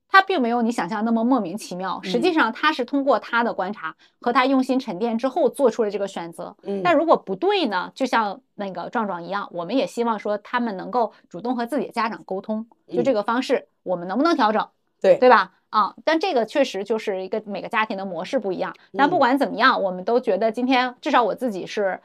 [0.10, 2.00] 他并没有你想象那么莫名其妙。
[2.04, 6.56] 实际嗯上他是通过他的观察和他用心沉淀之后做出了这个选择。
[6.64, 7.92] 嗯但如果不对呢？
[7.94, 14.68] 就像那个壮壮一样，我们也希望说他们能够主动和自己的家长沟通，就这嗯个方式我们能不能调整？
[15.02, 15.52] 对对吧？
[15.70, 18.74] 啊，但这个确实就是一个每个家庭的模式不一样。
[18.98, 22.00] 但不嗯管怎么样，我们都觉得今天至少我自己是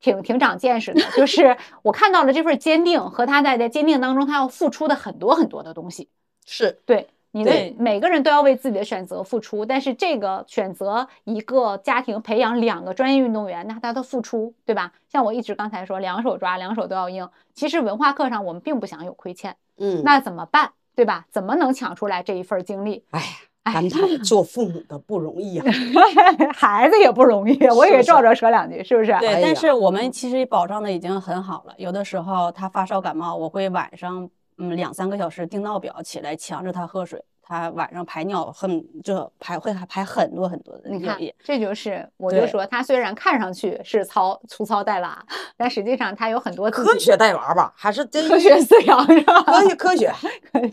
[0.00, 6.10] 挺挺长见识的，就是 我看到了这份坚定和他在在坚定当中他要付出的很多很多的东西。
[6.44, 14.92] 是对，你的对每个人都要为自己的选择付出，但是这个选择一个家庭培养两个专业运动员，那他的付出，对吧？
[15.08, 17.28] 像我一直刚才说，两手抓，两手都要硬。
[17.52, 20.70] 其实文化课上我们并不想有亏欠，嗯，那怎么办？
[20.94, 21.26] 对吧？
[21.28, 23.02] 怎么能抢出来这一份精力？
[23.10, 23.26] 哎呀，
[23.72, 25.66] 感叹做父母的不容易啊。
[26.54, 29.10] 孩子也不容易，我也是不是给赵赵说两句，是不是？
[29.18, 31.74] 对，但是我们其实保障的已经很好了。
[31.78, 37.22] 有的时候他发烧感冒，我会晚上嗯两三个小时定闹表起来，强制他喝水。
[37.46, 45.22] 他晚上排尿很就排会还排很多很多的你看尿液。，这就是我就说，他虽然看上去是糙粗糙带娃，
[45.54, 49.42] 但实际上他有很多科学带娃吧，还是真科学饲养，是吧？
[49.42, 50.10] 科学 科学。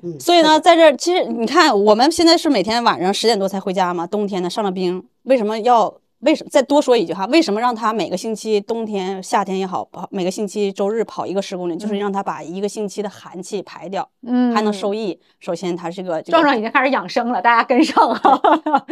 [0.01, 4.07] 嗯所以呢，在这其实你看，我们现在是每天晚上十点多才回家嘛。
[4.07, 7.25] 冬天呢上了冰，为什么要为什么再多说一句哈？
[7.27, 15.19] 为什么让他每个星期冬天、夏天也好，跑每个星期周日跑一个十公里，就是让他把一个星期的寒气排掉，嗯还能受益。
[15.39, 18.41] 首先，他是个这壮个壮已经开始养生了，大家跟上啊！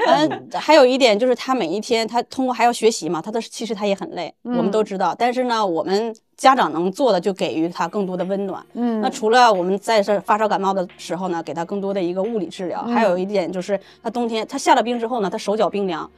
[0.07, 5.15] 嗯， 还有一点就是他每一天他通过还要学习嘛，他的其实他也很累，我们都嗯知道。
[5.17, 8.65] 但是呢，我们家长能做的就给予他更多的温暖。
[8.73, 16.09] 嗯那除了我们在这发烧感冒的时候呢，给他更多的一个物理治疗，还有一点就是他冬天他下了冰之后呢，他手脚冰凉。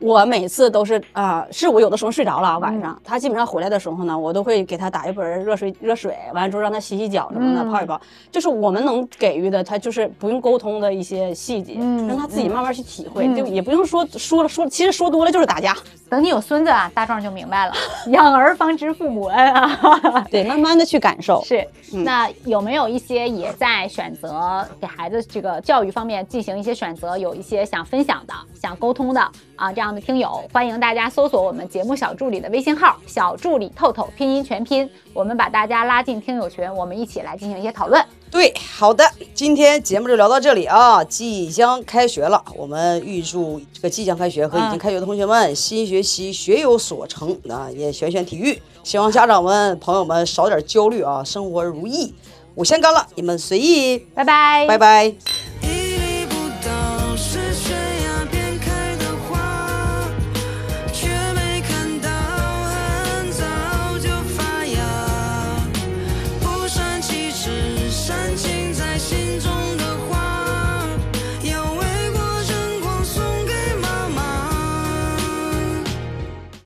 [0.00, 8.00] 我每次都是啊、是我有的时候睡着了啊晚上，他基本上回来的时候呢，我都会给他打一盆热水，热水完了之后让他洗洗脚什么的，嗯泡一泡。
[8.30, 15.76] 就是我们能给予的，他就是不用沟通的一些细节，嗯让他自己慢慢去体会，嗯就也不用说说了说，其实说多了就是打架。
[16.08, 17.72] 等你有孙子啊，大壮就明白了，
[18.08, 20.24] 养儿方知父母恩啊。
[20.30, 21.42] 对，慢慢的去感受。
[21.42, 29.20] 是，嗯那有没有一些也在选择给孩子这个教育方面进行一些选择，有一些想分享的、想沟通的
[29.56, 38.04] 啊这样的听友，欢迎大家搜索我们节目小助理的微信号“小助理透透”，拼音全拼，我们把大家拉进听友群，我们一起来进行一些讨论。
[38.30, 39.04] 对，好的，
[39.34, 41.02] 今天节目就聊到这里啊！
[41.02, 47.68] 即将开学了，我们预祝这个即将开学和已经开学的同学们新学期学有所成啊！
[47.74, 52.14] 也选选体育，希望家长们、朋友们少点焦虑啊，生活如意。
[52.54, 55.47] 我先干了，你们随意，拜拜，拜拜。